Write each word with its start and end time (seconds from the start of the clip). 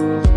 Thank 0.00 0.24
you. 0.24 0.29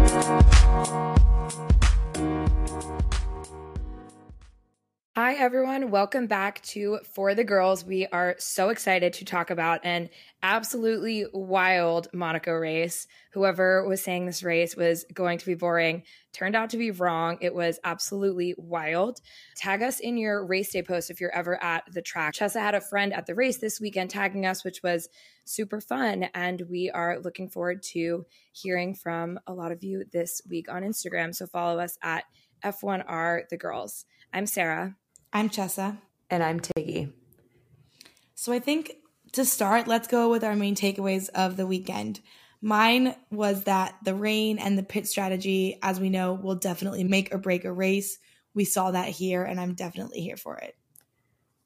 Hi, 5.33 5.39
everyone. 5.39 5.89
Welcome 5.89 6.27
back 6.27 6.61
to 6.61 6.99
For 7.15 7.33
the 7.33 7.43
Girls. 7.43 7.83
We 7.83 8.05
are 8.05 8.35
so 8.37 8.69
excited 8.69 9.13
to 9.13 9.25
talk 9.25 9.49
about 9.49 9.83
an 9.83 10.11
absolutely 10.43 11.25
wild 11.33 12.07
Monaco 12.13 12.51
race. 12.51 13.07
Whoever 13.31 13.87
was 13.87 14.03
saying 14.03 14.27
this 14.27 14.43
race 14.43 14.77
was 14.77 15.05
going 15.11 15.39
to 15.39 15.45
be 15.47 15.55
boring 15.55 16.03
turned 16.33 16.55
out 16.55 16.69
to 16.69 16.77
be 16.77 16.91
wrong. 16.91 17.39
It 17.41 17.55
was 17.55 17.79
absolutely 17.83 18.53
wild. 18.59 19.21
Tag 19.55 19.81
us 19.81 19.99
in 19.99 20.17
your 20.17 20.45
race 20.45 20.71
day 20.71 20.83
post 20.83 21.09
if 21.09 21.19
you're 21.19 21.35
ever 21.35 21.61
at 21.63 21.83
the 21.91 22.03
track. 22.03 22.35
Chessa 22.35 22.61
had 22.61 22.75
a 22.75 22.81
friend 22.81 23.11
at 23.11 23.25
the 23.25 23.33
race 23.33 23.57
this 23.57 23.81
weekend 23.81 24.11
tagging 24.11 24.45
us, 24.45 24.63
which 24.63 24.83
was 24.83 25.09
super 25.45 25.81
fun. 25.81 26.25
And 26.35 26.61
we 26.69 26.91
are 26.91 27.19
looking 27.19 27.49
forward 27.49 27.81
to 27.93 28.27
hearing 28.51 28.93
from 28.93 29.39
a 29.47 29.53
lot 29.53 29.71
of 29.71 29.83
you 29.83 30.03
this 30.13 30.43
week 30.47 30.71
on 30.71 30.83
Instagram. 30.83 31.33
So 31.33 31.47
follow 31.47 31.79
us 31.79 31.97
at 32.03 32.25
F1R 32.63 33.49
The 33.49 33.57
Girls. 33.57 34.05
I'm 34.31 34.45
Sarah. 34.45 34.95
I'm 35.35 35.49
Chessa. 35.49 35.97
And 36.29 36.43
I'm 36.43 36.59
Tiggy. 36.59 37.11
So 38.35 38.53
I 38.53 38.59
think 38.59 38.93
to 39.31 39.43
start, 39.45 39.87
let's 39.87 40.07
go 40.07 40.29
with 40.29 40.43
our 40.43 40.55
main 40.55 40.75
takeaways 40.75 41.27
of 41.29 41.57
the 41.57 41.65
weekend. 41.65 42.19
Mine 42.61 43.15
was 43.31 43.63
that 43.63 43.95
the 44.03 44.13
rain 44.13 44.59
and 44.59 44.77
the 44.77 44.83
pit 44.83 45.07
strategy, 45.07 45.79
as 45.81 45.99
we 45.99 46.11
know, 46.11 46.33
will 46.33 46.55
definitely 46.55 47.03
make 47.03 47.33
or 47.33 47.39
break 47.39 47.65
a 47.65 47.73
race. 47.73 48.19
We 48.53 48.63
saw 48.63 48.91
that 48.91 49.09
here, 49.09 49.43
and 49.43 49.59
I'm 49.59 49.73
definitely 49.73 50.21
here 50.21 50.37
for 50.37 50.57
it. 50.57 50.77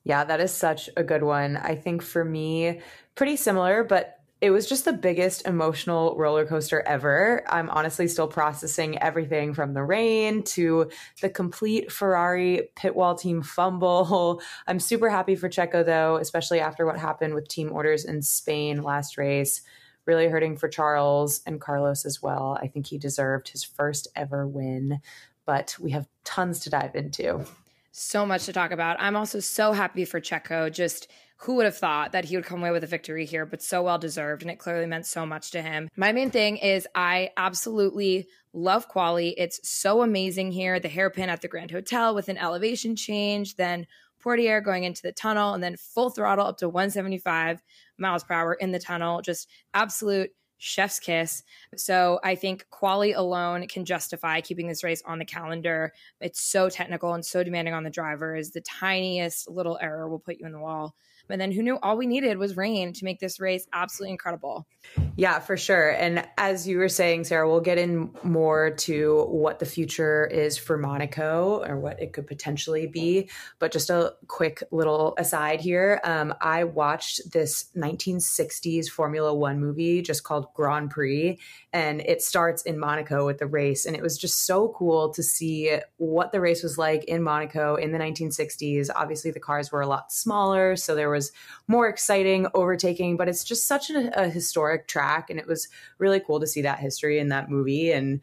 Yeah, 0.06 0.24
that 0.24 0.40
is 0.40 0.54
such 0.54 0.90
a 0.96 1.04
good 1.04 1.22
one. 1.22 1.58
I 1.58 1.76
think 1.76 2.02
for 2.02 2.24
me, 2.24 2.80
pretty 3.16 3.36
similar, 3.36 3.84
but 3.84 4.17
it 4.40 4.52
was 4.52 4.68
just 4.68 4.86
the 4.86 4.94
biggest 4.94 5.48
emotional 5.48 6.16
roller 6.16 6.45
coaster 6.45 6.82
ever. 6.86 7.44
I'm 7.50 7.70
honestly 7.72 8.08
still 8.08 8.28
processing 8.28 9.02
everything 9.02 9.53
from 9.53 9.73
the 9.73 9.84
rain 9.84 10.44
to 10.44 10.92
the 11.22 11.30
complete 11.30 11.92
Ferrari 11.92 12.70
pit 12.75 12.95
wall 12.95 13.16
team 13.16 13.42
fumble. 13.42 14.42
I'm 14.67 14.80
super 14.80 15.09
happy 15.09 15.36
for 15.36 15.50
Checo 15.50 15.84
though, 15.84 16.17
especially 16.17 16.59
after 16.59 16.86
what 16.86 17.00
happened 17.00 17.34
with 17.34 17.47
team 17.47 17.72
orders 17.72 18.06
in 18.06 18.22
Spain 18.22 18.84
last 18.84 19.17
race. 19.17 19.62
Really 20.06 20.28
hurting 20.28 20.58
for 20.58 20.69
Charles 20.69 21.42
and 21.47 21.59
Carlos 21.59 22.06
as 22.06 22.22
well. 22.22 22.58
I 22.62 22.67
think 22.67 22.88
he 22.88 22.97
deserved 22.97 23.50
his 23.50 23.64
first 23.64 24.08
ever 24.16 24.47
win, 24.47 25.02
but 25.45 25.75
we 25.80 25.92
have 25.92 26.08
tons 26.23 26.59
to 26.59 26.69
dive 26.69 26.95
into. 26.95 27.45
So 27.92 28.25
much 28.25 28.45
to 28.45 28.53
talk 28.53 28.69
about. 28.69 28.97
I'm 29.00 29.16
also 29.16 29.40
so 29.40 29.72
happy 29.72 30.06
for 30.06 30.22
Checo. 30.22 30.72
Just 30.72 31.08
who 31.38 31.56
would 31.56 31.66
have 31.66 31.78
thought 31.78 32.12
that 32.12 32.26
he 32.26 32.36
would 32.36 32.46
come 32.46 32.62
away 32.62 32.72
with 32.72 32.84
a 32.84 32.88
victory 32.88 33.26
here, 33.26 33.46
but 33.46 33.62
so 33.62 33.84
well 33.84 33.98
deserved. 34.00 34.42
And 34.42 34.50
it 34.50 34.60
clearly 34.60 34.88
meant 34.88 35.06
so 35.06 35.26
much 35.26 35.52
to 35.52 35.62
him. 35.62 35.90
My 35.96 36.12
main 36.12 36.32
thing 36.32 36.58
is 36.58 36.88
I 36.96 37.30
absolutely 37.38 38.28
love 38.54 38.88
quali. 38.88 39.30
It's 39.38 39.60
so 39.68 40.02
amazing 40.02 40.52
here. 40.52 40.80
The 40.80 40.90
hairpin 40.90 41.30
at 41.30 41.42
the 41.42 41.48
Grand 41.48 41.72
Hotel 41.72 42.16
with 42.16 42.30
an 42.30 42.38
elevation 42.38 42.96
change, 42.96 43.56
then 43.56 43.86
Portier 44.20 44.62
going 44.62 44.84
into 44.84 45.04
the 45.04 45.12
tunnel, 45.12 45.54
and 45.54 45.64
then 45.64 45.78
full 45.78 46.10
throttle 46.10 46.48
up 46.48 46.58
to 46.58 46.70
175 46.70 47.62
miles 48.00 48.24
per 48.24 48.34
hour 48.34 48.54
in 48.56 48.72
the 48.72 48.80
tunnel. 48.80 49.22
Just 49.22 49.48
absolute 49.76 50.32
chef's 50.58 51.00
kiss. 51.00 51.44
So 51.76 52.20
I 52.24 52.34
think 52.34 52.66
quali 52.72 53.14
alone 53.14 53.68
can 53.68 53.86
justify 53.86 54.42
keeping 54.42 54.68
this 54.68 54.84
race 54.84 55.04
on 55.06 55.20
the 55.20 55.26
calendar. 55.26 55.94
It's 56.20 56.42
so 56.42 56.68
technical 56.68 57.14
and 57.14 57.24
so 57.24 57.44
demanding 57.44 57.76
on 57.76 57.84
the 57.84 57.92
drivers. 57.92 58.52
The 58.52 58.62
tiniest 58.62 59.50
little 59.50 59.78
error 59.80 60.10
will 60.10 60.20
put 60.20 60.40
you 60.40 60.48
in 60.48 60.52
the 60.52 60.60
wall. 60.60 60.96
And 61.30 61.39
then 61.39 61.52
who 61.52 61.61
knew 61.64 61.78
all 61.81 61.97
we 61.97 62.08
needed 62.08 62.38
was 62.38 62.58
rain 62.58 62.94
to 62.94 63.06
make 63.06 63.20
this 63.20 63.39
race 63.39 63.67
absolutely 63.73 64.11
incredible. 64.11 64.66
Yeah, 65.16 65.39
for 65.39 65.58
sure. 65.58 65.89
And 65.89 66.28
as 66.38 66.67
you 66.67 66.78
were 66.78 66.89
saying, 66.89 67.23
Sarah, 67.23 67.50
we'll 67.50 67.59
get 67.59 67.80
in 67.80 68.11
more 68.22 68.69
to 68.69 69.25
what 69.30 69.58
the 69.58 69.66
future 69.66 70.28
is 70.28 70.58
for 70.58 70.78
Monaco 70.78 71.63
or 71.68 71.78
what 71.78 72.00
it 72.00 72.13
could 72.13 72.28
potentially 72.28 72.85
be. 72.85 73.29
But 73.57 73.72
just 73.72 73.90
a 73.90 74.13
quick 74.28 74.62
little 74.72 75.16
aside 75.18 75.59
here. 75.59 76.00
Um, 76.03 76.35
I 76.40 76.66
watched 76.66 77.31
this 77.31 77.69
1960s 77.75 78.88
Formula 78.90 79.34
One 79.34 79.59
movie 79.59 80.03
just 80.03 80.23
called 80.23 80.53
Grand 80.53 80.91
Prix, 80.91 81.40
and 81.73 82.02
it 82.02 82.22
starts 82.22 82.62
in 82.62 82.78
Monaco 82.78 83.25
with 83.25 83.40
the 83.40 83.47
race. 83.47 83.88
And 83.88 83.96
it 83.96 84.03
was 84.03 84.19
just 84.19 84.46
so 84.46 84.69
cool 84.69 85.09
to 85.13 85.23
see 85.23 85.79
what 85.97 86.31
the 86.31 86.40
race 86.40 86.62
was 86.62 86.78
like 86.78 87.03
in 87.06 87.23
Monaco 87.23 87.75
in 87.75 87.91
the 87.91 87.97
1960s. 87.97 88.90
Obviously, 88.96 89.31
the 89.31 89.40
cars 89.40 89.72
were 89.72 89.81
a 89.81 89.88
lot 89.88 90.12
smaller, 90.12 90.75
so 90.75 90.94
there 90.94 91.09
was 91.17 91.31
more 91.67 91.88
exciting 91.88 92.47
overtaking, 92.53 93.17
but 93.17 93.28
it's 93.28 93.44
just 93.44 93.67
such 93.67 93.89
a, 93.89 94.25
a 94.25 94.29
historic 94.29 94.88
track. 94.88 95.29
And 95.29 95.39
it 95.39 95.47
was 95.47 95.67
really 95.97 96.19
cool 96.19 96.39
to 96.39 96.47
see 96.47 96.61
that 96.61 96.79
history 96.79 97.19
in 97.19 97.29
that 97.29 97.50
movie 97.50 97.91
and 97.91 98.22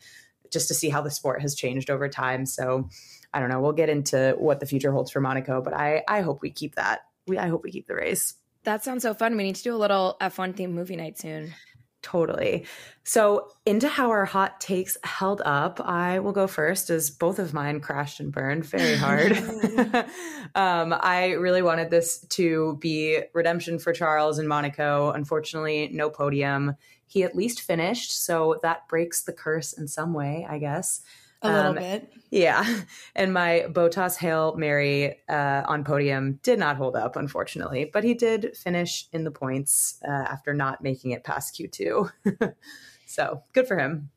just 0.50 0.69
to 0.69 0.75
see 0.75 0.88
how 0.88 1.03
the 1.03 1.10
sport 1.10 1.43
has 1.43 1.55
changed 1.55 1.91
over 1.91 2.09
time. 2.09 2.47
So 2.47 2.88
I 3.32 3.41
don't 3.41 3.49
know. 3.49 3.60
We'll 3.60 3.72
get 3.72 3.88
into 3.88 4.37
what 4.38 4.60
the 4.60 4.66
future 4.66 4.93
holds 4.93 5.10
for 5.10 5.21
Monaco, 5.21 5.60
but 5.60 5.75
I, 5.75 6.05
I 6.06 6.21
hope 6.21 6.41
we 6.41 6.50
keep 6.50 6.77
that. 6.77 7.00
We, 7.27 7.37
I 7.37 7.49
hope 7.49 7.65
we 7.65 7.72
keep 7.72 7.88
the 7.88 7.97
race. 7.97 8.34
That 8.62 8.84
sounds 8.84 9.03
so 9.03 9.12
fun. 9.12 9.37
We 9.37 9.43
need 9.43 9.56
to 9.56 9.62
do 9.62 9.75
a 9.75 9.76
little 9.76 10.16
F1 10.21 10.55
themed 10.55 10.72
movie 10.72 10.97
night 10.97 11.19
soon. 11.19 11.53
Totally. 12.05 12.67
So, 13.03 13.49
into 13.65 13.89
how 13.89 14.11
our 14.11 14.27
hot 14.27 14.61
takes 14.61 14.99
held 15.03 15.41
up, 15.47 15.81
I 15.81 16.19
will 16.19 16.33
go 16.33 16.47
first 16.47 16.91
as 16.91 17.11
both 17.11 17.39
of 17.39 17.55
mine 17.55 17.81
crashed 17.81 18.21
and 18.21 18.31
burned 18.31 18.67
very 18.67 18.95
hard. 18.95 19.33
um, 20.55 20.95
I 21.01 21.33
really 21.39 21.63
wanted 21.63 21.89
this 21.89 22.21
to 22.21 22.77
be 22.79 23.21
redemption 23.33 23.79
for 23.79 23.95
Charles 23.95 24.39
in 24.39 24.47
Monaco. 24.47 25.13
Unfortunately, 25.13 25.89
no 25.95 26.11
podium. 26.11 26.77
He 27.07 27.23
at 27.23 27.35
least 27.35 27.63
finished, 27.63 28.25
so 28.25 28.61
that 28.63 28.87
breaks 28.87 29.23
the 29.23 29.33
curse 29.33 29.73
in 29.73 29.89
some 29.89 30.13
way, 30.13 30.47
I 30.49 30.59
guess. 30.59 31.01
A 31.44 31.53
little 31.53 31.71
um, 31.71 31.77
bit. 31.77 32.12
Yeah. 32.31 32.65
And 33.16 33.32
my 33.32 33.66
Bottas 33.69 34.16
Hail 34.16 34.56
Mary 34.56 35.19
uh, 35.28 35.62
on 35.69 35.84
podium 35.84 36.41
did 36.43 36.59
not 36.59 36.77
hold 36.77 36.97
up, 36.97 37.15
unfortunately, 37.15 37.88
but 37.93 38.03
he 38.03 38.15
did 38.15 38.56
finish 38.56 39.06
in 39.12 39.22
the 39.22 39.31
points 39.31 40.00
uh, 40.06 40.10
after 40.10 40.53
not 40.53 40.82
making 40.82 41.12
it 41.12 41.22
past 41.22 41.56
Q2. 41.56 42.10
so 43.06 43.43
good 43.53 43.69
for 43.69 43.78
him. 43.78 44.10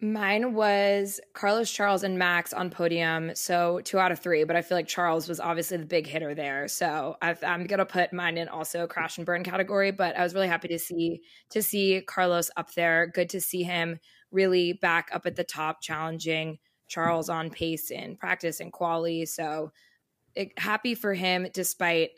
Mine 0.00 0.52
was 0.52 1.20
Carlos, 1.32 1.70
Charles, 1.70 2.02
and 2.02 2.18
Max 2.18 2.52
on 2.52 2.70
podium. 2.70 3.30
So 3.34 3.80
two 3.84 3.98
out 3.98 4.10
of 4.10 4.18
three, 4.18 4.44
but 4.44 4.56
I 4.56 4.62
feel 4.62 4.76
like 4.76 4.88
Charles 4.88 5.28
was 5.28 5.38
obviously 5.38 5.76
the 5.76 5.86
big 5.86 6.06
hitter 6.06 6.34
there. 6.34 6.66
So 6.66 7.16
i 7.22 7.36
am 7.42 7.66
gonna 7.66 7.86
put 7.86 8.12
mine 8.12 8.36
in 8.36 8.48
also 8.48 8.86
crash 8.86 9.16
and 9.16 9.24
burn 9.24 9.44
category. 9.44 9.92
But 9.92 10.16
I 10.16 10.22
was 10.22 10.34
really 10.34 10.48
happy 10.48 10.68
to 10.68 10.78
see 10.78 11.22
to 11.50 11.62
see 11.62 12.02
Carlos 12.06 12.50
up 12.56 12.74
there. 12.74 13.06
Good 13.06 13.30
to 13.30 13.40
see 13.40 13.62
him 13.62 13.98
really 14.34 14.74
back 14.74 15.08
up 15.12 15.26
at 15.26 15.36
the 15.36 15.44
top, 15.44 15.80
challenging 15.80 16.58
Charles 16.88 17.28
on 17.28 17.50
pace 17.50 17.90
in 17.90 18.16
practice 18.16 18.60
and 18.60 18.72
quali. 18.72 19.24
So 19.24 19.72
it, 20.34 20.58
happy 20.58 20.94
for 20.94 21.14
him, 21.14 21.46
despite 21.52 22.10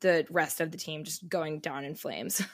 the 0.00 0.26
rest 0.30 0.60
of 0.60 0.70
the 0.70 0.78
team 0.78 1.04
just 1.04 1.28
going 1.28 1.60
down 1.60 1.84
in 1.84 1.94
flames. 1.94 2.42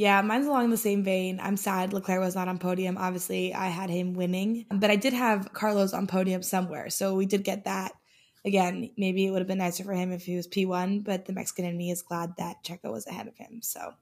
Yeah, 0.00 0.22
mine's 0.22 0.46
along 0.46 0.70
the 0.70 0.78
same 0.78 1.04
vein. 1.04 1.40
I'm 1.42 1.58
sad 1.58 1.92
Leclerc 1.92 2.20
was 2.20 2.34
not 2.34 2.48
on 2.48 2.56
podium. 2.56 2.96
Obviously, 2.96 3.52
I 3.52 3.66
had 3.66 3.90
him 3.90 4.14
winning, 4.14 4.64
but 4.70 4.90
I 4.90 4.96
did 4.96 5.12
have 5.12 5.52
Carlos 5.52 5.92
on 5.92 6.06
podium 6.06 6.42
somewhere. 6.42 6.88
So 6.88 7.14
we 7.14 7.26
did 7.26 7.44
get 7.44 7.64
that. 7.64 7.92
Again, 8.46 8.92
maybe 8.96 9.26
it 9.26 9.30
would 9.30 9.40
have 9.40 9.46
been 9.46 9.58
nicer 9.58 9.84
for 9.84 9.92
him 9.92 10.10
if 10.10 10.22
he 10.22 10.36
was 10.36 10.48
P1, 10.48 11.04
but 11.04 11.26
the 11.26 11.34
Mexican 11.34 11.66
in 11.66 11.76
me 11.76 11.90
is 11.90 12.00
glad 12.00 12.32
that 12.38 12.64
Checo 12.64 12.90
was 12.90 13.06
ahead 13.06 13.28
of 13.28 13.36
him. 13.36 13.60
So 13.60 13.92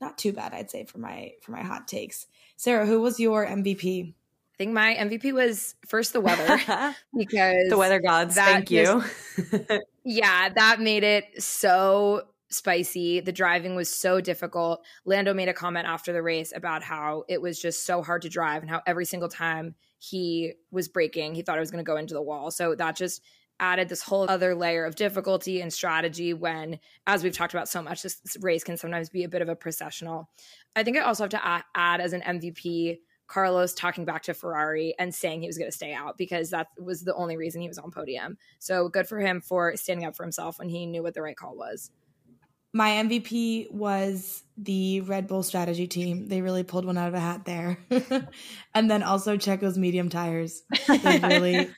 not 0.00 0.18
too 0.18 0.32
bad, 0.32 0.54
I'd 0.54 0.70
say, 0.70 0.84
for 0.84 0.98
my 0.98 1.32
for 1.42 1.52
my 1.52 1.62
hot 1.62 1.88
takes. 1.88 2.26
Sarah, 2.56 2.86
who 2.86 3.00
was 3.00 3.20
your 3.20 3.46
MVP? 3.46 4.14
I 4.14 4.56
think 4.58 4.72
my 4.72 4.94
MVP 4.94 5.32
was 5.32 5.74
first 5.86 6.12
the 6.12 6.20
weather 6.20 6.60
because 7.16 7.68
the 7.68 7.78
weather 7.78 8.00
gods. 8.00 8.34
Thank 8.34 8.70
you. 8.70 9.02
Yeah, 10.04 10.48
that 10.48 10.80
made 10.80 11.04
it 11.04 11.42
so 11.42 12.22
spicy. 12.48 13.20
The 13.20 13.32
driving 13.32 13.76
was 13.76 13.88
so 13.88 14.20
difficult. 14.20 14.84
Lando 15.04 15.34
made 15.34 15.48
a 15.48 15.54
comment 15.54 15.86
after 15.86 16.12
the 16.12 16.22
race 16.22 16.52
about 16.54 16.82
how 16.82 17.24
it 17.28 17.40
was 17.40 17.60
just 17.60 17.84
so 17.84 18.02
hard 18.02 18.22
to 18.22 18.28
drive 18.28 18.62
and 18.62 18.70
how 18.70 18.80
every 18.86 19.04
single 19.04 19.28
time 19.28 19.74
he 19.98 20.54
was 20.70 20.88
braking, 20.88 21.34
he 21.34 21.42
thought 21.42 21.58
it 21.58 21.60
was 21.60 21.70
going 21.70 21.84
to 21.84 21.88
go 21.88 21.96
into 21.96 22.14
the 22.14 22.22
wall. 22.22 22.50
So 22.50 22.74
that 22.74 22.96
just 22.96 23.22
added 23.60 23.88
this 23.88 24.02
whole 24.02 24.26
other 24.28 24.54
layer 24.54 24.84
of 24.84 24.96
difficulty 24.96 25.60
and 25.60 25.72
strategy 25.72 26.34
when, 26.34 26.80
as 27.06 27.22
we've 27.22 27.36
talked 27.36 27.54
about 27.54 27.68
so 27.68 27.82
much, 27.82 28.02
this 28.02 28.18
race 28.40 28.64
can 28.64 28.76
sometimes 28.76 29.10
be 29.10 29.22
a 29.22 29.28
bit 29.28 29.42
of 29.42 29.48
a 29.48 29.54
processional. 29.54 30.28
I 30.74 30.82
think 30.82 30.96
I 30.96 31.02
also 31.02 31.24
have 31.24 31.30
to 31.30 31.64
add 31.74 32.00
as 32.00 32.12
an 32.12 32.22
MVP 32.22 32.98
Carlos 33.30 33.72
talking 33.74 34.04
back 34.04 34.24
to 34.24 34.34
Ferrari 34.34 34.94
and 34.98 35.14
saying 35.14 35.40
he 35.40 35.46
was 35.46 35.56
going 35.56 35.70
to 35.70 35.76
stay 35.76 35.92
out 35.94 36.18
because 36.18 36.50
that 36.50 36.66
was 36.82 37.02
the 37.02 37.14
only 37.14 37.36
reason 37.36 37.60
he 37.60 37.68
was 37.68 37.78
on 37.78 37.92
podium. 37.92 38.36
So 38.58 38.88
good 38.88 39.06
for 39.06 39.20
him 39.20 39.40
for 39.40 39.76
standing 39.76 40.04
up 40.04 40.16
for 40.16 40.24
himself 40.24 40.58
when 40.58 40.68
he 40.68 40.84
knew 40.84 41.02
what 41.02 41.14
the 41.14 41.22
right 41.22 41.36
call 41.36 41.56
was. 41.56 41.92
My 42.72 42.90
MVP 42.90 43.72
was 43.72 44.44
the 44.56 45.00
Red 45.00 45.26
Bull 45.26 45.42
strategy 45.42 45.86
team. 45.86 46.28
They 46.28 46.40
really 46.40 46.62
pulled 46.62 46.84
one 46.84 46.98
out 46.98 47.08
of 47.08 47.14
a 47.14 47.20
hat 47.20 47.44
there. 47.44 47.78
and 48.74 48.90
then 48.90 49.02
also 49.02 49.36
Checo's 49.36 49.78
medium 49.78 50.08
tires. 50.08 50.62
They 50.86 51.18
really 51.22 51.70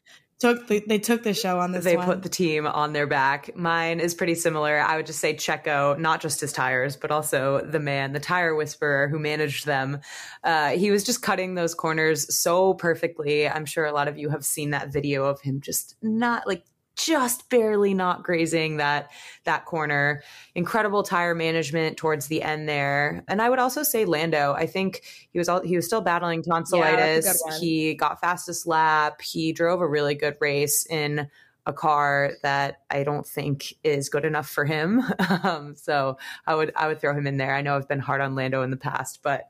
took 0.43 0.67
the 0.67 0.83
they 0.87 0.99
took 0.99 1.23
the 1.23 1.35
show 1.35 1.61
on 1.61 1.71
this. 1.71 1.85
They 1.85 1.97
won. 1.97 2.07
put 2.07 2.23
the 2.25 2.29
team 2.29 2.67
on 2.67 2.93
their 2.93 3.07
back. 3.07 3.57
Mine 3.57 4.01
is 4.01 4.13
pretty 4.13 4.35
similar. 4.35 4.81
I 4.81 4.97
would 4.97 5.07
just 5.07 5.21
say 5.21 5.35
Checo, 5.35 5.97
not 5.97 6.21
just 6.21 6.41
his 6.41 6.53
tires, 6.53 6.97
but 6.97 7.13
also 7.13 7.65
the 7.65 7.79
man, 7.79 8.13
the 8.13 8.21
tire 8.21 8.55
whisperer 8.57 9.07
who 9.07 9.21
managed 9.21 9.67
them. 9.67 10.01
Uh, 10.43 10.71
he 10.71 10.91
was 10.91 11.05
just 11.05 11.23
cutting 11.23 11.55
those 11.55 11.75
corners 11.75 12.37
so 12.37 12.75
perfectly. 12.75 13.49
I'm 13.49 13.65
sure 13.65 13.85
a 13.85 13.93
lot 13.93 14.09
of 14.09 14.19
you 14.19 14.31
have 14.31 14.45
seen 14.45 14.71
that 14.71 14.93
video 14.93 15.27
of 15.27 15.41
him 15.41 15.61
just 15.61 15.95
not 16.03 16.47
like 16.49 16.65
just 16.97 17.49
barely 17.49 17.95
not 17.95 18.23
grazing 18.23 18.77
that 18.77 19.11
that 19.45 19.65
corner. 19.65 20.23
Incredible 20.55 21.03
tire 21.03 21.35
management 21.35 21.97
towards 21.97 22.27
the 22.27 22.43
end 22.43 22.69
there. 22.69 23.25
And 23.29 23.41
I 23.41 23.49
would 23.49 23.59
also 23.59 23.83
say 23.83 24.05
Lando. 24.05 24.53
I 24.53 24.67
think 24.67 25.03
he 25.31 25.39
was 25.39 25.49
all, 25.49 25.63
he 25.63 25.77
was 25.77 25.87
still 25.87 26.01
battling 26.01 26.43
tonsillitis. 26.43 27.43
Yeah, 27.47 27.59
he 27.59 27.95
got 27.95 28.21
fastest 28.21 28.67
lap. 28.67 29.23
He 29.23 29.53
drove 29.53 29.81
a 29.81 29.89
really 29.89 30.15
good 30.15 30.37
race 30.41 30.87
in 30.87 31.29
a 31.65 31.73
car 31.73 32.33
that 32.43 32.81
I 32.91 33.05
don't 33.05 33.27
think 33.27 33.75
is 33.85 34.09
good 34.09 34.25
enough 34.25 34.49
for 34.49 34.65
him. 34.65 35.03
Um, 35.45 35.75
so 35.77 36.19
I 36.47 36.55
would 36.55 36.73
I 36.77 36.87
would 36.87 37.01
throw 37.01 37.17
him 37.17 37.27
in 37.27 37.37
there. 37.37 37.55
I 37.55 37.63
know 37.63 37.77
I've 37.77 37.89
been 37.89 37.99
hard 37.99 38.21
on 38.21 38.35
Lando 38.35 38.63
in 38.63 38.71
the 38.71 38.77
past, 38.77 39.21
but 39.23 39.49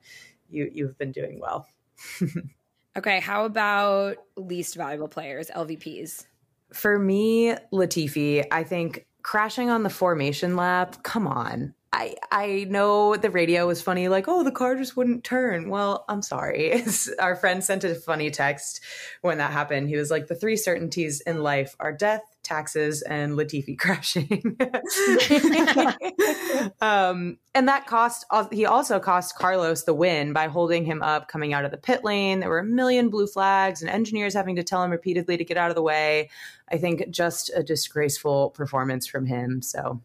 you 0.48 0.70
you've 0.72 0.96
been 0.96 1.12
doing 1.12 1.40
well. 1.40 1.66
okay, 2.96 3.20
how 3.20 3.44
about 3.44 4.16
least 4.36 4.76
valuable 4.76 5.08
players, 5.08 5.50
LVPs? 5.54 6.26
For 6.72 6.98
me, 6.98 7.54
Latifi, 7.72 8.44
I 8.50 8.64
think 8.64 9.06
crashing 9.22 9.70
on 9.70 9.82
the 9.82 9.90
formation 9.90 10.56
lap, 10.56 11.02
come 11.02 11.26
on. 11.26 11.74
I 11.92 12.16
I 12.30 12.66
know 12.70 13.16
the 13.16 13.30
radio 13.30 13.66
was 13.66 13.82
funny, 13.82 14.08
like, 14.08 14.26
oh, 14.26 14.42
the 14.42 14.50
car 14.50 14.76
just 14.76 14.96
wouldn't 14.96 15.24
turn. 15.24 15.68
Well, 15.68 16.04
I'm 16.08 16.22
sorry. 16.22 16.82
our 17.18 17.36
friend 17.36 17.62
sent 17.62 17.84
a 17.84 17.94
funny 17.94 18.30
text 18.30 18.80
when 19.20 19.38
that 19.38 19.52
happened. 19.52 19.88
He 19.88 19.96
was 19.96 20.10
like, 20.10 20.26
the 20.26 20.34
three 20.34 20.56
certainties 20.56 21.20
in 21.20 21.42
life 21.42 21.76
are 21.78 21.92
death, 21.92 22.22
taxes, 22.42 23.02
and 23.02 23.32
Latifi 23.32 23.78
crashing. 23.78 24.56
um, 26.80 27.38
and 27.54 27.68
that 27.68 27.86
cost, 27.86 28.24
he 28.50 28.64
also 28.64 28.98
cost 28.98 29.36
Carlos 29.36 29.84
the 29.84 29.94
win 29.94 30.32
by 30.32 30.48
holding 30.48 30.86
him 30.86 31.02
up 31.02 31.28
coming 31.28 31.52
out 31.52 31.66
of 31.66 31.70
the 31.70 31.76
pit 31.76 32.04
lane. 32.04 32.40
There 32.40 32.48
were 32.48 32.60
a 32.60 32.64
million 32.64 33.10
blue 33.10 33.26
flags 33.26 33.82
and 33.82 33.90
engineers 33.90 34.32
having 34.32 34.56
to 34.56 34.62
tell 34.62 34.82
him 34.82 34.90
repeatedly 34.90 35.36
to 35.36 35.44
get 35.44 35.58
out 35.58 35.68
of 35.68 35.76
the 35.76 35.82
way. 35.82 36.30
I 36.70 36.78
think 36.78 37.10
just 37.10 37.50
a 37.54 37.62
disgraceful 37.62 38.50
performance 38.50 39.06
from 39.06 39.26
him. 39.26 39.60
So 39.60 40.00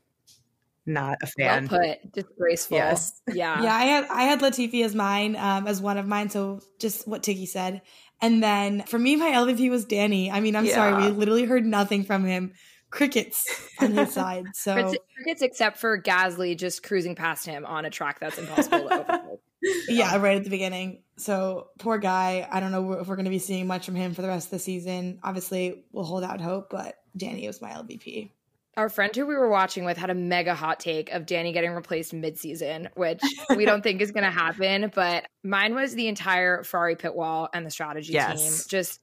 not 0.88 1.18
a 1.22 1.28
fan. 1.28 1.68
Well 1.70 1.80
put. 1.82 2.12
Disgraceful. 2.14 2.78
Yes. 2.78 3.22
Yeah. 3.34 3.62
Yeah. 3.62 3.74
I 3.76 3.84
had 3.84 4.06
I 4.10 4.24
had 4.24 4.40
Latifi 4.40 4.84
as 4.84 4.96
mine, 4.96 5.36
um, 5.36 5.68
as 5.68 5.82
one 5.82 5.98
of 5.98 6.08
mine. 6.08 6.30
So 6.30 6.62
just 6.80 7.08
what 7.08 7.22
Tiggy 7.24 7.46
said. 7.46 7.82
And 8.22 8.42
then 8.42 8.82
for 8.84 8.98
me, 8.98 9.16
my 9.16 9.30
LVP 9.32 9.70
was 9.70 9.86
Danny. 9.86 10.32
I 10.32 10.40
mean, 10.40 10.56
I'm 10.56 10.66
Yeah. 10.66 10.74
sorry, 10.74 11.06
we 11.06 11.12
literally 11.12 11.44
heard 11.46 11.66
nothing 11.66 12.04
from 12.04 12.26
him. 12.26 12.54
Crickets 12.90 13.46
on 13.80 13.92
his 13.92 14.14
side. 14.14 14.46
So 14.54 14.74
Crickets, 14.74 14.98
crickets 15.16 15.42
except 15.42 15.78
for 15.78 16.02
Gasly 16.02 16.58
just 16.58 16.84
cruising 16.84 17.16
past 17.16 17.46
him 17.46 17.66
on 17.66 17.86
a 17.86 17.90
track 17.90 18.20
that's 18.20 18.38
impossible 18.38 18.88
to 18.90 18.94
overtake. 19.02 19.40
yeah, 19.90 20.16
right 20.18 20.38
at 20.38 20.44
the 20.46 20.50
beginning. 20.50 21.04
So 21.18 21.68
poor 21.80 21.98
guy. 21.98 22.48
I 22.50 22.60
don't 22.62 22.72
know 22.72 22.94
if 22.94 23.08
we're 23.08 23.16
going 23.18 23.26
to 23.26 23.30
be 23.32 23.40
seeing 23.40 23.68
much 23.68 23.86
from 23.86 23.96
him 23.96 24.14
for 24.14 24.22
the 24.22 24.30
rest 24.30 24.48
of 24.48 24.52
the 24.52 24.60
season. 24.60 25.20
Obviously, 25.22 25.84
we'll 25.92 26.06
hold 26.06 26.24
out 26.24 26.40
hope, 26.40 26.70
but 26.70 26.96
Danny 27.16 27.46
was 27.46 27.62
my 27.62 27.72
LVP. 27.72 28.32
Our 28.78 28.90
friend 28.90 29.14
who 29.16 29.26
we 29.26 29.34
were 29.34 29.50
watching 29.50 29.86
with 29.86 29.98
had 29.98 30.12
a 30.12 30.16
mega 30.16 30.54
hot 30.54 30.80
take 30.80 31.12
of 31.12 31.26
Danny 31.26 31.52
getting 31.52 31.72
replaced 31.72 32.14
mid-season, 32.14 32.90
which 32.96 33.24
we 33.56 33.66
don't 33.66 33.82
think 33.82 34.02
is 34.02 34.12
going 34.12 34.24
to 34.24 34.30
happen. 34.30 34.92
But 34.94 35.26
mine 35.44 35.74
was 35.74 35.96
the 35.96 36.08
entire 36.08 36.64
Ferrari 36.64 36.96
pit 36.96 37.16
wall 37.16 37.50
and 37.54 37.66
the 37.66 37.72
strategy 37.72 38.14
Yes. 38.14 38.40
team. 38.40 38.70
Just 38.70 39.00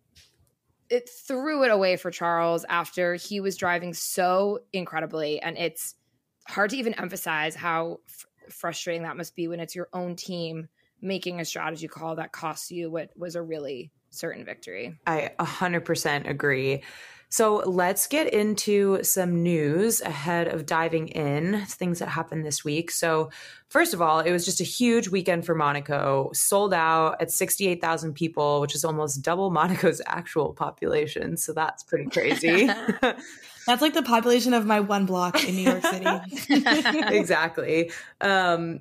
it 0.88 1.10
threw 1.26 1.64
it 1.64 1.72
away 1.72 1.96
for 1.96 2.12
Charles 2.12 2.64
after 2.68 3.16
he 3.16 3.40
was 3.40 3.56
driving 3.56 3.94
so 3.94 4.60
incredibly, 4.72 5.40
and 5.40 5.58
it's 5.58 5.96
hard 6.46 6.70
to 6.70 6.76
even 6.76 6.94
emphasize 6.94 7.56
how 7.56 7.98
f- 8.08 8.26
frustrating 8.54 9.02
that 9.02 9.16
must 9.16 9.34
be 9.34 9.48
when 9.48 9.58
it's 9.58 9.74
your 9.74 9.88
own 9.92 10.14
team 10.14 10.68
making 11.00 11.40
a 11.40 11.44
strategy 11.44 11.88
call 11.88 12.16
that 12.16 12.32
costs 12.32 12.70
you 12.70 12.90
what 12.90 13.10
was 13.16 13.34
a 13.34 13.42
really 13.42 13.90
certain 14.10 14.44
victory. 14.44 14.96
I 15.06 15.32
100% 15.40 16.28
agree. 16.28 16.82
So 17.34 17.64
let's 17.66 18.06
get 18.06 18.32
into 18.32 19.02
some 19.02 19.42
news 19.42 20.00
ahead 20.00 20.46
of 20.46 20.66
diving 20.66 21.08
in, 21.08 21.66
things 21.66 21.98
that 21.98 22.06
happened 22.06 22.46
this 22.46 22.64
week. 22.64 22.92
So, 22.92 23.30
first 23.66 23.92
of 23.92 24.00
all, 24.00 24.20
it 24.20 24.30
was 24.30 24.44
just 24.44 24.60
a 24.60 24.64
huge 24.64 25.08
weekend 25.08 25.44
for 25.44 25.56
Monaco, 25.56 26.30
sold 26.32 26.72
out 26.72 27.20
at 27.20 27.32
68,000 27.32 28.14
people, 28.14 28.60
which 28.60 28.76
is 28.76 28.84
almost 28.84 29.20
double 29.22 29.50
Monaco's 29.50 30.00
actual 30.06 30.52
population. 30.52 31.36
So, 31.36 31.52
that's 31.52 31.82
pretty 31.82 32.08
crazy. 32.08 32.70
That's 33.66 33.80
like 33.82 33.94
the 33.94 34.02
population 34.02 34.52
of 34.52 34.64
my 34.66 34.78
one 34.78 35.06
block 35.06 35.42
in 35.42 35.56
New 35.56 35.62
York 35.62 35.82
City. 35.82 36.06
exactly. 37.16 37.90
Um, 38.20 38.80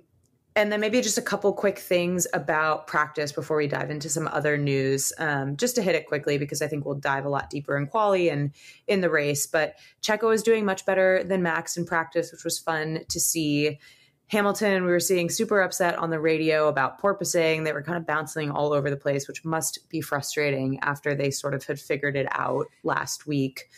and 0.56 0.72
then 0.72 0.80
maybe 0.80 1.02
just 1.02 1.18
a 1.18 1.22
couple 1.22 1.52
quick 1.54 1.80
things 1.80 2.28
about 2.34 2.86
practice 2.86 3.32
before 3.32 3.58
we 3.58 3.68
dive 3.68 3.90
into 3.90 4.10
some 4.10 4.28
other 4.28 4.58
news, 4.58 5.12
um, 5.18 5.58
just 5.58 5.76
to 5.76 5.82
hit 5.82 5.96
it 5.96 6.08
quickly 6.08 6.38
because 6.38 6.62
I 6.62 6.68
think 6.68 6.86
we'll 6.86 6.96
dive 6.96 7.26
a 7.26 7.30
lot 7.30 7.50
deeper 7.50 7.76
in 7.76 7.88
quali 7.88 8.30
and 8.30 8.52
in 8.88 9.02
the 9.02 9.10
race. 9.10 9.48
But 9.48 9.76
Checo 10.02 10.34
is 10.34 10.44
doing 10.44 10.66
much 10.66 10.86
better 10.86 11.24
than 11.24 11.42
Max 11.42 11.76
in 11.76 11.86
practice, 11.86 12.32
which 12.32 12.44
was 12.44 12.60
fun 12.60 13.02
to 13.10 13.20
see. 13.20 13.80
Hamilton, 14.28 14.86
we 14.86 14.92
were 14.92 15.00
seeing 15.00 15.30
super 15.30 15.62
upset 15.62 15.98
on 15.98 16.10
the 16.10 16.20
radio 16.20 16.68
about 16.68 17.02
porpoising. 17.02 17.66
They 17.66 17.74
were 17.74 17.84
kind 17.84 17.98
of 17.98 18.06
bouncing 18.06 18.52
all 18.52 18.74
over 18.74 18.90
the 18.90 18.98
place, 18.98 19.28
which 19.28 19.44
must 19.44 19.90
be 19.90 20.02
frustrating 20.02 20.80
after 20.82 21.14
they 21.14 21.30
sort 21.30 21.54
of 21.54 21.64
had 21.66 21.80
figured 21.80 22.16
it 22.16 22.28
out 22.32 22.68
last 22.84 23.28
week. 23.28 23.70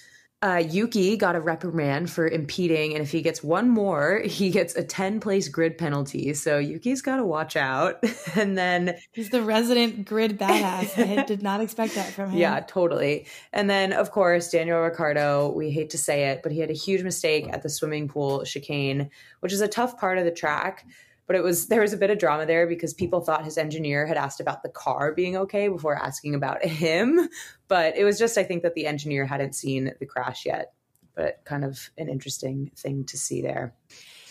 Uh, 0.46 0.58
Yuki 0.58 1.18
got 1.18 1.36
a 1.36 1.40
reprimand 1.40 2.08
for 2.12 2.28
impeding, 2.28 2.94
and 2.94 3.02
if 3.02 3.10
he 3.10 3.24
gets 3.24 3.44
one 3.44 3.68
more, 3.68 4.22
he 4.24 4.52
gets 4.52 4.76
a 4.76 4.84
10 4.84 5.20
place 5.20 5.48
grid 5.48 5.76
penalty. 5.76 6.36
So 6.36 6.60
Yuki's 6.60 7.02
got 7.02 7.16
to 7.16 7.26
watch 7.26 7.56
out. 7.56 8.04
and 8.36 8.56
then, 8.56 8.96
He's 9.12 9.32
the 9.32 9.42
resident 9.42 10.06
grid 10.06 10.38
badass. 10.38 11.00
I 11.00 11.24
did 11.24 11.42
not 11.42 11.62
expect 11.62 11.96
that 11.96 12.12
from 12.12 12.30
him. 12.30 12.38
yeah, 12.38 12.60
totally. 12.60 13.26
And 13.54 13.68
then, 13.68 13.92
of 13.92 14.12
course, 14.12 14.52
Daniel 14.52 14.82
Ricciardo, 14.82 15.52
we 15.52 15.72
hate 15.72 15.90
to 15.90 15.98
say 15.98 16.30
it, 16.30 16.44
but 16.44 16.52
he 16.52 16.60
had 16.60 16.70
a 16.70 16.74
huge 16.74 17.02
mistake 17.02 17.48
at 17.52 17.64
the 17.64 17.70
swimming 17.70 18.08
pool 18.08 18.44
chicane, 18.44 19.10
which 19.40 19.52
is 19.52 19.62
a 19.62 19.68
tough 19.68 19.98
part 19.98 20.20
of 20.20 20.26
the 20.26 20.32
track. 20.32 20.86
But 21.28 21.36
it 21.36 21.44
was 21.44 21.68
there 21.68 21.82
was 21.82 21.94
a 21.94 21.98
bit 21.98 22.12
of 22.12 22.20
drama 22.20 22.46
there 22.46 22.68
because 22.68 22.94
people 22.94 23.22
thought 23.22 23.46
his 23.46 23.58
engineer 23.58 24.06
had 24.06 24.18
asked 24.18 24.40
about 24.40 24.64
the 24.64 24.70
car 24.70 25.14
being 25.14 25.36
okay 25.38 25.68
before 25.68 25.96
asking 25.96 26.36
about 26.36 26.64
him. 26.66 27.30
But 27.68 27.98
it 27.98 28.04
was 28.04 28.20
just 28.20 28.38
I 28.38 28.44
think 28.44 28.64
that 28.64 28.76
the 28.76 28.86
engineer 28.86 29.26
hadn't 29.26 29.56
seen 29.56 29.92
the 30.00 30.06
crash 30.06 30.46
yet. 30.46 30.74
But 31.16 31.42
kind 31.46 31.64
of 31.64 31.90
an 31.98 32.10
interesting 32.10 32.72
thing 32.76 33.06
to 33.06 33.18
see 33.18 33.42
there. 33.42 33.74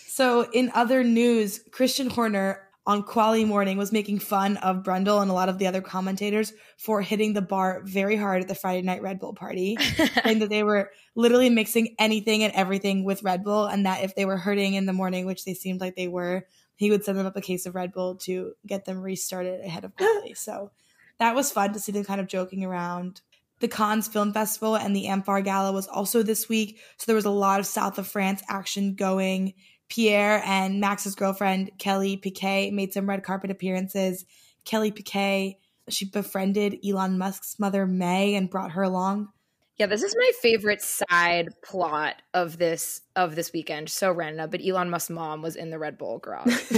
So, 0.07 0.49
in 0.53 0.71
other 0.75 1.03
news, 1.03 1.61
Christian 1.73 2.09
Horner 2.09 2.61
on 2.87 3.03
Quali 3.03 3.45
Morning 3.45 3.79
was 3.79 3.93
making 3.93 4.19
fun 4.19 4.59
of 4.59 4.83
Brundle 4.83 5.23
and 5.23 5.31
a 5.31 5.35
lot 5.35 5.49
of 5.49 5.59
the 5.59 5.67
other 5.67 5.81
commentators 5.81 6.53
for 6.77 7.01
hitting 7.01 7.33
the 7.33 7.43
bar 7.43 7.81
very 7.85 8.15
hard 8.17 8.43
at 8.43 8.49
the 8.49 8.55
Friday 8.55 8.83
night 8.83 9.03
Red 9.03 9.19
Bull 9.19 9.33
party, 9.33 9.77
saying 10.23 10.41
that 10.41 10.51
they 10.51 10.63
were 10.63 10.91
literally 11.15 11.49
mixing 11.49 11.95
anything 11.99 12.43
and 12.43 12.53
everything 12.53 13.05
with 13.05 13.23
Red 13.23 13.43
Bull, 13.43 13.65
and 13.65 13.87
that 13.87 14.05
if 14.05 14.15
they 14.15 14.27
were 14.27 14.37
hurting 14.37 14.75
in 14.75 14.87
the 14.87 14.93
morning, 14.93 15.25
which 15.25 15.45
they 15.45 15.55
seemed 15.55 15.81
like 15.81 15.97
they 15.97 16.09
were, 16.09 16.47
he 16.77 16.91
would 16.91 17.05
send 17.05 17.19
them 17.19 17.27
up 17.27 17.37
a 17.37 17.41
case 17.41 17.67
of 17.67 17.75
Red 17.75 17.93
Bull 17.93 18.17
to 18.17 18.53
get 18.67 18.85
them 18.85 19.01
restarted 19.01 19.61
ahead 19.65 19.85
of 19.85 19.97
Quali. 19.97 20.35
so, 20.35 20.71
that 21.19 21.35
was 21.35 21.53
fun 21.53 21.73
to 21.73 21.79
see 21.79 21.93
them 21.93 22.05
kind 22.05 22.21
of 22.21 22.27
joking 22.27 22.65
around. 22.65 23.21
The 23.61 23.69
Cannes 23.69 24.09
Film 24.09 24.33
Festival 24.33 24.77
and 24.77 24.95
the 24.95 25.07
amfAR 25.07 25.45
Gala 25.45 25.73
was 25.73 25.87
also 25.87 26.23
this 26.23 26.49
week, 26.49 26.81
so 26.97 27.05
there 27.07 27.17
was 27.17 27.25
a 27.25 27.31
lot 27.31 27.61
of 27.61 27.67
South 27.67 27.99
of 27.99 28.07
France 28.07 28.43
action 28.49 28.95
going. 28.95 29.55
Pierre 29.89 30.43
and 30.45 30.81
Max's 30.81 31.15
girlfriend, 31.15 31.71
Kelly 31.79 32.17
Piquet, 32.17 32.71
made 32.73 32.93
some 32.93 33.09
red 33.09 33.23
carpet 33.23 33.51
appearances. 33.51 34.25
Kelly 34.65 34.91
Piquet, 34.91 35.59
she 35.89 36.07
befriended 36.07 36.79
Elon 36.85 37.19
Musk's 37.19 37.59
mother, 37.59 37.87
Maye, 37.87 38.35
and 38.35 38.51
brought 38.51 38.73
her 38.73 38.83
along. 38.83 39.29
Yeah, 39.77 39.87
this 39.87 40.05
is 40.05 40.15
my 40.17 40.31
favorite 40.41 40.83
side 40.83 41.49
plot 41.65 42.23
of 42.33 42.59
this 42.59 43.01
of 43.17 43.35
this 43.35 43.53
weekend. 43.53 43.91
So 43.91 44.13
random, 44.13 44.49
but 44.51 44.61
Elon 44.65 44.89
Musk's 44.89 45.11
mom 45.11 45.43
was 45.43 45.57
in 45.57 45.71
the 45.71 45.79
Red 45.79 45.99
Bull 45.99 46.19
garage. 46.19 46.47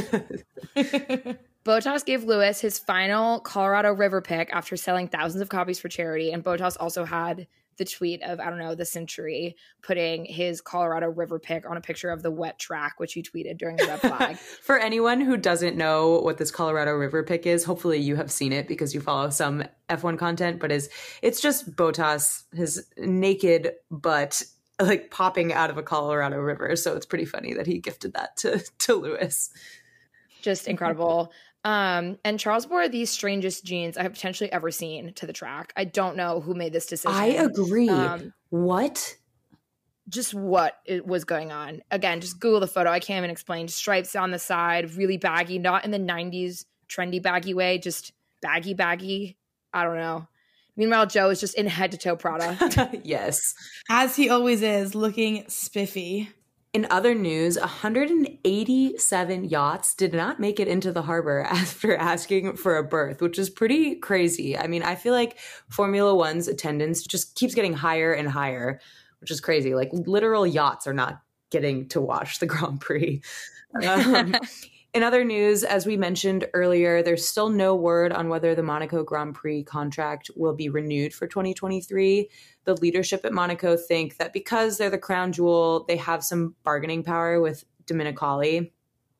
Bottas 1.64 2.04
gave 2.04 2.24
Lewis 2.24 2.60
his 2.60 2.78
final 2.78 3.40
Colorado 3.40 3.92
River 3.92 4.22
pick 4.22 4.48
after 4.52 4.76
selling 4.76 5.08
thousands 5.08 5.42
of 5.42 5.48
copies 5.48 5.78
for 5.78 5.88
charity, 5.88 6.32
and 6.32 6.42
Bottas 6.42 6.76
also 6.80 7.04
had 7.04 7.46
the 7.76 7.84
tweet 7.84 8.22
of 8.22 8.40
I 8.40 8.48
don't 8.50 8.58
know 8.58 8.74
the 8.74 8.84
century 8.84 9.56
putting 9.82 10.24
his 10.24 10.60
Colorado 10.60 11.08
River 11.08 11.38
pick 11.38 11.68
on 11.68 11.76
a 11.76 11.80
picture 11.80 12.10
of 12.10 12.22
the 12.22 12.30
wet 12.30 12.58
track, 12.58 12.98
which 12.98 13.12
he 13.12 13.22
tweeted 13.22 13.58
during 13.58 13.76
the 13.76 13.86
red 13.86 14.00
flag. 14.00 14.36
For 14.62 14.78
anyone 14.78 15.20
who 15.20 15.36
doesn't 15.36 15.76
know 15.76 16.20
what 16.20 16.38
this 16.38 16.50
Colorado 16.50 16.92
River 16.92 17.22
pick 17.22 17.46
is, 17.46 17.64
hopefully 17.64 17.98
you 17.98 18.16
have 18.16 18.30
seen 18.30 18.52
it 18.52 18.68
because 18.68 18.94
you 18.94 19.00
follow 19.00 19.30
some 19.30 19.64
F1 19.88 20.18
content, 20.18 20.60
but 20.60 20.72
is 20.72 20.88
it's 21.22 21.40
just 21.40 21.74
Bottas, 21.76 22.44
his 22.52 22.86
naked 22.98 23.72
butt 23.90 24.42
like 24.80 25.10
popping 25.10 25.52
out 25.52 25.70
of 25.70 25.78
a 25.78 25.82
Colorado 25.82 26.36
River. 26.38 26.76
So 26.76 26.94
it's 26.96 27.06
pretty 27.06 27.24
funny 27.24 27.54
that 27.54 27.66
he 27.66 27.78
gifted 27.78 28.14
that 28.14 28.36
to 28.38 28.62
to 28.80 28.94
Lewis. 28.94 29.50
Just 30.42 30.68
incredible. 30.68 31.32
Um, 31.66 32.16
and 32.24 32.38
Charles 32.38 32.68
wore 32.68 32.88
the 32.88 33.04
strangest 33.06 33.64
jeans 33.64 33.98
I 33.98 34.04
have 34.04 34.12
potentially 34.12 34.52
ever 34.52 34.70
seen 34.70 35.12
to 35.14 35.26
the 35.26 35.32
track. 35.32 35.72
I 35.76 35.82
don't 35.82 36.16
know 36.16 36.40
who 36.40 36.54
made 36.54 36.72
this 36.72 36.86
decision. 36.86 37.18
I 37.18 37.26
agree. 37.26 37.88
Um, 37.88 38.32
what? 38.50 39.16
Just 40.08 40.32
what 40.32 40.78
it 40.84 41.04
was 41.04 41.24
going 41.24 41.50
on. 41.50 41.82
Again, 41.90 42.20
just 42.20 42.38
Google 42.38 42.60
the 42.60 42.68
photo. 42.68 42.90
I 42.90 43.00
can't 43.00 43.18
even 43.18 43.30
explain. 43.30 43.66
Stripes 43.66 44.14
on 44.14 44.30
the 44.30 44.38
side, 44.38 44.94
really 44.94 45.16
baggy, 45.16 45.58
not 45.58 45.84
in 45.84 45.90
the 45.90 45.98
90s 45.98 46.66
trendy 46.88 47.20
baggy 47.20 47.52
way, 47.52 47.78
just 47.78 48.12
baggy, 48.40 48.74
baggy. 48.74 49.36
I 49.74 49.82
don't 49.82 49.96
know. 49.96 50.28
Meanwhile, 50.76 51.06
Joe 51.06 51.30
is 51.30 51.40
just 51.40 51.56
in 51.56 51.66
head 51.66 51.90
to 51.90 51.98
toe 51.98 52.14
Prada. 52.14 53.00
yes. 53.02 53.54
As 53.90 54.14
he 54.14 54.30
always 54.30 54.62
is, 54.62 54.94
looking 54.94 55.46
spiffy. 55.48 56.30
In 56.76 56.86
other 56.90 57.14
news, 57.14 57.58
187 57.58 59.44
yachts 59.46 59.94
did 59.94 60.12
not 60.12 60.38
make 60.38 60.60
it 60.60 60.68
into 60.68 60.92
the 60.92 61.00
harbor 61.00 61.40
after 61.48 61.96
asking 61.96 62.56
for 62.56 62.76
a 62.76 62.84
berth, 62.84 63.22
which 63.22 63.38
is 63.38 63.48
pretty 63.48 63.94
crazy. 63.94 64.58
I 64.58 64.66
mean, 64.66 64.82
I 64.82 64.94
feel 64.94 65.14
like 65.14 65.38
Formula 65.70 66.14
One's 66.14 66.48
attendance 66.48 67.02
just 67.02 67.34
keeps 67.34 67.54
getting 67.54 67.72
higher 67.72 68.12
and 68.12 68.28
higher, 68.28 68.78
which 69.22 69.30
is 69.30 69.40
crazy. 69.40 69.74
Like 69.74 69.88
literal 69.90 70.46
yachts 70.46 70.86
are 70.86 70.92
not 70.92 71.22
getting 71.50 71.88
to 71.88 72.00
watch 72.02 72.40
the 72.40 72.46
Grand 72.52 72.78
Prix. 72.78 73.22
Um, 73.82 74.36
in 74.92 75.02
other 75.02 75.24
news, 75.24 75.64
as 75.64 75.86
we 75.86 75.96
mentioned 75.96 76.46
earlier, 76.52 77.02
there's 77.02 77.26
still 77.26 77.48
no 77.48 77.74
word 77.74 78.12
on 78.12 78.28
whether 78.28 78.54
the 78.54 78.62
Monaco 78.62 79.02
Grand 79.02 79.34
Prix 79.34 79.64
contract 79.64 80.30
will 80.36 80.54
be 80.54 80.68
renewed 80.68 81.14
for 81.14 81.26
2023. 81.26 82.28
The 82.66 82.74
leadership 82.74 83.24
at 83.24 83.32
Monaco 83.32 83.76
think 83.76 84.18
that 84.18 84.32
because 84.32 84.76
they're 84.76 84.90
the 84.90 84.98
crown 84.98 85.32
jewel, 85.32 85.84
they 85.88 85.96
have 85.96 86.22
some 86.22 86.54
bargaining 86.62 87.02
power 87.02 87.40
with 87.40 87.64
Domenicali. 87.86 88.70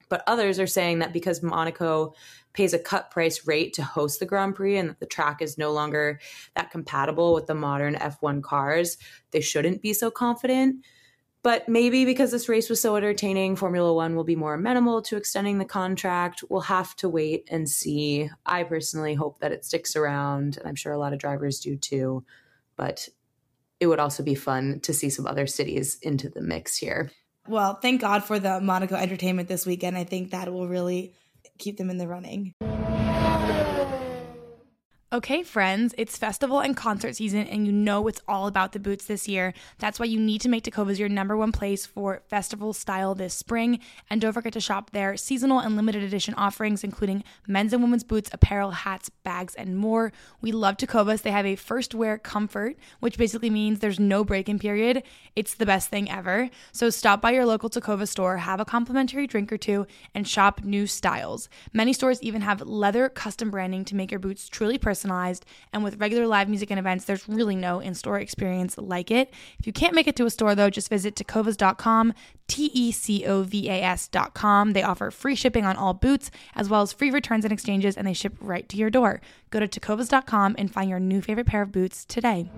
But 0.08 0.22
others 0.26 0.60
are 0.60 0.66
saying 0.66 1.00
that 1.00 1.12
because 1.12 1.42
Monaco 1.42 2.14
pays 2.52 2.74
a 2.74 2.78
cut 2.78 3.10
price 3.10 3.46
rate 3.46 3.72
to 3.74 3.82
host 3.82 4.20
the 4.20 4.26
Grand 4.26 4.54
Prix 4.54 4.76
and 4.76 4.90
that 4.90 5.00
the 5.00 5.06
track 5.06 5.42
is 5.42 5.58
no 5.58 5.72
longer 5.72 6.20
that 6.54 6.70
compatible 6.70 7.34
with 7.34 7.46
the 7.46 7.54
modern 7.54 7.94
F1 7.94 8.42
cars, 8.42 8.98
they 9.30 9.40
shouldn't 9.40 9.82
be 9.82 9.92
so 9.92 10.10
confident. 10.10 10.84
But 11.42 11.68
maybe 11.68 12.04
because 12.04 12.32
this 12.32 12.48
race 12.48 12.68
was 12.68 12.80
so 12.80 12.96
entertaining, 12.96 13.54
Formula 13.54 13.92
One 13.94 14.16
will 14.16 14.24
be 14.24 14.34
more 14.34 14.54
amenable 14.54 15.02
to 15.02 15.16
extending 15.16 15.58
the 15.58 15.64
contract. 15.64 16.42
We'll 16.48 16.62
have 16.62 16.96
to 16.96 17.08
wait 17.08 17.46
and 17.50 17.68
see. 17.68 18.28
I 18.44 18.64
personally 18.64 19.14
hope 19.14 19.38
that 19.38 19.52
it 19.52 19.64
sticks 19.64 19.94
around, 19.94 20.56
and 20.56 20.66
I'm 20.66 20.74
sure 20.74 20.92
a 20.92 20.98
lot 20.98 21.12
of 21.12 21.20
drivers 21.20 21.60
do 21.60 21.76
too. 21.76 22.24
But 22.76 23.08
it 23.80 23.86
would 23.86 24.00
also 24.00 24.22
be 24.22 24.34
fun 24.34 24.80
to 24.80 24.94
see 24.94 25.10
some 25.10 25.26
other 25.26 25.46
cities 25.46 25.98
into 26.02 26.28
the 26.28 26.40
mix 26.40 26.76
here. 26.76 27.10
Well, 27.48 27.74
thank 27.74 28.00
God 28.00 28.24
for 28.24 28.38
the 28.38 28.60
Monaco 28.60 28.96
entertainment 28.96 29.48
this 29.48 29.66
weekend. 29.66 29.96
I 29.96 30.04
think 30.04 30.30
that 30.30 30.52
will 30.52 30.68
really 30.68 31.14
keep 31.58 31.76
them 31.76 31.90
in 31.90 31.98
the 31.98 32.08
running. 32.08 32.52
Okay, 35.16 35.42
friends, 35.42 35.94
it's 35.96 36.18
festival 36.18 36.60
and 36.60 36.76
concert 36.76 37.16
season, 37.16 37.46
and 37.46 37.64
you 37.64 37.72
know 37.72 38.06
it's 38.06 38.20
all 38.28 38.46
about 38.46 38.72
the 38.72 38.78
boots 38.78 39.06
this 39.06 39.26
year. 39.26 39.54
That's 39.78 39.98
why 39.98 40.04
you 40.04 40.20
need 40.20 40.42
to 40.42 40.50
make 40.50 40.64
Tecovas 40.64 40.98
your 40.98 41.08
number 41.08 41.38
one 41.38 41.52
place 41.52 41.86
for 41.86 42.20
festival 42.28 42.74
style 42.74 43.14
this 43.14 43.32
spring. 43.32 43.80
And 44.10 44.20
don't 44.20 44.34
forget 44.34 44.52
to 44.52 44.60
shop 44.60 44.90
their 44.90 45.16
seasonal 45.16 45.60
and 45.60 45.74
limited 45.74 46.02
edition 46.02 46.34
offerings, 46.34 46.84
including 46.84 47.24
men's 47.48 47.72
and 47.72 47.82
women's 47.82 48.04
boots, 48.04 48.28
apparel, 48.30 48.72
hats, 48.72 49.08
bags, 49.08 49.54
and 49.54 49.78
more. 49.78 50.12
We 50.42 50.52
love 50.52 50.76
Tecovas. 50.76 51.22
They 51.22 51.30
have 51.30 51.46
a 51.46 51.56
first 51.56 51.94
wear 51.94 52.18
comfort, 52.18 52.76
which 53.00 53.16
basically 53.16 53.48
means 53.48 53.78
there's 53.78 53.98
no 53.98 54.22
break 54.22 54.50
in 54.50 54.58
period. 54.58 55.02
It's 55.34 55.54
the 55.54 55.64
best 55.64 55.88
thing 55.88 56.10
ever. 56.10 56.50
So 56.72 56.90
stop 56.90 57.22
by 57.22 57.30
your 57.30 57.46
local 57.46 57.70
Tecova 57.70 58.06
store, 58.06 58.36
have 58.36 58.60
a 58.60 58.66
complimentary 58.66 59.26
drink 59.26 59.50
or 59.50 59.56
two, 59.56 59.86
and 60.14 60.28
shop 60.28 60.62
new 60.62 60.86
styles. 60.86 61.48
Many 61.72 61.94
stores 61.94 62.22
even 62.22 62.42
have 62.42 62.60
leather 62.60 63.08
custom 63.08 63.50
branding 63.50 63.86
to 63.86 63.96
make 63.96 64.10
your 64.10 64.20
boots 64.20 64.50
truly 64.50 64.76
personal 64.76 65.05
personalized. 65.06 65.44
And 65.72 65.84
with 65.84 66.00
regular 66.00 66.26
live 66.26 66.48
music 66.48 66.70
and 66.70 66.78
events, 66.78 67.04
there's 67.04 67.28
really 67.28 67.56
no 67.56 67.80
in 67.80 67.94
store 67.94 68.18
experience 68.18 68.76
like 68.78 69.10
it. 69.10 69.32
If 69.58 69.66
you 69.66 69.72
can't 69.72 69.94
make 69.94 70.06
it 70.06 70.16
to 70.16 70.26
a 70.26 70.30
store, 70.30 70.54
though, 70.54 70.70
just 70.70 70.90
visit 70.90 71.14
tecovas.com, 71.14 72.12
T 72.48 72.70
E 72.74 72.92
C 72.92 73.24
O 73.26 73.42
V 73.42 73.68
A 73.68 73.82
S.com. 73.82 74.72
They 74.72 74.82
offer 74.82 75.10
free 75.10 75.34
shipping 75.34 75.64
on 75.64 75.76
all 75.76 75.94
boots, 75.94 76.30
as 76.54 76.68
well 76.68 76.82
as 76.82 76.92
free 76.92 77.10
returns 77.10 77.44
and 77.44 77.52
exchanges, 77.52 77.96
and 77.96 78.06
they 78.06 78.12
ship 78.12 78.34
right 78.40 78.68
to 78.68 78.76
your 78.76 78.90
door. 78.90 79.20
Go 79.50 79.60
to 79.60 79.68
tecovas.com 79.68 80.56
and 80.58 80.72
find 80.72 80.90
your 80.90 81.00
new 81.00 81.20
favorite 81.20 81.46
pair 81.46 81.62
of 81.62 81.72
boots 81.72 82.04
today. 82.04 82.50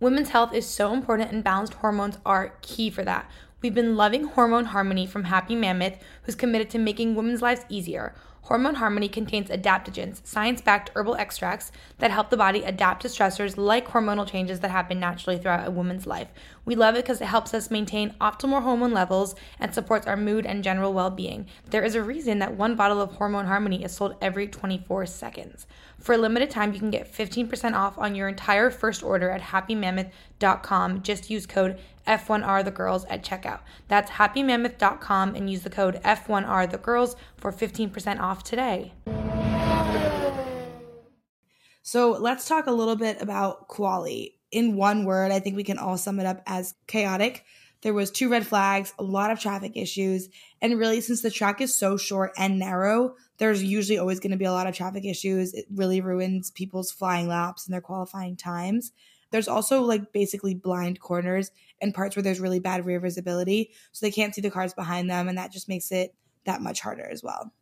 Women's 0.00 0.30
health 0.30 0.52
is 0.52 0.66
so 0.66 0.92
important, 0.92 1.30
and 1.30 1.44
balanced 1.44 1.74
hormones 1.74 2.18
are 2.26 2.54
key 2.62 2.90
for 2.90 3.04
that. 3.04 3.30
We've 3.60 3.72
been 3.72 3.96
loving 3.96 4.24
Hormone 4.24 4.64
Harmony 4.64 5.06
from 5.06 5.24
Happy 5.24 5.54
Mammoth, 5.54 5.94
who's 6.24 6.34
committed 6.34 6.68
to 6.70 6.78
making 6.78 7.14
women's 7.14 7.40
lives 7.40 7.64
easier. 7.68 8.12
Hormone 8.42 8.74
Harmony 8.74 9.08
contains 9.08 9.50
adaptogens, 9.50 10.20
science 10.26 10.60
backed 10.60 10.90
herbal 10.96 11.14
extracts 11.14 11.70
that 11.98 12.10
help 12.10 12.28
the 12.28 12.36
body 12.36 12.64
adapt 12.64 13.02
to 13.02 13.08
stressors 13.08 13.56
like 13.56 13.88
hormonal 13.88 14.28
changes 14.28 14.58
that 14.60 14.72
happen 14.72 14.98
naturally 14.98 15.38
throughout 15.38 15.66
a 15.66 15.70
woman's 15.70 16.08
life. 16.08 16.26
We 16.64 16.74
love 16.74 16.96
it 16.96 17.04
because 17.04 17.20
it 17.20 17.26
helps 17.26 17.54
us 17.54 17.70
maintain 17.70 18.14
optimal 18.20 18.62
hormone 18.62 18.92
levels 18.92 19.36
and 19.60 19.72
supports 19.72 20.08
our 20.08 20.16
mood 20.16 20.44
and 20.44 20.64
general 20.64 20.92
well 20.92 21.10
being. 21.10 21.46
There 21.70 21.84
is 21.84 21.94
a 21.94 22.02
reason 22.02 22.40
that 22.40 22.56
one 22.56 22.74
bottle 22.74 23.00
of 23.00 23.12
Hormone 23.12 23.46
Harmony 23.46 23.84
is 23.84 23.92
sold 23.92 24.16
every 24.20 24.48
24 24.48 25.06
seconds. 25.06 25.66
For 26.00 26.14
a 26.14 26.18
limited 26.18 26.50
time, 26.50 26.72
you 26.72 26.80
can 26.80 26.90
get 26.90 27.12
15% 27.12 27.74
off 27.74 27.96
on 27.96 28.16
your 28.16 28.28
entire 28.28 28.70
first 28.70 29.04
order 29.04 29.30
at 29.30 29.40
happymammoth.com. 29.40 31.02
Just 31.02 31.30
use 31.30 31.46
code 31.46 31.78
F1R 32.06 32.64
the 32.64 32.70
girls 32.70 33.04
at 33.06 33.24
checkout. 33.24 33.60
That's 33.88 34.12
happymammoth.com 34.12 35.34
and 35.34 35.50
use 35.50 35.62
the 35.62 35.70
code 35.70 36.00
F1R 36.04 36.70
the 36.70 36.78
girls 36.78 37.16
for 37.36 37.52
15% 37.52 38.20
off 38.20 38.42
today. 38.42 38.92
So 41.82 42.12
let's 42.12 42.46
talk 42.46 42.66
a 42.66 42.72
little 42.72 42.96
bit 42.96 43.20
about 43.20 43.68
quali. 43.68 44.36
In 44.50 44.76
one 44.76 45.04
word, 45.04 45.32
I 45.32 45.40
think 45.40 45.56
we 45.56 45.64
can 45.64 45.78
all 45.78 45.96
sum 45.96 46.20
it 46.20 46.26
up 46.26 46.42
as 46.46 46.74
chaotic. 46.86 47.44
There 47.82 47.92
was 47.92 48.12
two 48.12 48.28
red 48.28 48.46
flags, 48.46 48.94
a 48.98 49.02
lot 49.02 49.32
of 49.32 49.40
traffic 49.40 49.72
issues, 49.74 50.28
and 50.60 50.78
really 50.78 51.00
since 51.00 51.20
the 51.20 51.30
track 51.30 51.60
is 51.60 51.74
so 51.74 51.96
short 51.96 52.30
and 52.38 52.58
narrow, 52.58 53.16
there's 53.38 53.64
usually 53.64 53.98
always 53.98 54.20
going 54.20 54.30
to 54.30 54.36
be 54.36 54.44
a 54.44 54.52
lot 54.52 54.68
of 54.68 54.76
traffic 54.76 55.04
issues. 55.04 55.52
It 55.52 55.64
really 55.74 56.00
ruins 56.00 56.52
people's 56.52 56.92
flying 56.92 57.26
laps 57.26 57.66
and 57.66 57.74
their 57.74 57.80
qualifying 57.80 58.36
times. 58.36 58.92
There's 59.32 59.48
also 59.48 59.82
like 59.82 60.12
basically 60.12 60.54
blind 60.54 61.00
corners 61.00 61.50
and 61.82 61.92
parts 61.92 62.16
where 62.16 62.22
there's 62.22 62.40
really 62.40 62.60
bad 62.60 62.86
rear 62.86 63.00
visibility, 63.00 63.72
so 63.90 64.06
they 64.06 64.12
can't 64.12 64.34
see 64.34 64.40
the 64.40 64.50
cars 64.50 64.72
behind 64.72 65.10
them, 65.10 65.28
and 65.28 65.36
that 65.36 65.52
just 65.52 65.68
makes 65.68 65.92
it 65.92 66.14
that 66.44 66.62
much 66.62 66.80
harder 66.80 67.04
as 67.04 67.22
well. 67.22 67.52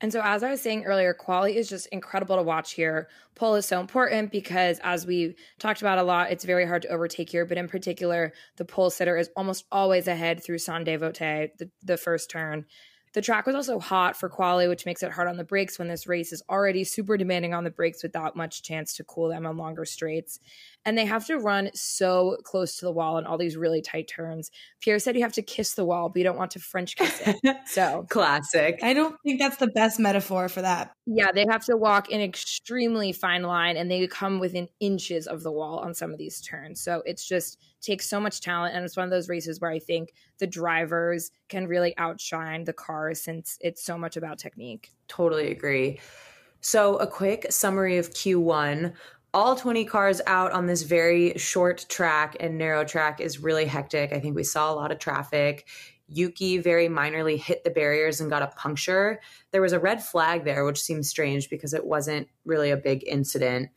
And 0.00 0.12
so, 0.12 0.20
as 0.22 0.42
I 0.42 0.50
was 0.50 0.60
saying 0.60 0.84
earlier, 0.84 1.14
quali 1.14 1.56
is 1.56 1.70
just 1.70 1.86
incredible 1.86 2.36
to 2.36 2.42
watch 2.42 2.72
here. 2.72 3.08
Pole 3.34 3.54
is 3.54 3.66
so 3.66 3.80
important 3.80 4.30
because, 4.30 4.78
as 4.84 5.06
we 5.06 5.36
talked 5.58 5.80
about 5.80 5.98
a 5.98 6.02
lot, 6.02 6.30
it's 6.30 6.44
very 6.44 6.66
hard 6.66 6.82
to 6.82 6.88
overtake 6.88 7.30
here. 7.30 7.46
But 7.46 7.56
in 7.56 7.66
particular, 7.66 8.34
the 8.56 8.66
pole 8.66 8.90
sitter 8.90 9.16
is 9.16 9.30
almost 9.36 9.64
always 9.72 10.06
ahead 10.06 10.44
through 10.44 10.58
Saint 10.58 10.84
Devote, 10.84 11.18
the, 11.18 11.70
the 11.82 11.96
first 11.96 12.30
turn. 12.30 12.66
The 13.14 13.22
track 13.22 13.46
was 13.46 13.54
also 13.54 13.78
hot 13.78 14.14
for 14.14 14.28
quali, 14.28 14.68
which 14.68 14.84
makes 14.84 15.02
it 15.02 15.12
hard 15.12 15.28
on 15.28 15.38
the 15.38 15.44
brakes 15.44 15.78
when 15.78 15.88
this 15.88 16.06
race 16.06 16.34
is 16.34 16.42
already 16.50 16.84
super 16.84 17.16
demanding 17.16 17.54
on 17.54 17.64
the 17.64 17.70
brakes 17.70 18.02
without 18.02 18.36
much 18.36 18.62
chance 18.62 18.92
to 18.96 19.04
cool 19.04 19.30
them 19.30 19.46
on 19.46 19.56
longer 19.56 19.86
straights. 19.86 20.38
And 20.86 20.96
they 20.96 21.04
have 21.04 21.26
to 21.26 21.36
run 21.38 21.70
so 21.74 22.38
close 22.44 22.76
to 22.76 22.86
the 22.86 22.92
wall 22.92 23.18
in 23.18 23.26
all 23.26 23.36
these 23.36 23.56
really 23.56 23.82
tight 23.82 24.08
turns. 24.08 24.50
Pierre 24.80 24.98
said 24.98 25.16
you 25.16 25.22
have 25.22 25.32
to 25.34 25.42
kiss 25.42 25.74
the 25.74 25.84
wall, 25.84 26.08
but 26.08 26.16
you 26.16 26.24
don't 26.24 26.38
want 26.38 26.52
to 26.52 26.60
French 26.60 26.96
kiss 26.96 27.20
it. 27.26 27.56
So 27.66 28.06
classic. 28.08 28.78
I 28.82 28.94
don't 28.94 29.16
think 29.24 29.40
that's 29.40 29.56
the 29.56 29.66
best 29.66 29.98
metaphor 29.98 30.48
for 30.48 30.62
that. 30.62 30.92
Yeah, 31.04 31.32
they 31.32 31.44
have 31.50 31.64
to 31.66 31.76
walk 31.76 32.10
an 32.12 32.20
extremely 32.20 33.12
fine 33.12 33.42
line 33.42 33.76
and 33.76 33.90
they 33.90 34.06
come 34.06 34.38
within 34.38 34.68
inches 34.78 35.26
of 35.26 35.42
the 35.42 35.50
wall 35.50 35.80
on 35.80 35.92
some 35.92 36.12
of 36.12 36.18
these 36.18 36.40
turns. 36.40 36.80
So 36.80 37.02
it's 37.04 37.26
just 37.26 37.58
takes 37.80 38.08
so 38.08 38.20
much 38.20 38.40
talent 38.40 38.74
and 38.74 38.84
it's 38.84 38.96
one 38.96 39.04
of 39.04 39.10
those 39.10 39.28
races 39.28 39.60
where 39.60 39.70
I 39.70 39.78
think 39.80 40.12
the 40.38 40.46
drivers 40.46 41.30
can 41.48 41.66
really 41.66 41.94
outshine 41.98 42.64
the 42.64 42.72
cars 42.72 43.20
since 43.20 43.58
it's 43.60 43.82
so 43.82 43.98
much 43.98 44.16
about 44.16 44.38
technique. 44.38 44.92
Totally 45.08 45.50
agree. 45.50 46.00
So, 46.60 46.96
a 46.96 47.06
quick 47.06 47.46
summary 47.50 47.98
of 47.98 48.10
Q1. 48.10 48.92
All 49.36 49.54
20 49.54 49.84
cars 49.84 50.22
out 50.26 50.52
on 50.52 50.64
this 50.64 50.80
very 50.80 51.36
short 51.36 51.84
track 51.90 52.38
and 52.40 52.56
narrow 52.56 52.86
track 52.86 53.20
is 53.20 53.38
really 53.38 53.66
hectic. 53.66 54.14
I 54.14 54.18
think 54.18 54.34
we 54.34 54.44
saw 54.44 54.72
a 54.72 54.74
lot 54.74 54.90
of 54.90 54.98
traffic. 54.98 55.68
Yuki 56.08 56.56
very 56.56 56.88
minorly 56.88 57.38
hit 57.38 57.62
the 57.62 57.68
barriers 57.68 58.18
and 58.18 58.30
got 58.30 58.40
a 58.40 58.46
puncture. 58.46 59.20
There 59.50 59.60
was 59.60 59.74
a 59.74 59.78
red 59.78 60.02
flag 60.02 60.44
there, 60.44 60.64
which 60.64 60.80
seems 60.80 61.10
strange 61.10 61.50
because 61.50 61.74
it 61.74 61.84
wasn't 61.84 62.28
really 62.46 62.70
a 62.70 62.78
big 62.78 63.06
incident. 63.06 63.68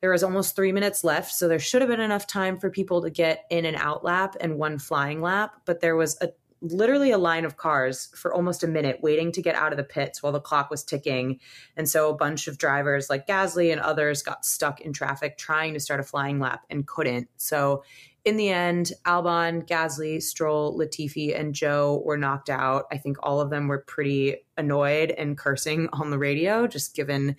There 0.00 0.12
was 0.12 0.22
almost 0.22 0.54
three 0.54 0.70
minutes 0.70 1.02
left, 1.02 1.32
so 1.32 1.48
there 1.48 1.58
should 1.58 1.82
have 1.82 1.90
been 1.90 1.98
enough 1.98 2.28
time 2.28 2.56
for 2.56 2.70
people 2.70 3.02
to 3.02 3.10
get 3.10 3.46
in 3.50 3.64
and 3.64 3.76
out 3.76 4.04
lap 4.04 4.36
and 4.40 4.58
one 4.58 4.78
flying 4.78 5.20
lap. 5.20 5.56
But 5.64 5.80
there 5.80 5.96
was 5.96 6.18
a 6.20 6.28
literally 6.62 7.10
a 7.10 7.18
line 7.18 7.44
of 7.44 7.56
cars 7.56 8.08
for 8.14 8.34
almost 8.34 8.62
a 8.62 8.68
minute 8.68 9.00
waiting 9.02 9.32
to 9.32 9.42
get 9.42 9.54
out 9.54 9.72
of 9.72 9.78
the 9.78 9.84
pits 9.84 10.22
while 10.22 10.32
the 10.32 10.40
clock 10.40 10.70
was 10.70 10.84
ticking. 10.84 11.40
And 11.76 11.88
so 11.88 12.10
a 12.10 12.16
bunch 12.16 12.48
of 12.48 12.58
drivers 12.58 13.08
like 13.08 13.26
Gasly 13.26 13.72
and 13.72 13.80
others 13.80 14.22
got 14.22 14.44
stuck 14.44 14.80
in 14.80 14.92
traffic 14.92 15.38
trying 15.38 15.74
to 15.74 15.80
start 15.80 16.00
a 16.00 16.04
flying 16.04 16.38
lap 16.38 16.64
and 16.68 16.86
couldn't. 16.86 17.28
So 17.36 17.82
in 18.24 18.36
the 18.36 18.50
end, 18.50 18.92
Albon, 19.06 19.66
Gasly, 19.66 20.22
Stroll, 20.22 20.78
Latifi, 20.78 21.38
and 21.38 21.54
Zhou 21.54 22.04
were 22.04 22.18
knocked 22.18 22.50
out. 22.50 22.84
I 22.92 22.98
think 22.98 23.16
all 23.22 23.40
of 23.40 23.48
them 23.48 23.66
were 23.66 23.84
pretty 23.86 24.36
annoyed 24.58 25.10
and 25.10 25.38
cursing 25.38 25.88
on 25.92 26.10
the 26.10 26.18
radio, 26.18 26.66
just 26.66 26.94
given 26.94 27.36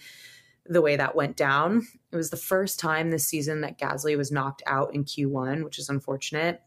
the 0.66 0.82
way 0.82 0.96
that 0.96 1.16
went 1.16 1.38
down. 1.38 1.88
It 2.12 2.16
was 2.16 2.32
the 2.32 2.38
first 2.38 2.80
time 2.80 3.12
this 3.12 3.28
season 3.28 3.62
that 3.62 3.78
Gasly 3.78 4.18
was 4.18 4.32
knocked 4.32 4.64
out 4.66 4.96
in 4.96 5.04
Q1, 5.04 5.64
which 5.64 5.78
is 5.78 5.90
unfortunate. 5.90 6.62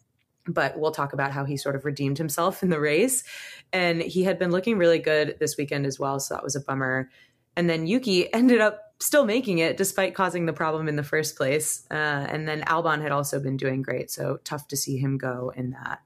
But 0.47 0.79
we'll 0.79 0.93
talk 0.93 1.13
about 1.13 1.33
how 1.33 1.45
he 1.45 1.57
sort 1.57 1.75
of 1.75 1.85
redeemed 1.85 2.19
himself 2.19 2.63
in 2.63 2.69
the 2.69 2.81
race. 2.81 3.25
And 3.73 4.03
he 4.03 4.25
had 4.25 4.39
been 4.39 4.51
looking 4.51 4.77
really 4.77 4.99
good 4.99 5.37
this 5.41 5.57
weekend 5.57 5.87
as 5.87 5.99
well. 5.99 6.21
So 6.21 6.35
that 6.35 6.45
was 6.45 6.57
a 6.57 6.61
bummer. 6.61 7.11
And 7.57 7.69
then 7.69 7.87
Yuki 7.87 8.33
ended 8.33 8.61
up 8.61 8.81
still 9.01 9.25
making 9.25 9.59
it 9.59 9.77
despite 9.77 10.15
causing 10.15 10.47
the 10.47 10.53
problem 10.53 10.89
in 10.89 10.97
the 10.97 11.03
first 11.03 11.37
place. 11.37 11.87
Uh, 11.91 11.95
and 11.95 12.47
then 12.47 12.63
Albon 12.63 13.03
had 13.03 13.13
also 13.13 13.41
been 13.41 13.57
doing 13.57 13.83
great. 13.83 14.11
So 14.11 14.39
tough 14.45 14.69
to 14.69 14.77
see 14.77 14.99
him 14.99 15.19
go 15.19 15.53
in 15.55 15.71
that. 15.71 16.01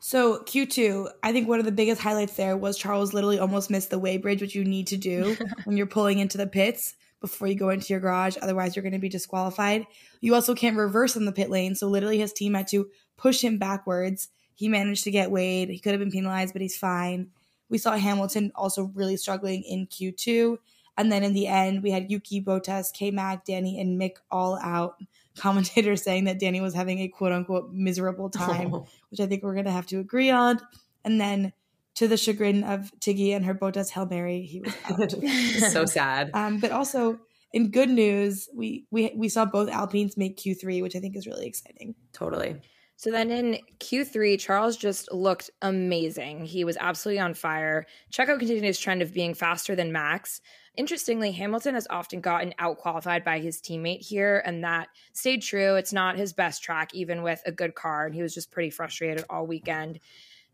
So 0.00 0.38
Q2, 0.40 1.08
I 1.22 1.32
think 1.32 1.48
one 1.48 1.58
of 1.58 1.64
the 1.64 1.72
biggest 1.72 2.00
highlights 2.00 2.36
there 2.36 2.56
was 2.56 2.78
Charles 2.78 3.12
literally 3.12 3.38
almost 3.38 3.70
missed 3.70 3.90
the 3.90 4.00
weighbridge, 4.00 4.40
which 4.40 4.54
you 4.54 4.64
need 4.64 4.86
to 4.88 4.96
do 4.96 5.36
when 5.64 5.76
you're 5.76 5.86
pulling 5.86 6.18
into 6.18 6.38
the 6.38 6.46
pits 6.46 6.94
before 7.20 7.48
you 7.48 7.54
go 7.54 7.70
into 7.70 7.92
your 7.92 8.00
garage. 8.00 8.36
Otherwise, 8.40 8.76
you're 8.76 8.82
going 8.82 8.92
to 8.92 8.98
be 8.98 9.08
disqualified. 9.08 9.86
You 10.20 10.34
also 10.34 10.54
can't 10.54 10.76
reverse 10.76 11.16
in 11.16 11.24
the 11.24 11.32
pit 11.32 11.50
lane. 11.50 11.74
So 11.74 11.88
literally 11.88 12.18
his 12.18 12.32
team 12.32 12.54
had 12.54 12.68
to 12.68 12.88
push 13.16 13.42
him 13.42 13.58
backwards. 13.58 14.28
He 14.54 14.68
managed 14.68 15.04
to 15.04 15.10
get 15.10 15.30
weighed. 15.30 15.68
He 15.68 15.78
could 15.78 15.92
have 15.92 16.00
been 16.00 16.10
penalized, 16.10 16.52
but 16.52 16.62
he's 16.62 16.76
fine. 16.76 17.28
We 17.68 17.78
saw 17.78 17.96
Hamilton 17.96 18.52
also 18.54 18.84
really 18.94 19.16
struggling 19.16 19.62
in 19.62 19.86
Q2. 19.86 20.58
And 20.98 21.12
then 21.12 21.22
in 21.22 21.34
the 21.34 21.46
end, 21.46 21.82
we 21.82 21.90
had 21.90 22.10
Yuki, 22.10 22.40
Bottas, 22.40 22.92
K 22.92 23.10
Mac, 23.10 23.44
Danny, 23.44 23.80
and 23.80 24.00
Mick 24.00 24.16
all 24.30 24.58
out. 24.62 24.96
Commentators 25.36 26.02
saying 26.02 26.24
that 26.24 26.40
Danny 26.40 26.62
was 26.62 26.72
having 26.72 27.00
a 27.00 27.08
quote 27.08 27.32
unquote 27.32 27.70
miserable 27.70 28.30
time, 28.30 28.70
which 29.10 29.20
I 29.20 29.26
think 29.26 29.42
we're 29.42 29.52
going 29.52 29.66
to 29.66 29.70
have 29.70 29.86
to 29.88 29.98
agree 29.98 30.30
on. 30.30 30.60
And 31.04 31.20
then 31.20 31.52
to 31.96 32.08
the 32.08 32.16
chagrin 32.16 32.62
of 32.62 32.90
Tiggy 33.00 33.32
and 33.32 33.44
her 33.44 33.54
Bottas 33.54 33.90
Hail 33.90 34.06
Mary, 34.06 34.42
he 34.42 34.60
was 34.60 34.74
out. 34.84 35.10
so 35.72 35.84
sad. 35.84 36.30
Um, 36.34 36.60
but 36.60 36.70
also, 36.70 37.18
in 37.52 37.70
good 37.70 37.88
news, 37.88 38.48
we, 38.54 38.86
we 38.90 39.12
we 39.16 39.28
saw 39.28 39.44
both 39.44 39.68
Alpines 39.68 40.16
make 40.16 40.38
Q3, 40.38 40.82
which 40.82 40.94
I 40.94 41.00
think 41.00 41.16
is 41.16 41.26
really 41.26 41.46
exciting. 41.46 41.94
Totally. 42.12 42.60
So 42.98 43.10
then 43.10 43.30
in 43.30 43.58
Q3, 43.78 44.40
Charles 44.40 44.76
just 44.76 45.12
looked 45.12 45.50
amazing. 45.60 46.46
He 46.46 46.64
was 46.64 46.78
absolutely 46.80 47.20
on 47.20 47.34
fire. 47.34 47.84
Checo 48.10 48.38
continued 48.38 48.64
his 48.64 48.78
trend 48.78 49.02
of 49.02 49.12
being 49.12 49.34
faster 49.34 49.76
than 49.76 49.92
Max. 49.92 50.40
Interestingly, 50.78 51.32
Hamilton 51.32 51.74
has 51.74 51.86
often 51.90 52.20
gotten 52.20 52.54
out 52.58 52.78
qualified 52.78 53.22
by 53.22 53.38
his 53.38 53.60
teammate 53.60 54.00
here, 54.00 54.42
and 54.46 54.64
that 54.64 54.88
stayed 55.12 55.42
true. 55.42 55.76
It's 55.76 55.92
not 55.92 56.16
his 56.16 56.32
best 56.32 56.62
track, 56.62 56.94
even 56.94 57.22
with 57.22 57.42
a 57.44 57.52
good 57.52 57.74
car, 57.74 58.06
and 58.06 58.14
he 58.14 58.22
was 58.22 58.34
just 58.34 58.50
pretty 58.50 58.70
frustrated 58.70 59.24
all 59.28 59.46
weekend. 59.46 60.00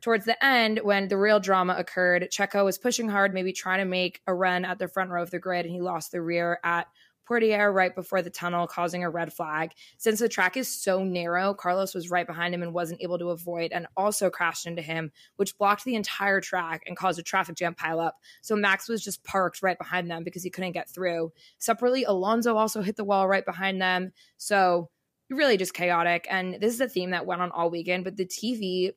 Towards 0.02 0.24
the 0.24 0.44
end, 0.44 0.80
when 0.82 1.06
the 1.06 1.16
real 1.16 1.38
drama 1.38 1.76
occurred, 1.78 2.28
Checo 2.32 2.64
was 2.64 2.76
pushing 2.76 3.08
hard, 3.08 3.32
maybe 3.32 3.52
trying 3.52 3.78
to 3.78 3.84
make 3.84 4.20
a 4.26 4.34
run 4.34 4.64
at 4.64 4.80
the 4.80 4.88
front 4.88 5.10
row 5.10 5.22
of 5.22 5.30
the 5.30 5.38
grid, 5.38 5.64
and 5.64 5.72
he 5.72 5.80
lost 5.80 6.10
the 6.10 6.20
rear 6.20 6.58
at 6.64 6.88
Portier 7.24 7.70
right 7.70 7.94
before 7.94 8.20
the 8.20 8.28
tunnel, 8.28 8.66
causing 8.66 9.04
a 9.04 9.10
red 9.10 9.32
flag. 9.32 9.70
Since 9.98 10.18
the 10.18 10.28
track 10.28 10.56
is 10.56 10.66
so 10.68 11.04
narrow, 11.04 11.54
Carlos 11.54 11.94
was 11.94 12.10
right 12.10 12.26
behind 12.26 12.52
him 12.52 12.62
and 12.62 12.74
wasn't 12.74 13.00
able 13.00 13.16
to 13.20 13.30
avoid 13.30 13.70
and 13.70 13.86
also 13.96 14.28
crashed 14.28 14.66
into 14.66 14.82
him, 14.82 15.12
which 15.36 15.56
blocked 15.56 15.84
the 15.84 15.94
entire 15.94 16.40
track 16.40 16.82
and 16.86 16.96
caused 16.96 17.20
a 17.20 17.22
traffic 17.22 17.54
jam 17.54 17.76
pileup. 17.76 18.12
So 18.40 18.56
Max 18.56 18.88
was 18.88 19.04
just 19.04 19.22
parked 19.22 19.62
right 19.62 19.78
behind 19.78 20.10
them 20.10 20.24
because 20.24 20.42
he 20.42 20.50
couldn't 20.50 20.72
get 20.72 20.90
through. 20.90 21.32
Separately, 21.58 22.02
Alonso 22.02 22.56
also 22.56 22.82
hit 22.82 22.96
the 22.96 23.04
wall 23.04 23.28
right 23.28 23.46
behind 23.46 23.80
them. 23.80 24.12
So 24.36 24.90
really 25.30 25.56
just 25.56 25.74
chaotic. 25.74 26.26
And 26.28 26.54
this 26.60 26.74
is 26.74 26.80
a 26.80 26.88
theme 26.88 27.10
that 27.10 27.24
went 27.24 27.40
on 27.40 27.52
all 27.52 27.70
weekend, 27.70 28.02
but 28.02 28.16
the 28.16 28.26
TV 28.26 28.92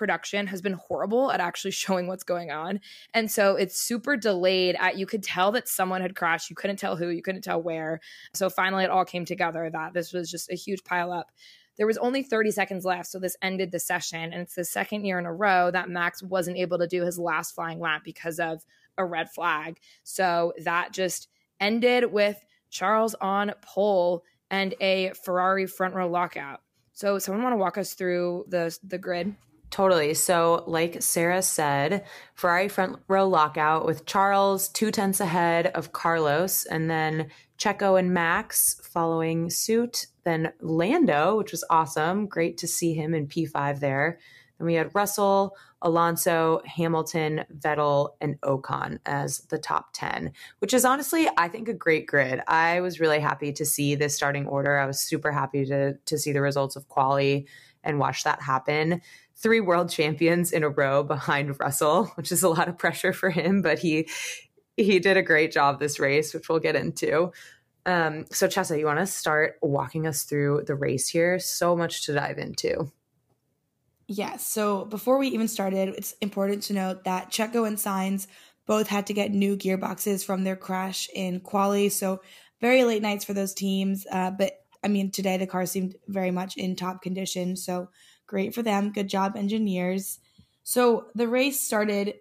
production 0.00 0.46
has 0.46 0.62
been 0.62 0.72
horrible 0.72 1.30
at 1.30 1.40
actually 1.40 1.70
showing 1.84 2.06
what's 2.08 2.24
going 2.24 2.50
on. 2.50 2.80
And 3.12 3.30
so 3.30 3.54
it's 3.54 3.78
super 3.78 4.16
delayed 4.16 4.76
at 4.80 4.96
you 4.96 5.04
could 5.04 5.22
tell 5.22 5.52
that 5.52 5.68
someone 5.68 6.00
had 6.00 6.16
crashed. 6.16 6.48
You 6.48 6.56
couldn't 6.56 6.78
tell 6.78 6.96
who, 6.96 7.10
you 7.10 7.22
couldn't 7.22 7.42
tell 7.42 7.62
where. 7.62 8.00
So 8.32 8.48
finally 8.48 8.82
it 8.82 8.90
all 8.90 9.04
came 9.04 9.26
together 9.26 9.68
that 9.70 9.92
this 9.92 10.14
was 10.14 10.30
just 10.30 10.50
a 10.50 10.56
huge 10.56 10.82
pile 10.84 11.12
up. 11.12 11.30
There 11.76 11.86
was 11.86 11.98
only 11.98 12.22
30 12.22 12.50
seconds 12.50 12.84
left, 12.84 13.10
so 13.10 13.18
this 13.18 13.36
ended 13.42 13.72
the 13.72 13.78
session. 13.78 14.32
And 14.32 14.42
it's 14.42 14.54
the 14.54 14.64
second 14.64 15.04
year 15.04 15.18
in 15.18 15.26
a 15.26 15.32
row 15.32 15.70
that 15.70 15.90
Max 15.90 16.22
wasn't 16.22 16.56
able 16.56 16.78
to 16.78 16.86
do 16.86 17.04
his 17.04 17.18
last 17.18 17.54
flying 17.54 17.78
lap 17.78 18.00
because 18.02 18.40
of 18.40 18.64
a 18.96 19.04
red 19.04 19.30
flag. 19.30 19.80
So 20.02 20.54
that 20.64 20.92
just 20.92 21.28
ended 21.60 22.10
with 22.10 22.42
Charles 22.70 23.14
on 23.20 23.52
pole 23.60 24.24
and 24.50 24.74
a 24.80 25.12
Ferrari 25.24 25.66
front 25.66 25.94
row 25.94 26.08
lockout. 26.08 26.60
So 26.92 27.18
someone 27.18 27.42
want 27.42 27.52
to 27.52 27.58
walk 27.58 27.76
us 27.76 27.92
through 27.92 28.46
the 28.48 28.76
the 28.82 28.98
grid? 28.98 29.34
Totally. 29.70 30.14
So, 30.14 30.64
like 30.66 31.00
Sarah 31.00 31.42
said, 31.42 32.04
Ferrari 32.34 32.68
front 32.68 32.98
row 33.06 33.28
lockout 33.28 33.86
with 33.86 34.04
Charles 34.04 34.68
two 34.68 34.90
tenths 34.90 35.20
ahead 35.20 35.68
of 35.68 35.92
Carlos, 35.92 36.64
and 36.64 36.90
then 36.90 37.28
Checo 37.56 37.98
and 37.98 38.12
Max 38.12 38.80
following 38.82 39.48
suit. 39.48 40.06
Then 40.24 40.52
Lando, 40.60 41.36
which 41.36 41.52
was 41.52 41.64
awesome. 41.70 42.26
Great 42.26 42.58
to 42.58 42.66
see 42.66 42.94
him 42.94 43.14
in 43.14 43.28
P5 43.28 43.78
there. 43.78 44.18
Then 44.58 44.66
we 44.66 44.74
had 44.74 44.94
Russell, 44.94 45.56
Alonso, 45.82 46.60
Hamilton, 46.66 47.44
Vettel, 47.56 48.10
and 48.20 48.40
Ocon 48.40 48.98
as 49.06 49.38
the 49.50 49.58
top 49.58 49.90
10, 49.92 50.32
which 50.58 50.74
is 50.74 50.84
honestly, 50.84 51.28
I 51.38 51.48
think, 51.48 51.68
a 51.68 51.74
great 51.74 52.06
grid. 52.06 52.42
I 52.46 52.80
was 52.80 53.00
really 53.00 53.20
happy 53.20 53.52
to 53.52 53.64
see 53.64 53.94
this 53.94 54.14
starting 54.16 54.46
order. 54.46 54.78
I 54.78 54.86
was 54.86 55.00
super 55.00 55.30
happy 55.30 55.64
to, 55.66 55.94
to 55.94 56.18
see 56.18 56.32
the 56.32 56.42
results 56.42 56.76
of 56.76 56.88
quali 56.88 57.46
and 57.82 57.98
watch 57.98 58.24
that 58.24 58.42
happen 58.42 59.00
three 59.40 59.60
world 59.60 59.90
champions 59.90 60.52
in 60.52 60.62
a 60.62 60.68
row 60.68 61.02
behind 61.02 61.58
Russell, 61.58 62.06
which 62.14 62.30
is 62.30 62.42
a 62.42 62.48
lot 62.48 62.68
of 62.68 62.78
pressure 62.78 63.12
for 63.12 63.30
him, 63.30 63.62
but 63.62 63.78
he 63.78 64.08
he 64.76 64.98
did 64.98 65.16
a 65.16 65.22
great 65.22 65.52
job 65.52 65.78
this 65.78 65.98
race, 65.98 66.32
which 66.32 66.48
we'll 66.48 66.60
get 66.60 66.76
into. 66.76 67.32
Um, 67.86 68.26
so 68.30 68.46
Chessa, 68.46 68.78
you 68.78 68.86
want 68.86 68.98
to 68.98 69.06
start 69.06 69.56
walking 69.62 70.06
us 70.06 70.24
through 70.24 70.64
the 70.66 70.74
race 70.74 71.08
here? 71.08 71.38
So 71.38 71.76
much 71.76 72.06
to 72.06 72.14
dive 72.14 72.38
into. 72.38 72.90
Yes. 74.06 74.46
So 74.46 74.84
before 74.84 75.18
we 75.18 75.28
even 75.28 75.48
started, 75.48 75.90
it's 75.90 76.14
important 76.20 76.64
to 76.64 76.72
note 76.72 77.04
that 77.04 77.30
Checo 77.30 77.66
and 77.66 77.76
Sainz 77.76 78.26
both 78.66 78.88
had 78.88 79.06
to 79.06 79.14
get 79.14 79.32
new 79.32 79.56
gearboxes 79.56 80.24
from 80.24 80.44
their 80.44 80.56
crash 80.56 81.08
in 81.14 81.40
quali. 81.40 81.88
So 81.88 82.20
very 82.60 82.84
late 82.84 83.02
nights 83.02 83.24
for 83.24 83.34
those 83.34 83.54
teams. 83.54 84.06
Uh, 84.10 84.30
but 84.30 84.52
I 84.82 84.88
mean, 84.88 85.10
today 85.10 85.36
the 85.36 85.46
car 85.46 85.66
seemed 85.66 85.96
very 86.08 86.30
much 86.30 86.56
in 86.56 86.76
top 86.76 87.02
condition. 87.02 87.56
So 87.56 87.88
Great 88.30 88.54
for 88.54 88.62
them. 88.62 88.92
Good 88.92 89.08
job, 89.08 89.34
engineers. 89.34 90.20
So 90.62 91.08
the 91.16 91.26
race 91.26 91.58
started 91.58 92.14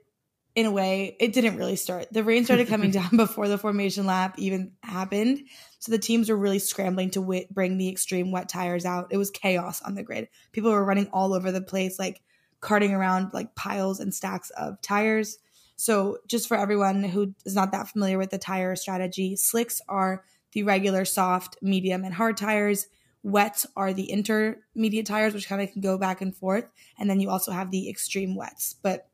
in 0.56 0.66
a 0.66 0.72
way, 0.72 1.16
it 1.20 1.34
didn't 1.34 1.56
really 1.56 1.76
start. 1.76 2.12
The 2.12 2.24
rain 2.24 2.46
started 2.46 2.68
coming 2.68 2.90
down 3.00 3.16
before 3.16 3.48
the 3.48 3.60
formation 3.60 4.08
lap 4.08 4.34
even 4.40 4.72
happened. 4.82 5.42
So 5.78 5.92
the 5.92 6.00
teams 6.00 6.28
were 6.28 6.36
really 6.36 6.58
scrambling 6.58 7.12
to 7.12 7.20
w- 7.22 7.46
bring 7.52 7.78
the 7.78 7.90
extreme 7.90 8.32
wet 8.32 8.50
tires 8.50 8.86
out. 8.86 9.10
It 9.12 9.18
was 9.18 9.30
chaos 9.30 9.84
on 9.84 9.94
the 9.94 10.02
grid. 10.02 10.30
People 10.52 10.72
were 10.72 10.84
running 10.84 11.10
all 11.14 11.36
over 11.36 11.52
the 11.52 11.62
place, 11.62 12.00
like 12.00 12.24
carting 12.60 12.92
around 12.92 13.30
like 13.32 13.54
piles 13.54 14.00
and 14.00 14.12
stacks 14.12 14.50
of 14.58 14.82
tires. 14.82 15.38
So, 15.76 16.18
just 16.28 16.48
for 16.48 16.58
everyone 16.58 17.04
who 17.04 17.36
is 17.46 17.54
not 17.54 17.72
that 17.74 17.88
familiar 17.88 18.18
with 18.18 18.32
the 18.32 18.40
tire 18.40 18.76
strategy, 18.76 19.36
slicks 19.36 19.80
are 19.88 20.26
the 20.54 20.64
regular 20.64 21.06
soft, 21.06 21.58
medium, 21.62 22.04
and 22.04 22.14
hard 22.14 22.38
tires. 22.38 22.88
Wets 23.22 23.66
are 23.76 23.94
the 23.94 24.06
intermediate 24.06 25.06
tires, 25.06 25.34
which 25.34 25.48
kind 25.48 25.62
of 25.62 25.72
can 25.72 25.82
go 25.82 25.98
back 25.98 26.22
and 26.22 26.36
forth. 26.36 26.66
And 26.98 27.10
then 27.10 27.20
you 27.20 27.30
also 27.30 27.52
have 27.52 27.70
the 27.70 27.90
extreme 27.90 28.36
wets. 28.36 28.76
But 28.82 29.08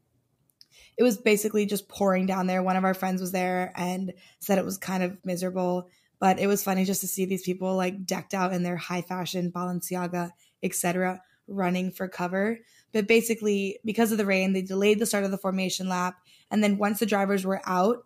it 0.97 1.03
was 1.03 1.17
basically 1.17 1.65
just 1.65 1.89
pouring 1.89 2.25
down 2.25 2.47
there. 2.47 2.63
One 2.63 2.75
of 2.75 2.83
our 2.83 2.93
friends 2.93 3.19
was 3.19 3.31
there 3.31 3.73
and 3.75 4.13
said 4.39 4.57
it 4.57 4.65
was 4.65 4.77
kind 4.77 5.03
of 5.03 5.17
miserable. 5.25 5.89
But 6.19 6.39
it 6.39 6.47
was 6.47 6.63
funny 6.63 6.85
just 6.85 7.01
to 7.01 7.07
see 7.07 7.25
these 7.25 7.43
people 7.43 7.75
like 7.75 8.05
decked 8.05 8.33
out 8.33 8.53
in 8.53 8.63
their 8.63 8.77
high 8.77 9.01
fashion 9.01 9.51
Balenciaga, 9.51 10.31
etc., 10.63 11.21
running 11.47 11.91
for 11.91 12.07
cover. 12.07 12.59
But 12.93 13.07
basically, 13.07 13.79
because 13.83 14.11
of 14.11 14.17
the 14.17 14.25
rain, 14.25 14.53
they 14.53 14.61
delayed 14.61 14.99
the 14.99 15.05
start 15.05 15.25
of 15.25 15.31
the 15.31 15.37
formation 15.37 15.89
lap. 15.89 16.15
And 16.49 16.63
then 16.63 16.77
once 16.77 16.99
the 16.99 17.05
drivers 17.05 17.45
were 17.45 17.61
out, 17.65 18.05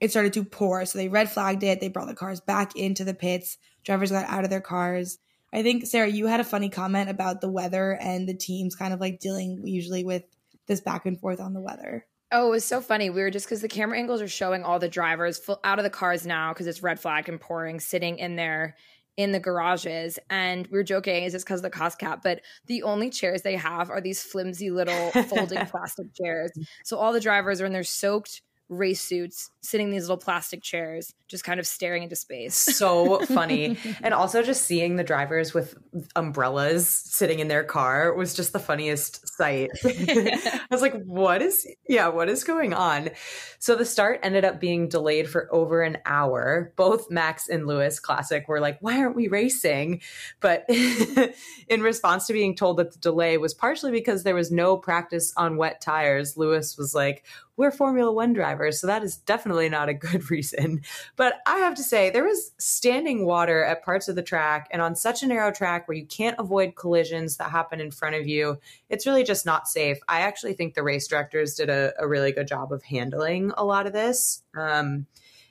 it 0.00 0.10
started 0.10 0.32
to 0.32 0.44
pour. 0.44 0.84
So 0.86 0.98
they 0.98 1.08
red 1.08 1.30
flagged 1.30 1.62
it. 1.62 1.80
They 1.80 1.88
brought 1.88 2.08
the 2.08 2.14
cars 2.14 2.40
back 2.40 2.74
into 2.74 3.04
the 3.04 3.14
pits. 3.14 3.58
Drivers 3.84 4.10
got 4.10 4.28
out 4.28 4.44
of 4.44 4.50
their 4.50 4.60
cars. 4.60 5.18
I 5.52 5.62
think 5.62 5.86
Sarah, 5.86 6.08
you 6.08 6.26
had 6.26 6.40
a 6.40 6.44
funny 6.44 6.68
comment 6.68 7.10
about 7.10 7.40
the 7.40 7.50
weather 7.50 7.92
and 8.00 8.28
the 8.28 8.34
teams 8.34 8.76
kind 8.76 8.94
of 8.94 9.00
like 9.00 9.20
dealing 9.20 9.62
usually 9.64 10.04
with 10.04 10.22
this 10.66 10.80
back 10.80 11.06
and 11.06 11.18
forth 11.18 11.40
on 11.40 11.54
the 11.54 11.60
weather. 11.60 12.06
Oh, 12.32 12.46
it 12.46 12.50
was 12.50 12.64
so 12.64 12.80
funny. 12.80 13.10
We 13.10 13.22
were 13.22 13.30
just 13.30 13.46
because 13.46 13.60
the 13.60 13.68
camera 13.68 13.98
angles 13.98 14.22
are 14.22 14.28
showing 14.28 14.62
all 14.62 14.78
the 14.78 14.88
drivers 14.88 15.38
full, 15.38 15.58
out 15.64 15.80
of 15.80 15.82
the 15.82 15.90
cars 15.90 16.24
now 16.24 16.52
because 16.52 16.68
it's 16.68 16.82
red 16.82 17.00
flagged 17.00 17.28
and 17.28 17.40
pouring, 17.40 17.80
sitting 17.80 18.18
in 18.18 18.36
there 18.36 18.76
in 19.16 19.32
the 19.32 19.40
garages. 19.40 20.20
And 20.30 20.68
we 20.68 20.78
were 20.78 20.84
joking, 20.84 21.24
is 21.24 21.32
this 21.32 21.42
because 21.42 21.58
of 21.58 21.64
the 21.64 21.70
cost 21.70 21.98
cap? 21.98 22.20
But 22.22 22.42
the 22.66 22.84
only 22.84 23.10
chairs 23.10 23.42
they 23.42 23.56
have 23.56 23.90
are 23.90 24.00
these 24.00 24.22
flimsy 24.22 24.70
little 24.70 25.10
folding 25.28 25.66
plastic 25.66 26.14
chairs. 26.14 26.52
So 26.84 26.98
all 26.98 27.12
the 27.12 27.20
drivers 27.20 27.60
are 27.60 27.66
in 27.66 27.72
their 27.72 27.82
soaked 27.82 28.42
race 28.70 29.00
suits 29.00 29.50
sitting 29.62 29.88
in 29.88 29.92
these 29.92 30.04
little 30.04 30.16
plastic 30.16 30.62
chairs, 30.62 31.12
just 31.28 31.44
kind 31.44 31.60
of 31.60 31.66
staring 31.66 32.04
into 32.04 32.16
space. 32.16 32.68
So 32.80 33.18
funny. 33.26 33.76
and 34.02 34.14
also 34.14 34.42
just 34.42 34.64
seeing 34.64 34.96
the 34.96 35.04
drivers 35.04 35.52
with 35.52 35.76
umbrellas 36.16 36.88
sitting 36.88 37.40
in 37.40 37.48
their 37.48 37.62
car 37.62 38.14
was 38.14 38.32
just 38.32 38.54
the 38.54 38.58
funniest 38.58 39.28
sight. 39.28 39.68
I 39.84 40.60
was 40.70 40.80
like, 40.80 40.94
what 41.04 41.42
is, 41.42 41.66
yeah, 41.86 42.08
what 42.08 42.30
is 42.30 42.42
going 42.42 42.72
on? 42.72 43.10
So 43.58 43.74
the 43.74 43.84
start 43.84 44.20
ended 44.22 44.46
up 44.46 44.60
being 44.60 44.88
delayed 44.88 45.28
for 45.28 45.52
over 45.54 45.82
an 45.82 45.98
hour. 46.06 46.72
Both 46.76 47.10
Max 47.10 47.48
and 47.48 47.66
Lewis 47.66 48.00
Classic 48.00 48.48
were 48.48 48.60
like, 48.60 48.78
why 48.80 48.98
aren't 48.98 49.16
we 49.16 49.28
racing? 49.28 50.00
But 50.40 50.64
in 50.70 51.82
response 51.82 52.26
to 52.28 52.32
being 52.32 52.56
told 52.56 52.78
that 52.78 52.92
the 52.92 52.98
delay 52.98 53.36
was 53.36 53.52
partially 53.52 53.92
because 53.92 54.22
there 54.22 54.34
was 54.34 54.50
no 54.50 54.78
practice 54.78 55.34
on 55.36 55.58
wet 55.58 55.82
tires, 55.82 56.38
Lewis 56.38 56.78
was 56.78 56.94
like, 56.94 57.24
we're 57.60 57.70
Formula 57.70 58.10
One 58.10 58.32
drivers, 58.32 58.80
so 58.80 58.86
that 58.86 59.02
is 59.02 59.18
definitely 59.18 59.68
not 59.68 59.90
a 59.90 59.94
good 59.94 60.30
reason. 60.30 60.80
But 61.16 61.34
I 61.44 61.58
have 61.58 61.74
to 61.74 61.82
say, 61.82 62.08
there 62.08 62.24
was 62.24 62.52
standing 62.56 63.26
water 63.26 63.62
at 63.62 63.84
parts 63.84 64.08
of 64.08 64.16
the 64.16 64.22
track, 64.22 64.66
and 64.70 64.80
on 64.80 64.96
such 64.96 65.22
a 65.22 65.26
narrow 65.26 65.52
track 65.52 65.86
where 65.86 65.96
you 65.96 66.06
can't 66.06 66.38
avoid 66.38 66.74
collisions 66.74 67.36
that 67.36 67.50
happen 67.50 67.78
in 67.78 67.90
front 67.90 68.16
of 68.16 68.26
you, 68.26 68.58
it's 68.88 69.06
really 69.06 69.24
just 69.24 69.44
not 69.44 69.68
safe. 69.68 69.98
I 70.08 70.22
actually 70.22 70.54
think 70.54 70.72
the 70.72 70.82
race 70.82 71.06
directors 71.06 71.54
did 71.54 71.68
a, 71.68 71.92
a 71.98 72.08
really 72.08 72.32
good 72.32 72.48
job 72.48 72.72
of 72.72 72.82
handling 72.82 73.52
a 73.58 73.64
lot 73.64 73.86
of 73.86 73.92
this. 73.92 74.42
Um, 74.56 75.06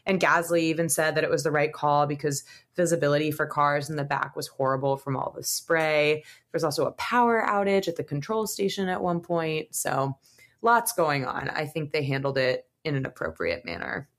and 0.08 0.20
Gasly 0.20 0.62
even 0.62 0.90
said 0.90 1.14
that 1.14 1.24
it 1.24 1.30
was 1.30 1.44
the 1.44 1.52
right 1.52 1.72
call 1.72 2.08
because 2.08 2.44
visibility 2.76 3.30
for 3.30 3.46
cars 3.46 3.92
in 3.92 3.98
the 3.98 4.04
back 4.04 4.36
was 4.36 4.48
horrible 4.48 4.98
from 4.98 5.16
all 5.16 5.32
the 5.36 5.44
spray. 5.44 6.24
There's 6.52 6.64
also 6.64 6.88
a 6.88 6.92
power 6.94 7.46
outage 7.48 7.88
at 7.88 7.98
the 7.98 8.04
control 8.04 8.48
station 8.48 8.90
at 8.90 9.04
one 9.04 9.20
point. 9.20 9.76
So 9.76 10.18
lots 10.62 10.94
going 10.94 11.26
on. 11.26 11.50
I 11.50 11.66
think 11.66 11.92
they 11.92 12.04
handled 12.04 12.38
it 12.38 12.66
in 12.84 12.96
an 12.96 13.06
appropriate 13.06 13.66
manner. 13.66 14.10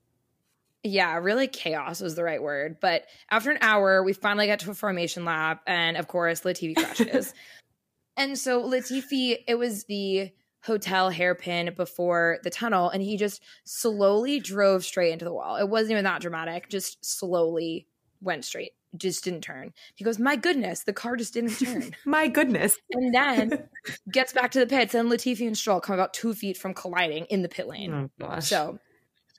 Yeah, 0.83 1.17
really 1.17 1.47
chaos 1.47 2.01
was 2.01 2.15
the 2.15 2.23
right 2.23 2.41
word. 2.41 2.77
But 2.81 3.05
after 3.29 3.51
an 3.51 3.59
hour, 3.61 4.03
we 4.03 4.13
finally 4.13 4.47
got 4.47 4.59
to 4.59 4.71
a 4.71 4.75
formation 4.75 5.25
lap, 5.25 5.61
and 5.67 5.95
of 5.95 6.07
course, 6.07 6.41
Latifi 6.41 6.75
crashes. 6.75 7.33
and 8.17 8.37
so 8.37 8.63
Latifi, 8.63 9.37
it 9.47 9.55
was 9.55 9.83
the 9.83 10.31
hotel 10.63 11.09
hairpin 11.09 11.73
before 11.75 12.39
the 12.43 12.49
tunnel, 12.49 12.89
and 12.89 13.03
he 13.03 13.17
just 13.17 13.43
slowly 13.63 14.39
drove 14.39 14.83
straight 14.83 15.11
into 15.11 15.25
the 15.25 15.33
wall. 15.33 15.57
It 15.57 15.69
wasn't 15.69 15.91
even 15.91 16.03
that 16.05 16.21
dramatic, 16.21 16.69
just 16.69 17.03
slowly 17.05 17.87
went 18.21 18.45
straight 18.45 18.73
just 18.97 19.23
didn't 19.23 19.41
turn. 19.41 19.73
He 19.95 20.03
goes, 20.03 20.19
My 20.19 20.35
goodness, 20.35 20.83
the 20.83 20.93
car 20.93 21.15
just 21.15 21.33
didn't 21.33 21.57
turn. 21.57 21.91
My 22.05 22.27
goodness. 22.27 22.77
And 22.91 23.13
then 23.13 23.69
gets 24.11 24.33
back 24.33 24.51
to 24.51 24.59
the 24.59 24.67
pits, 24.67 24.93
and 24.93 25.09
Latifi 25.09 25.47
and 25.47 25.57
Stroll 25.57 25.79
come 25.79 25.93
about 25.93 26.13
two 26.13 26.33
feet 26.33 26.57
from 26.57 26.73
colliding 26.73 27.25
in 27.25 27.41
the 27.41 27.49
pit 27.49 27.67
lane. 27.67 28.09
Oh. 28.21 28.39
So 28.39 28.79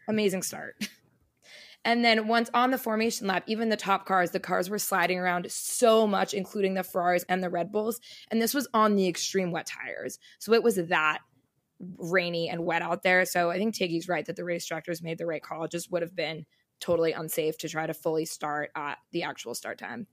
amazing 0.08 0.42
start. 0.42 0.76
And 1.84 2.04
then 2.04 2.28
once 2.28 2.48
on 2.54 2.70
the 2.70 2.78
formation 2.78 3.26
lap, 3.26 3.42
even 3.48 3.68
the 3.68 3.76
top 3.76 4.06
cars, 4.06 4.30
the 4.30 4.38
cars 4.38 4.70
were 4.70 4.78
sliding 4.78 5.18
around 5.18 5.50
so 5.50 6.06
much, 6.06 6.32
including 6.32 6.74
the 6.74 6.84
Ferraris 6.84 7.24
and 7.28 7.42
the 7.42 7.50
Red 7.50 7.72
Bulls. 7.72 8.00
And 8.30 8.40
this 8.40 8.54
was 8.54 8.68
on 8.72 8.94
the 8.94 9.08
extreme 9.08 9.50
wet 9.50 9.66
tires. 9.66 10.18
So 10.38 10.52
it 10.52 10.62
was 10.62 10.76
that 10.76 11.18
rainy 11.98 12.48
and 12.48 12.64
wet 12.64 12.82
out 12.82 13.02
there. 13.02 13.24
So 13.24 13.50
I 13.50 13.58
think 13.58 13.74
Tiggy's 13.74 14.08
right 14.08 14.24
that 14.26 14.36
the 14.36 14.44
race 14.44 14.66
directors 14.66 15.02
made 15.02 15.18
the 15.18 15.26
right 15.26 15.42
call. 15.42 15.64
It 15.64 15.72
just 15.72 15.90
would 15.90 16.02
have 16.02 16.14
been 16.14 16.46
totally 16.82 17.12
unsafe 17.12 17.56
to 17.58 17.68
try 17.68 17.86
to 17.86 17.94
fully 17.94 18.26
start 18.26 18.70
at 18.76 18.98
the 19.12 19.22
actual 19.22 19.54
start 19.54 19.78
time. 19.78 20.06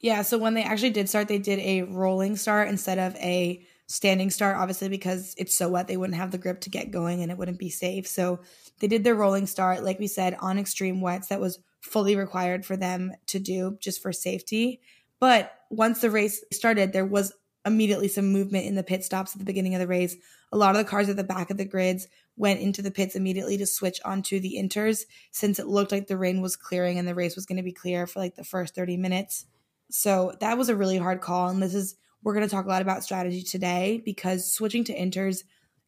Yeah, 0.00 0.22
so 0.22 0.36
when 0.36 0.54
they 0.54 0.62
actually 0.62 0.90
did 0.90 1.08
start, 1.08 1.28
they 1.28 1.38
did 1.38 1.58
a 1.60 1.82
rolling 1.82 2.36
start 2.36 2.68
instead 2.68 2.98
of 2.98 3.14
a 3.16 3.64
standing 3.86 4.30
start, 4.30 4.56
obviously, 4.56 4.88
because 4.88 5.34
it's 5.38 5.56
so 5.56 5.68
wet, 5.68 5.86
they 5.86 5.96
wouldn't 5.96 6.18
have 6.18 6.30
the 6.30 6.38
grip 6.38 6.60
to 6.62 6.70
get 6.70 6.90
going 6.90 7.22
and 7.22 7.30
it 7.30 7.38
wouldn't 7.38 7.58
be 7.58 7.70
safe. 7.70 8.06
So 8.06 8.40
they 8.80 8.88
did 8.88 9.04
their 9.04 9.14
rolling 9.14 9.46
start, 9.46 9.84
like 9.84 9.98
we 9.98 10.08
said, 10.08 10.36
on 10.40 10.58
extreme 10.58 11.00
wets. 11.00 11.28
That 11.28 11.40
was 11.40 11.60
fully 11.80 12.16
required 12.16 12.66
for 12.66 12.76
them 12.76 13.12
to 13.28 13.38
do 13.38 13.76
just 13.80 14.02
for 14.02 14.12
safety. 14.12 14.80
But 15.20 15.52
once 15.70 16.00
the 16.00 16.10
race 16.10 16.42
started, 16.52 16.92
there 16.92 17.06
was 17.06 17.32
immediately 17.64 18.08
some 18.08 18.32
movement 18.32 18.66
in 18.66 18.74
the 18.74 18.82
pit 18.82 19.04
stops 19.04 19.34
at 19.34 19.38
the 19.38 19.44
beginning 19.44 19.74
of 19.74 19.80
the 19.80 19.86
race. 19.86 20.16
A 20.52 20.56
lot 20.56 20.74
of 20.74 20.78
the 20.78 20.88
cars 20.88 21.08
at 21.08 21.16
the 21.16 21.24
back 21.24 21.50
of 21.50 21.56
the 21.56 21.64
grids 21.64 22.06
went 22.36 22.60
into 22.60 22.82
the 22.82 22.90
pits 22.90 23.16
immediately 23.16 23.56
to 23.56 23.66
switch 23.66 24.00
onto 24.04 24.38
the 24.38 24.56
inters 24.58 25.04
since 25.30 25.58
it 25.58 25.66
looked 25.66 25.92
like 25.92 26.06
the 26.06 26.16
rain 26.16 26.40
was 26.40 26.56
clearing 26.56 26.98
and 26.98 27.08
the 27.08 27.14
race 27.14 27.34
was 27.34 27.46
going 27.46 27.56
to 27.56 27.62
be 27.62 27.72
clear 27.72 28.06
for 28.06 28.20
like 28.20 28.36
the 28.36 28.44
first 28.44 28.74
30 28.74 28.96
minutes. 28.96 29.46
So 29.90 30.34
that 30.40 30.58
was 30.58 30.68
a 30.68 30.76
really 30.76 30.98
hard 30.98 31.20
call. 31.20 31.48
And 31.48 31.62
this 31.62 31.74
is, 31.74 31.96
we're 32.22 32.34
going 32.34 32.46
to 32.46 32.54
talk 32.54 32.66
a 32.66 32.68
lot 32.68 32.82
about 32.82 33.04
strategy 33.04 33.42
today 33.42 34.02
because 34.04 34.52
switching 34.52 34.84
to 34.84 34.96
inters 34.96 35.44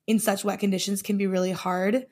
in 0.07 0.19
such 0.19 0.45
wet 0.45 0.61
conditions 0.61 1.03
can 1.03 1.19
be 1.19 1.27
really 1.27 1.53
hard. 1.53 2.07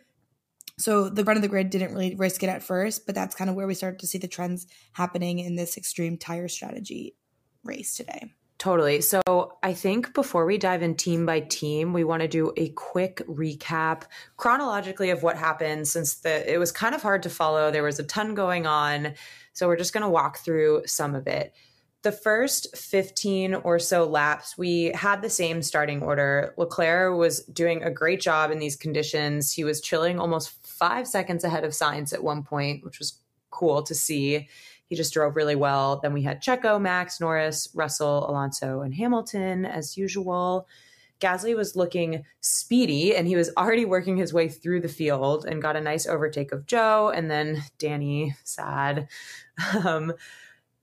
So 0.78 1.08
the 1.08 1.24
front 1.24 1.38
of 1.38 1.42
the 1.42 1.48
grid 1.48 1.70
didn't 1.70 1.94
really 1.94 2.14
risk 2.14 2.42
it 2.42 2.50
at 2.50 2.62
first, 2.62 3.06
but 3.06 3.14
that's 3.14 3.34
kind 3.34 3.48
of 3.48 3.56
where 3.56 3.66
we 3.66 3.74
started 3.74 4.00
to 4.00 4.06
see 4.06 4.18
the 4.18 4.28
trends 4.28 4.66
happening 4.92 5.38
in 5.38 5.56
this 5.56 5.78
extreme 5.78 6.18
tire 6.18 6.48
strategy 6.48 7.16
race 7.64 7.96
today. 7.96 8.32
Totally. 8.58 9.02
So 9.02 9.20
I 9.62 9.74
think 9.74 10.14
before 10.14 10.46
we 10.46 10.56
dive 10.56 10.82
in 10.82 10.94
team 10.94 11.26
by 11.26 11.40
team, 11.40 11.92
we 11.92 12.04
want 12.04 12.22
to 12.22 12.28
do 12.28 12.52
a 12.56 12.70
quick 12.70 13.18
recap 13.28 14.04
chronologically 14.38 15.10
of 15.10 15.22
what 15.22 15.36
happened 15.36 15.86
since 15.86 16.14
the 16.14 16.52
it 16.52 16.58
was 16.58 16.72
kind 16.72 16.94
of 16.94 17.02
hard 17.02 17.22
to 17.24 17.30
follow. 17.30 17.70
There 17.70 17.82
was 17.82 17.98
a 17.98 18.04
ton 18.04 18.34
going 18.34 18.66
on. 18.66 19.14
So 19.52 19.66
we're 19.66 19.76
just 19.76 19.92
going 19.92 20.02
to 20.02 20.08
walk 20.08 20.38
through 20.38 20.82
some 20.86 21.14
of 21.14 21.26
it. 21.26 21.54
The 22.02 22.12
first 22.12 22.76
15 22.76 23.54
or 23.54 23.78
so 23.78 24.04
laps, 24.04 24.56
we 24.56 24.92
had 24.94 25.22
the 25.22 25.30
same 25.30 25.60
starting 25.60 26.02
order. 26.02 26.54
Leclerc 26.56 27.18
was 27.18 27.40
doing 27.44 27.82
a 27.82 27.90
great 27.90 28.20
job 28.20 28.50
in 28.50 28.58
these 28.58 28.76
conditions. 28.76 29.52
He 29.52 29.64
was 29.64 29.80
chilling 29.80 30.18
almost 30.18 30.50
five 30.64 31.08
seconds 31.08 31.42
ahead 31.42 31.64
of 31.64 31.72
Sainz 31.72 32.12
at 32.12 32.22
one 32.22 32.42
point, 32.42 32.84
which 32.84 32.98
was 32.98 33.18
cool 33.50 33.82
to 33.82 33.94
see. 33.94 34.48
He 34.88 34.96
just 34.96 35.12
drove 35.12 35.36
really 35.36 35.56
well. 35.56 36.00
Then 36.00 36.12
we 36.12 36.22
had 36.22 36.42
Checo, 36.42 36.80
Max, 36.80 37.20
Norris, 37.20 37.68
Russell, 37.74 38.28
Alonso, 38.30 38.82
and 38.82 38.94
Hamilton 38.94 39.64
as 39.64 39.96
usual. 39.96 40.68
Gasly 41.20 41.56
was 41.56 41.76
looking 41.76 42.24
speedy 42.40 43.16
and 43.16 43.26
he 43.26 43.36
was 43.36 43.50
already 43.56 43.84
working 43.84 44.16
his 44.16 44.34
way 44.34 44.48
through 44.48 44.80
the 44.80 44.88
field 44.88 45.46
and 45.46 45.62
got 45.62 45.76
a 45.76 45.80
nice 45.80 46.06
overtake 46.06 46.52
of 46.52 46.66
Zhou 46.66 47.16
and 47.16 47.30
then 47.30 47.62
Danny, 47.78 48.34
sad. 48.44 49.08
Um, 49.84 50.12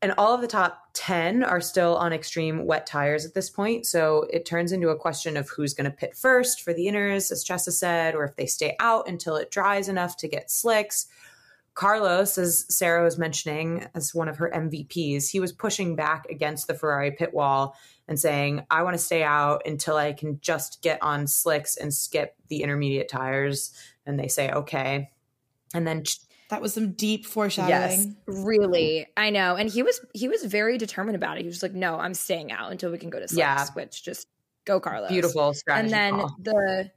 and 0.01 0.13
all 0.17 0.33
of 0.33 0.41
the 0.41 0.47
top 0.47 0.89
10 0.93 1.43
are 1.43 1.61
still 1.61 1.95
on 1.95 2.11
extreme 2.11 2.65
wet 2.65 2.85
tires 2.85 3.25
at 3.25 3.33
this 3.33 3.49
point. 3.49 3.85
So 3.85 4.27
it 4.33 4.45
turns 4.45 4.73
into 4.73 4.89
a 4.89 4.97
question 4.97 5.37
of 5.37 5.47
who's 5.47 5.73
going 5.73 5.89
to 5.89 5.95
pit 5.95 6.13
first 6.13 6.61
for 6.61 6.73
the 6.73 6.87
inners, 6.87 7.31
as 7.31 7.45
Chessa 7.45 7.71
said, 7.71 8.13
or 8.13 8.25
if 8.25 8.35
they 8.35 8.45
stay 8.45 8.75
out 8.81 9.07
until 9.07 9.37
it 9.37 9.49
dries 9.49 9.87
enough 9.87 10.17
to 10.17 10.27
get 10.27 10.51
slicks, 10.51 11.07
Carlos, 11.75 12.37
as 12.37 12.65
Sarah 12.69 13.03
was 13.03 13.17
mentioning, 13.17 13.87
as 13.95 14.13
one 14.13 14.29
of 14.29 14.37
her 14.37 14.51
MVPs, 14.53 15.29
he 15.29 15.39
was 15.39 15.51
pushing 15.51 15.95
back 15.95 16.25
against 16.29 16.67
the 16.67 16.75
Ferrari 16.75 17.11
pit 17.11 17.33
wall 17.33 17.75
and 18.07 18.19
saying, 18.19 18.65
I 18.69 18.83
want 18.83 18.95
to 18.95 19.03
stay 19.03 19.23
out 19.23 19.63
until 19.65 19.95
I 19.95 20.13
can 20.13 20.39
just 20.39 20.83
get 20.83 21.01
on 21.01 21.25
slicks 21.25 21.75
and 21.75 21.93
skip 21.93 22.35
the 22.49 22.61
intermediate 22.61 23.09
tires. 23.09 23.73
And 24.05 24.19
they 24.19 24.27
say, 24.27 24.51
okay. 24.51 25.09
And 25.73 25.87
then 25.87 26.03
that 26.49 26.61
was 26.61 26.73
some 26.73 26.91
deep 26.91 27.25
foreshadowing. 27.25 27.69
Yes, 27.69 28.07
really. 28.27 29.07
I 29.17 29.31
know. 29.31 29.55
And 29.55 29.67
he 29.67 29.81
was 29.81 29.99
he 30.13 30.27
was 30.27 30.43
very 30.43 30.77
determined 30.77 31.15
about 31.15 31.37
it. 31.37 31.41
He 31.41 31.47
was 31.47 31.63
like, 31.63 31.73
no, 31.73 31.95
I'm 31.97 32.13
staying 32.13 32.51
out 32.51 32.71
until 32.71 32.91
we 32.91 32.99
can 32.99 33.09
go 33.09 33.19
to 33.19 33.27
slicks, 33.27 33.39
yeah. 33.39 33.65
which 33.73 34.03
just 34.03 34.27
go 34.65 34.79
Carlos. 34.79 35.09
Beautiful 35.09 35.53
strategy. 35.55 35.85
And 35.85 35.93
then 35.93 36.19
call. 36.19 36.35
the 36.39 36.91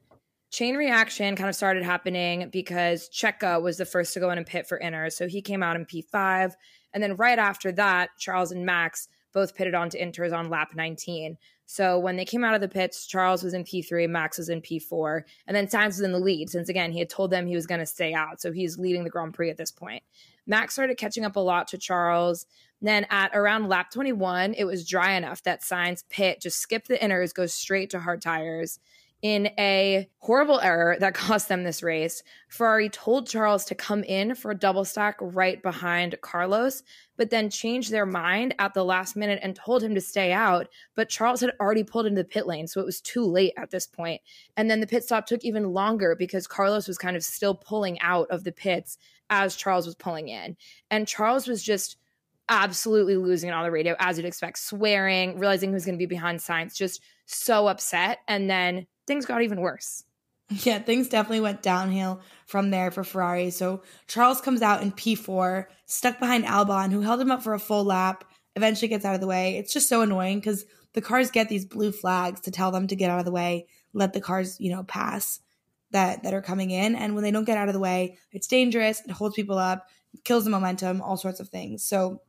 chain 0.56 0.74
reaction 0.74 1.36
kind 1.36 1.50
of 1.50 1.54
started 1.54 1.82
happening 1.82 2.48
because 2.48 3.10
Checo 3.10 3.60
was 3.60 3.76
the 3.76 3.84
first 3.84 4.14
to 4.14 4.20
go 4.20 4.30
in 4.30 4.38
and 4.38 4.46
pit 4.46 4.66
for 4.66 4.78
inner. 4.78 5.10
So 5.10 5.28
he 5.28 5.42
came 5.42 5.62
out 5.62 5.76
in 5.76 5.84
P5. 5.84 6.54
And 6.94 7.02
then 7.02 7.14
right 7.16 7.38
after 7.38 7.70
that, 7.72 8.08
Charles 8.16 8.52
and 8.52 8.64
Max 8.64 9.08
both 9.34 9.54
pitted 9.54 9.74
onto 9.74 9.98
inters 9.98 10.32
on 10.32 10.48
lap 10.48 10.70
19. 10.74 11.36
So 11.66 11.98
when 11.98 12.16
they 12.16 12.24
came 12.24 12.42
out 12.42 12.54
of 12.54 12.62
the 12.62 12.70
pits, 12.70 13.06
Charles 13.06 13.42
was 13.42 13.52
in 13.52 13.64
P3, 13.64 14.08
Max 14.08 14.38
was 14.38 14.48
in 14.48 14.62
P4, 14.62 15.24
and 15.46 15.54
then 15.54 15.66
Sainz 15.66 15.88
was 15.88 16.00
in 16.00 16.12
the 16.12 16.18
lead 16.18 16.48
since 16.48 16.70
again 16.70 16.90
he 16.90 17.00
had 17.00 17.10
told 17.10 17.30
them 17.30 17.46
he 17.46 17.54
was 17.54 17.66
going 17.66 17.80
to 17.80 17.86
stay 17.86 18.14
out. 18.14 18.40
So 18.40 18.50
he's 18.50 18.78
leading 18.78 19.04
the 19.04 19.10
Grand 19.10 19.34
Prix 19.34 19.50
at 19.50 19.58
this 19.58 19.70
point. 19.70 20.04
Max 20.46 20.72
started 20.72 20.96
catching 20.96 21.26
up 21.26 21.36
a 21.36 21.40
lot 21.40 21.68
to 21.68 21.76
Charles. 21.76 22.46
Then 22.80 23.04
at 23.10 23.36
around 23.36 23.68
lap 23.68 23.90
21, 23.90 24.54
it 24.54 24.64
was 24.64 24.88
dry 24.88 25.12
enough 25.12 25.42
that 25.42 25.60
Sainz 25.60 26.02
pit 26.08 26.40
just 26.40 26.60
skipped 26.60 26.88
the 26.88 26.96
inners, 26.96 27.34
goes 27.34 27.52
straight 27.52 27.90
to 27.90 28.00
hard 28.00 28.22
tires 28.22 28.78
in 29.22 29.46
a 29.58 30.08
horrible 30.18 30.60
error 30.60 30.96
that 31.00 31.14
cost 31.14 31.48
them 31.48 31.64
this 31.64 31.82
race, 31.82 32.22
Ferrari 32.48 32.88
told 32.88 33.26
Charles 33.26 33.64
to 33.66 33.74
come 33.74 34.04
in 34.04 34.34
for 34.34 34.50
a 34.50 34.58
double 34.58 34.84
stack 34.84 35.16
right 35.20 35.62
behind 35.62 36.20
Carlos, 36.20 36.82
but 37.16 37.30
then 37.30 37.50
changed 37.50 37.90
their 37.90 38.06
mind 38.06 38.54
at 38.58 38.74
the 38.74 38.84
last 38.84 39.16
minute 39.16 39.40
and 39.42 39.56
told 39.56 39.82
him 39.82 39.94
to 39.94 40.00
stay 40.00 40.32
out. 40.32 40.68
But 40.94 41.08
Charles 41.08 41.40
had 41.40 41.52
already 41.60 41.84
pulled 41.84 42.06
into 42.06 42.22
the 42.22 42.28
pit 42.28 42.46
lane, 42.46 42.66
so 42.66 42.80
it 42.80 42.86
was 42.86 43.00
too 43.00 43.24
late 43.24 43.54
at 43.56 43.70
this 43.70 43.86
point. 43.86 44.20
And 44.56 44.70
then 44.70 44.80
the 44.80 44.86
pit 44.86 45.04
stop 45.04 45.26
took 45.26 45.44
even 45.44 45.72
longer 45.72 46.14
because 46.16 46.46
Carlos 46.46 46.86
was 46.86 46.98
kind 46.98 47.16
of 47.16 47.24
still 47.24 47.54
pulling 47.54 48.00
out 48.00 48.28
of 48.30 48.44
the 48.44 48.52
pits 48.52 48.98
as 49.30 49.56
Charles 49.56 49.86
was 49.86 49.94
pulling 49.94 50.28
in. 50.28 50.56
And 50.90 51.08
Charles 51.08 51.48
was 51.48 51.62
just 51.62 51.96
absolutely 52.48 53.16
losing 53.16 53.48
it 53.48 53.52
on 53.52 53.64
the 53.64 53.70
radio, 53.70 53.96
as 53.98 54.16
you'd 54.16 54.26
expect, 54.26 54.58
swearing, 54.58 55.38
realizing 55.38 55.72
who's 55.72 55.84
going 55.84 55.96
to 55.96 55.98
be 55.98 56.06
behind 56.06 56.38
Sainz, 56.38 56.74
just 56.74 57.02
so 57.26 57.66
upset. 57.66 58.18
And 58.28 58.48
then 58.48 58.86
things 59.06 59.26
got 59.26 59.42
even 59.42 59.60
worse. 59.60 60.04
Yeah, 60.48 60.78
things 60.78 61.08
definitely 61.08 61.40
went 61.40 61.62
downhill 61.62 62.20
from 62.46 62.70
there 62.70 62.92
for 62.92 63.02
Ferrari. 63.02 63.50
So 63.50 63.82
Charles 64.06 64.40
comes 64.40 64.62
out 64.62 64.82
in 64.82 64.92
P4, 64.92 65.66
stuck 65.86 66.20
behind 66.20 66.44
Albon, 66.44 66.92
who 66.92 67.00
held 67.00 67.20
him 67.20 67.32
up 67.32 67.42
for 67.42 67.54
a 67.54 67.58
full 67.58 67.84
lap, 67.84 68.24
eventually 68.54 68.88
gets 68.88 69.04
out 69.04 69.16
of 69.16 69.20
the 69.20 69.26
way. 69.26 69.58
It's 69.58 69.72
just 69.72 69.88
so 69.88 70.02
annoying 70.02 70.38
because 70.38 70.64
the 70.92 71.02
cars 71.02 71.32
get 71.32 71.48
these 71.48 71.64
blue 71.64 71.90
flags 71.90 72.40
to 72.42 72.52
tell 72.52 72.70
them 72.70 72.86
to 72.86 72.96
get 72.96 73.10
out 73.10 73.18
of 73.18 73.24
the 73.24 73.32
way, 73.32 73.66
let 73.92 74.12
the 74.12 74.20
cars, 74.20 74.56
you 74.60 74.70
know, 74.70 74.84
pass 74.84 75.40
that 75.90 76.22
that 76.22 76.32
are 76.34 76.42
coming 76.42 76.70
in. 76.70 76.94
And 76.94 77.14
when 77.14 77.24
they 77.24 77.32
don't 77.32 77.44
get 77.44 77.58
out 77.58 77.68
of 77.68 77.74
the 77.74 77.80
way, 77.80 78.18
it's 78.30 78.46
dangerous, 78.46 79.00
it 79.00 79.10
holds 79.10 79.34
people 79.34 79.58
up, 79.58 79.86
kills 80.24 80.44
the 80.44 80.50
momentum, 80.50 81.02
all 81.02 81.16
sorts 81.16 81.40
of 81.40 81.48
things. 81.48 81.82
So 81.82 82.22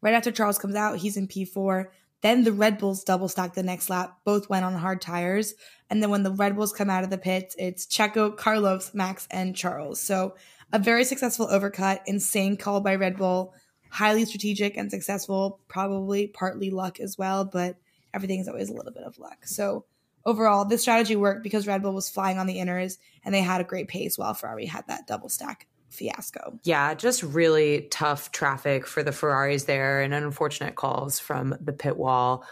right 0.00 0.14
after 0.14 0.30
Charles 0.30 0.58
comes 0.58 0.74
out, 0.74 0.98
he's 0.98 1.16
in 1.16 1.28
P4. 1.28 1.86
Then 2.22 2.44
the 2.44 2.52
Red 2.52 2.78
Bulls 2.78 3.02
double 3.02 3.28
stack 3.28 3.54
the 3.54 3.62
next 3.62 3.88
lap. 3.88 4.18
Both 4.24 4.50
went 4.50 4.64
on 4.64 4.74
hard 4.74 5.00
tires. 5.00 5.54
And 5.88 6.02
then 6.02 6.10
when 6.10 6.22
the 6.22 6.32
Red 6.32 6.54
Bulls 6.54 6.72
come 6.72 6.90
out 6.90 7.04
of 7.04 7.10
the 7.10 7.18
pits, 7.18 7.56
it's 7.58 7.86
Checo, 7.86 8.36
Carlos, 8.36 8.92
Max, 8.92 9.26
and 9.30 9.56
Charles. 9.56 10.00
So 10.00 10.34
a 10.72 10.78
very 10.78 11.04
successful 11.04 11.48
overcut, 11.48 12.00
insane 12.06 12.56
call 12.56 12.80
by 12.80 12.94
Red 12.94 13.16
Bull, 13.16 13.54
highly 13.90 14.24
strategic 14.24 14.76
and 14.76 14.90
successful, 14.90 15.60
probably 15.68 16.28
partly 16.28 16.70
luck 16.70 17.00
as 17.00 17.18
well, 17.18 17.44
but 17.44 17.76
everything 18.14 18.40
is 18.40 18.48
always 18.48 18.68
a 18.68 18.74
little 18.74 18.92
bit 18.92 19.02
of 19.02 19.18
luck. 19.18 19.46
So 19.46 19.84
overall, 20.24 20.64
this 20.64 20.82
strategy 20.82 21.16
worked 21.16 21.42
because 21.42 21.66
Red 21.66 21.82
Bull 21.82 21.94
was 21.94 22.10
flying 22.10 22.38
on 22.38 22.46
the 22.46 22.58
inners 22.58 22.98
and 23.24 23.34
they 23.34 23.40
had 23.40 23.60
a 23.60 23.64
great 23.64 23.88
pace 23.88 24.16
while 24.16 24.34
Ferrari 24.34 24.66
had 24.66 24.86
that 24.88 25.06
double 25.06 25.28
stack 25.28 25.66
fiasco. 25.90 26.58
Yeah, 26.64 26.94
just 26.94 27.22
really 27.22 27.88
tough 27.90 28.32
traffic 28.32 28.86
for 28.86 29.02
the 29.02 29.12
Ferraris 29.12 29.64
there 29.64 30.00
and 30.00 30.14
unfortunate 30.14 30.76
calls 30.76 31.18
from 31.18 31.56
the 31.60 31.72
pit 31.72 31.96
wall. 31.96 32.44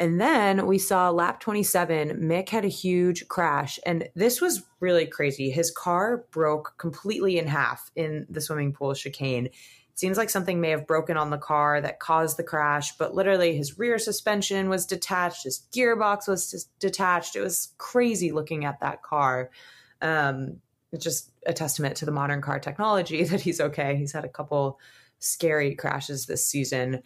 And 0.00 0.18
then 0.18 0.66
we 0.66 0.78
saw 0.78 1.10
lap 1.10 1.40
27, 1.40 2.20
Mick 2.22 2.48
had 2.48 2.64
a 2.64 2.68
huge 2.68 3.28
crash. 3.28 3.78
And 3.84 4.08
this 4.14 4.40
was 4.40 4.62
really 4.80 5.06
crazy. 5.06 5.50
His 5.50 5.70
car 5.70 6.24
broke 6.30 6.72
completely 6.78 7.38
in 7.38 7.46
half 7.46 7.90
in 7.94 8.26
the 8.30 8.40
swimming 8.40 8.72
pool 8.72 8.94
chicane. 8.94 9.46
It 9.46 9.98
seems 9.98 10.16
like 10.16 10.30
something 10.30 10.58
may 10.58 10.70
have 10.70 10.86
broken 10.86 11.18
on 11.18 11.28
the 11.28 11.36
car 11.36 11.82
that 11.82 12.00
caused 12.00 12.38
the 12.38 12.42
crash, 12.42 12.96
but 12.96 13.14
literally 13.14 13.54
his 13.54 13.78
rear 13.78 13.98
suspension 13.98 14.70
was 14.70 14.86
detached, 14.86 15.44
his 15.44 15.66
gearbox 15.70 16.26
was 16.26 16.66
detached. 16.78 17.36
It 17.36 17.42
was 17.42 17.74
crazy 17.76 18.32
looking 18.32 18.64
at 18.64 18.80
that 18.80 19.02
car. 19.02 19.50
Um, 20.00 20.60
it's 20.92 21.04
just 21.04 21.30
a 21.46 21.52
testament 21.52 21.96
to 21.98 22.04
the 22.04 22.12
modern 22.12 22.40
car 22.40 22.58
technology 22.58 23.24
that 23.24 23.40
he's 23.40 23.60
okay. 23.60 23.96
He's 23.96 24.12
had 24.12 24.24
a 24.24 24.28
couple 24.28 24.78
scary 25.18 25.74
crashes 25.74 26.26
this 26.26 26.46
season. 26.46 27.02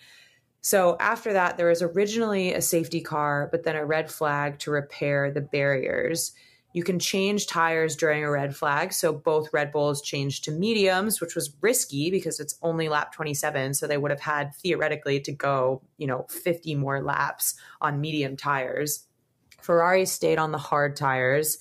So 0.60 0.96
after 0.98 1.34
that, 1.34 1.58
there 1.58 1.68
was 1.68 1.82
originally 1.82 2.54
a 2.54 2.62
safety 2.62 3.02
car, 3.02 3.48
but 3.50 3.64
then 3.64 3.76
a 3.76 3.84
red 3.84 4.10
flag 4.10 4.58
to 4.60 4.70
repair 4.70 5.30
the 5.30 5.42
barriers. 5.42 6.32
You 6.72 6.82
can 6.82 6.98
change 6.98 7.46
tires 7.46 7.96
during 7.96 8.24
a 8.24 8.30
red 8.30 8.56
flag. 8.56 8.92
So 8.92 9.12
both 9.12 9.52
Red 9.52 9.70
Bulls 9.70 10.02
changed 10.02 10.44
to 10.44 10.50
mediums, 10.50 11.20
which 11.20 11.36
was 11.36 11.54
risky 11.60 12.10
because 12.10 12.40
it's 12.40 12.58
only 12.62 12.88
lap 12.88 13.12
27. 13.12 13.74
So 13.74 13.86
they 13.86 13.98
would 13.98 14.10
have 14.10 14.20
had 14.20 14.54
theoretically 14.56 15.20
to 15.20 15.32
go, 15.32 15.82
you 15.98 16.06
know, 16.06 16.26
50 16.30 16.74
more 16.74 17.00
laps 17.00 17.54
on 17.80 18.00
medium 18.00 18.36
tires. 18.36 19.06
Ferrari 19.60 20.04
stayed 20.04 20.38
on 20.38 20.50
the 20.50 20.58
hard 20.58 20.96
tires. 20.96 21.58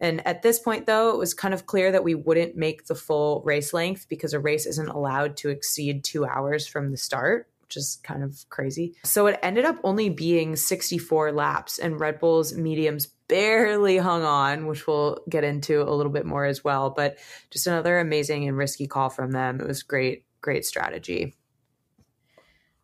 And 0.00 0.24
at 0.26 0.42
this 0.42 0.58
point, 0.58 0.86
though, 0.86 1.10
it 1.10 1.18
was 1.18 1.34
kind 1.34 1.52
of 1.52 1.66
clear 1.66 1.90
that 1.90 2.04
we 2.04 2.14
wouldn't 2.14 2.56
make 2.56 2.86
the 2.86 2.94
full 2.94 3.42
race 3.44 3.72
length 3.72 4.08
because 4.08 4.32
a 4.32 4.40
race 4.40 4.66
isn't 4.66 4.88
allowed 4.88 5.36
to 5.38 5.48
exceed 5.48 6.04
two 6.04 6.24
hours 6.24 6.66
from 6.66 6.90
the 6.90 6.96
start, 6.96 7.48
which 7.62 7.76
is 7.76 7.98
kind 8.04 8.22
of 8.22 8.44
crazy. 8.48 8.94
So 9.04 9.26
it 9.26 9.38
ended 9.42 9.64
up 9.64 9.76
only 9.82 10.08
being 10.08 10.56
64 10.56 11.32
laps, 11.32 11.78
and 11.78 12.00
Red 12.00 12.20
Bull's 12.20 12.54
mediums 12.54 13.06
barely 13.28 13.98
hung 13.98 14.22
on, 14.22 14.66
which 14.66 14.86
we'll 14.86 15.18
get 15.28 15.44
into 15.44 15.82
a 15.82 15.92
little 15.92 16.12
bit 16.12 16.24
more 16.24 16.44
as 16.44 16.64
well. 16.64 16.90
But 16.90 17.18
just 17.50 17.66
another 17.66 17.98
amazing 17.98 18.48
and 18.48 18.56
risky 18.56 18.86
call 18.86 19.10
from 19.10 19.32
them. 19.32 19.60
It 19.60 19.66
was 19.66 19.82
great, 19.82 20.24
great 20.40 20.64
strategy. 20.64 21.34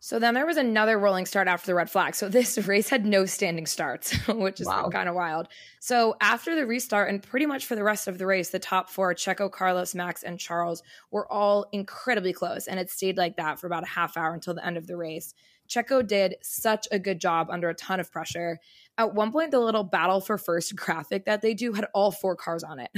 So 0.04 0.18
then 0.18 0.34
there 0.34 0.44
was 0.44 0.58
another 0.58 0.98
rolling 0.98 1.24
start 1.24 1.48
after 1.48 1.64
the 1.64 1.74
red 1.74 1.88
flag. 1.88 2.14
So 2.14 2.28
this 2.28 2.58
race 2.68 2.90
had 2.90 3.06
no 3.06 3.24
standing 3.24 3.64
starts, 3.64 4.12
which 4.28 4.60
is 4.60 4.66
wow. 4.66 4.90
kind 4.90 5.08
of 5.08 5.14
wild. 5.14 5.48
So 5.80 6.14
after 6.20 6.54
the 6.54 6.66
restart 6.66 7.08
and 7.08 7.22
pretty 7.22 7.46
much 7.46 7.64
for 7.64 7.74
the 7.74 7.82
rest 7.82 8.06
of 8.06 8.18
the 8.18 8.26
race, 8.26 8.50
the 8.50 8.58
top 8.58 8.90
four, 8.90 9.14
Checo, 9.14 9.50
Carlos, 9.50 9.94
Max, 9.94 10.22
and 10.22 10.38
Charles, 10.38 10.82
were 11.10 11.26
all 11.32 11.64
incredibly 11.72 12.34
close. 12.34 12.66
And 12.66 12.78
it 12.78 12.90
stayed 12.90 13.16
like 13.16 13.38
that 13.38 13.58
for 13.58 13.66
about 13.66 13.84
a 13.84 13.86
half 13.86 14.18
hour 14.18 14.34
until 14.34 14.52
the 14.52 14.66
end 14.66 14.76
of 14.76 14.86
the 14.86 14.94
race. 14.94 15.32
Checo 15.70 16.06
did 16.06 16.34
such 16.42 16.86
a 16.92 16.98
good 16.98 17.18
job 17.18 17.48
under 17.50 17.70
a 17.70 17.74
ton 17.74 17.98
of 17.98 18.12
pressure. 18.12 18.58
At 18.98 19.14
one 19.14 19.32
point, 19.32 19.52
the 19.52 19.60
little 19.60 19.84
battle 19.84 20.20
for 20.20 20.36
first 20.36 20.76
graphic 20.76 21.24
that 21.24 21.40
they 21.40 21.54
do 21.54 21.72
had 21.72 21.86
all 21.94 22.10
four 22.10 22.36
cars 22.36 22.62
on 22.62 22.78
it. 22.78 22.90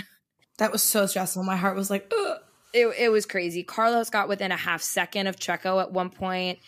That 0.59 0.73
was 0.73 0.83
so 0.83 1.07
stressful. 1.07 1.45
My 1.45 1.55
heart 1.55 1.77
was 1.77 1.89
like, 1.89 2.13
Ugh. 2.13 2.39
It, 2.73 2.87
it 2.99 3.09
was 3.11 3.27
crazy. 3.27 3.63
Carlos 3.63 4.11
got 4.11 4.29
within 4.29 4.51
a 4.51 4.57
half 4.57 4.83
second 4.83 5.29
of 5.29 5.37
Checo 5.37 5.81
at 5.81 5.93
one 5.93 6.11
point 6.11 6.59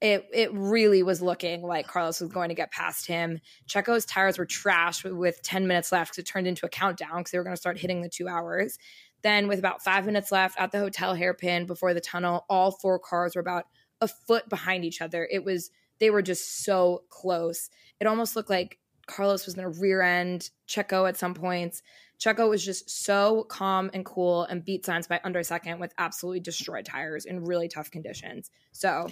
it 0.00 0.28
it 0.32 0.52
really 0.52 1.02
was 1.02 1.22
looking 1.22 1.62
like 1.62 1.86
Carlos 1.86 2.20
was 2.20 2.30
going 2.30 2.50
to 2.50 2.54
get 2.54 2.70
past 2.70 3.06
him. 3.06 3.40
Checo's 3.66 4.04
tires 4.04 4.38
were 4.38 4.46
trashed 4.46 5.10
with 5.10 5.42
10 5.42 5.66
minutes 5.66 5.90
left 5.90 6.12
because 6.12 6.18
it 6.18 6.26
turned 6.26 6.46
into 6.46 6.66
a 6.66 6.68
countdown 6.68 7.18
because 7.18 7.30
they 7.30 7.38
were 7.38 7.44
going 7.44 7.56
to 7.56 7.60
start 7.60 7.78
hitting 7.78 8.02
the 8.02 8.08
two 8.08 8.28
hours. 8.28 8.78
Then, 9.22 9.48
with 9.48 9.58
about 9.58 9.82
five 9.82 10.04
minutes 10.04 10.30
left 10.30 10.60
at 10.60 10.70
the 10.70 10.78
hotel 10.78 11.14
hairpin 11.14 11.66
before 11.66 11.94
the 11.94 12.00
tunnel, 12.00 12.44
all 12.50 12.70
four 12.70 12.98
cars 12.98 13.34
were 13.34 13.40
about 13.40 13.64
a 14.00 14.08
foot 14.08 14.48
behind 14.48 14.84
each 14.84 15.00
other. 15.00 15.26
It 15.30 15.44
was 15.44 15.70
they 15.98 16.10
were 16.10 16.22
just 16.22 16.64
so 16.64 17.04
close. 17.08 17.70
It 17.98 18.06
almost 18.06 18.36
looked 18.36 18.50
like 18.50 18.78
Carlos 19.06 19.46
was 19.46 19.54
going 19.54 19.72
to 19.72 19.80
rear 19.80 20.02
end 20.02 20.50
Checo 20.68 21.08
at 21.08 21.16
some 21.16 21.32
points. 21.32 21.82
Checo 22.18 22.48
was 22.48 22.64
just 22.64 22.88
so 23.04 23.44
calm 23.44 23.90
and 23.92 24.04
cool 24.04 24.44
and 24.44 24.64
beat 24.64 24.84
Sainz 24.84 25.08
by 25.08 25.20
under 25.22 25.38
a 25.38 25.44
second 25.44 25.80
with 25.80 25.92
absolutely 25.98 26.40
destroyed 26.40 26.84
tires 26.84 27.26
in 27.26 27.44
really 27.44 27.68
tough 27.68 27.90
conditions. 27.90 28.50
So 28.72 29.08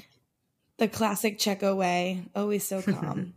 the 0.79 0.89
classic 0.89 1.39
Checo 1.39 1.77
way, 1.77 2.25
always 2.35 2.67
so 2.67 2.83
calm. 2.83 3.35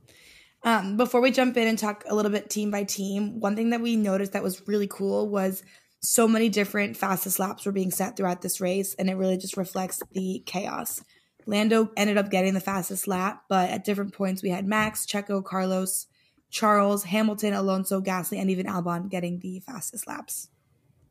um, 0.63 0.97
before 0.97 1.21
we 1.21 1.31
jump 1.31 1.57
in 1.57 1.67
and 1.67 1.77
talk 1.77 2.03
a 2.07 2.15
little 2.15 2.31
bit 2.31 2.49
team 2.49 2.71
by 2.71 2.83
team, 2.83 3.39
one 3.39 3.55
thing 3.55 3.69
that 3.71 3.81
we 3.81 3.95
noticed 3.95 4.33
that 4.33 4.43
was 4.43 4.67
really 4.67 4.87
cool 4.87 5.29
was 5.29 5.63
so 6.01 6.27
many 6.27 6.49
different 6.49 6.95
fastest 6.95 7.39
laps 7.39 7.65
were 7.65 7.71
being 7.71 7.91
set 7.91 8.15
throughout 8.15 8.41
this 8.41 8.61
race, 8.61 8.93
and 8.95 9.09
it 9.09 9.15
really 9.15 9.37
just 9.37 9.57
reflects 9.57 10.01
the 10.11 10.43
chaos. 10.45 11.03
Lando 11.45 11.89
ended 11.95 12.17
up 12.17 12.29
getting 12.29 12.53
the 12.53 12.59
fastest 12.59 13.07
lap, 13.07 13.43
but 13.47 13.69
at 13.69 13.85
different 13.85 14.13
points 14.13 14.43
we 14.43 14.49
had 14.49 14.67
Max, 14.67 15.05
Checo, 15.05 15.43
Carlos, 15.43 16.07
Charles, 16.49 17.05
Hamilton, 17.05 17.53
Alonso, 17.53 18.01
Gasly, 18.01 18.39
and 18.39 18.49
even 18.49 18.65
Albon 18.65 19.09
getting 19.09 19.39
the 19.39 19.59
fastest 19.61 20.07
laps. 20.07 20.49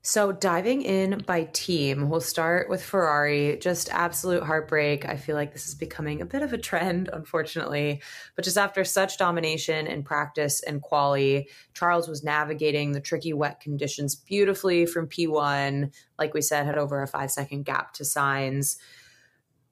So, 0.06 0.30
diving 0.30 0.82
in 0.82 1.24
by 1.26 1.48
team, 1.52 2.08
we'll 2.08 2.20
start 2.20 2.70
with 2.70 2.80
Ferrari. 2.80 3.58
Just 3.60 3.88
absolute 3.90 4.44
heartbreak. 4.44 5.04
I 5.04 5.16
feel 5.16 5.34
like 5.34 5.52
this 5.52 5.66
is 5.66 5.74
becoming 5.74 6.20
a 6.20 6.24
bit 6.24 6.42
of 6.42 6.52
a 6.52 6.58
trend, 6.58 7.10
unfortunately. 7.12 8.00
But 8.36 8.44
just 8.44 8.56
after 8.56 8.84
such 8.84 9.18
domination 9.18 9.88
in 9.88 10.04
practice 10.04 10.62
and 10.62 10.80
quali, 10.80 11.48
Charles 11.74 12.06
was 12.06 12.22
navigating 12.22 12.92
the 12.92 13.00
tricky 13.00 13.32
wet 13.32 13.58
conditions 13.58 14.14
beautifully 14.14 14.86
from 14.86 15.08
P1. 15.08 15.92
Like 16.20 16.34
we 16.34 16.40
said, 16.40 16.66
had 16.66 16.78
over 16.78 17.02
a 17.02 17.08
five 17.08 17.32
second 17.32 17.64
gap 17.64 17.92
to 17.94 18.04
Sainz. 18.04 18.76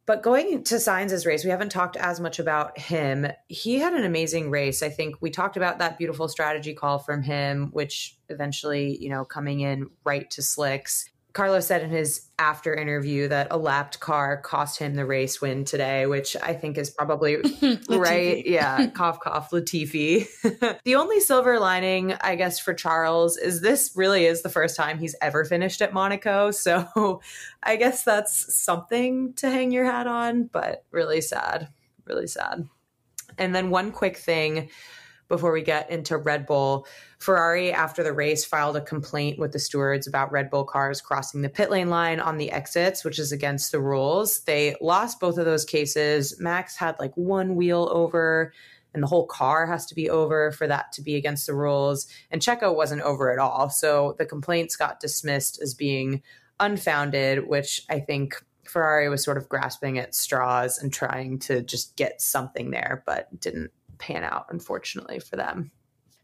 But 0.06 0.22
going 0.22 0.64
to 0.64 0.74
Sainz's 0.74 1.24
race, 1.24 1.44
we 1.44 1.50
haven't 1.50 1.72
talked 1.72 1.96
as 1.96 2.20
much 2.20 2.38
about 2.38 2.78
him. 2.78 3.26
He 3.48 3.78
had 3.78 3.94
an 3.94 4.04
amazing 4.04 4.50
race. 4.50 4.82
I 4.82 4.90
think 4.90 5.16
we 5.20 5.30
talked 5.30 5.56
about 5.56 5.78
that 5.78 5.96
beautiful 5.96 6.28
strategy 6.28 6.74
call 6.74 6.98
from 6.98 7.22
him, 7.22 7.70
which 7.72 8.18
eventually, 8.28 8.98
you 8.98 9.08
know, 9.08 9.24
coming 9.24 9.60
in 9.60 9.88
right 10.04 10.30
to 10.32 10.42
slicks. 10.42 11.08
Carlos 11.34 11.66
said 11.66 11.82
in 11.82 11.90
his 11.90 12.28
after 12.38 12.72
interview 12.72 13.26
that 13.26 13.48
a 13.50 13.56
lapped 13.56 13.98
car 13.98 14.36
cost 14.40 14.78
him 14.78 14.94
the 14.94 15.04
race 15.04 15.40
win 15.40 15.64
today, 15.64 16.06
which 16.06 16.36
I 16.40 16.54
think 16.54 16.78
is 16.78 16.90
probably 16.90 17.38
right. 17.88 18.46
Yeah, 18.46 18.86
cough, 18.90 19.18
cough, 19.18 19.50
Latifi. 19.50 20.28
the 20.84 20.94
only 20.94 21.18
silver 21.18 21.58
lining, 21.58 22.14
I 22.20 22.36
guess, 22.36 22.60
for 22.60 22.72
Charles 22.72 23.36
is 23.36 23.60
this 23.60 23.92
really 23.96 24.26
is 24.26 24.42
the 24.42 24.48
first 24.48 24.76
time 24.76 24.98
he's 24.98 25.16
ever 25.20 25.44
finished 25.44 25.82
at 25.82 25.92
Monaco. 25.92 26.52
So 26.64 27.20
I 27.62 27.76
guess 27.76 28.04
that's 28.04 28.54
something 28.54 29.34
to 29.34 29.50
hang 29.50 29.70
your 29.70 29.84
hat 29.84 30.06
on, 30.06 30.44
but 30.44 30.84
really 30.92 31.20
sad. 31.20 31.68
Really 32.06 32.26
sad. 32.26 32.66
And 33.36 33.54
then 33.54 33.70
one 33.70 33.90
quick 33.90 34.16
thing 34.16 34.70
before 35.28 35.52
we 35.52 35.62
get 35.62 35.90
into 35.90 36.16
Red 36.16 36.46
Bull. 36.46 36.86
Ferrari, 37.24 37.72
after 37.72 38.02
the 38.02 38.12
race, 38.12 38.44
filed 38.44 38.76
a 38.76 38.82
complaint 38.82 39.38
with 39.38 39.52
the 39.52 39.58
stewards 39.58 40.06
about 40.06 40.30
Red 40.30 40.50
Bull 40.50 40.64
cars 40.64 41.00
crossing 41.00 41.40
the 41.40 41.48
pit 41.48 41.70
lane 41.70 41.88
line 41.88 42.20
on 42.20 42.36
the 42.36 42.50
exits, 42.50 43.02
which 43.02 43.18
is 43.18 43.32
against 43.32 43.72
the 43.72 43.80
rules. 43.80 44.40
They 44.40 44.76
lost 44.82 45.20
both 45.20 45.38
of 45.38 45.46
those 45.46 45.64
cases. 45.64 46.38
Max 46.38 46.76
had 46.76 46.96
like 47.00 47.16
one 47.16 47.56
wheel 47.56 47.88
over, 47.90 48.52
and 48.92 49.02
the 49.02 49.06
whole 49.06 49.26
car 49.26 49.66
has 49.66 49.86
to 49.86 49.94
be 49.94 50.10
over 50.10 50.52
for 50.52 50.66
that 50.66 50.92
to 50.92 51.00
be 51.00 51.16
against 51.16 51.46
the 51.46 51.54
rules. 51.54 52.08
And 52.30 52.42
Checo 52.42 52.76
wasn't 52.76 53.00
over 53.00 53.32
at 53.32 53.38
all. 53.38 53.70
So 53.70 54.16
the 54.18 54.26
complaints 54.26 54.76
got 54.76 55.00
dismissed 55.00 55.62
as 55.62 55.72
being 55.72 56.22
unfounded, 56.60 57.48
which 57.48 57.86
I 57.88 58.00
think 58.00 58.34
Ferrari 58.64 59.08
was 59.08 59.24
sort 59.24 59.38
of 59.38 59.48
grasping 59.48 59.98
at 59.98 60.14
straws 60.14 60.78
and 60.78 60.92
trying 60.92 61.38
to 61.38 61.62
just 61.62 61.96
get 61.96 62.20
something 62.20 62.70
there, 62.70 63.02
but 63.06 63.40
didn't 63.40 63.70
pan 63.96 64.24
out, 64.24 64.44
unfortunately, 64.50 65.20
for 65.20 65.36
them. 65.36 65.70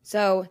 So 0.02 0.46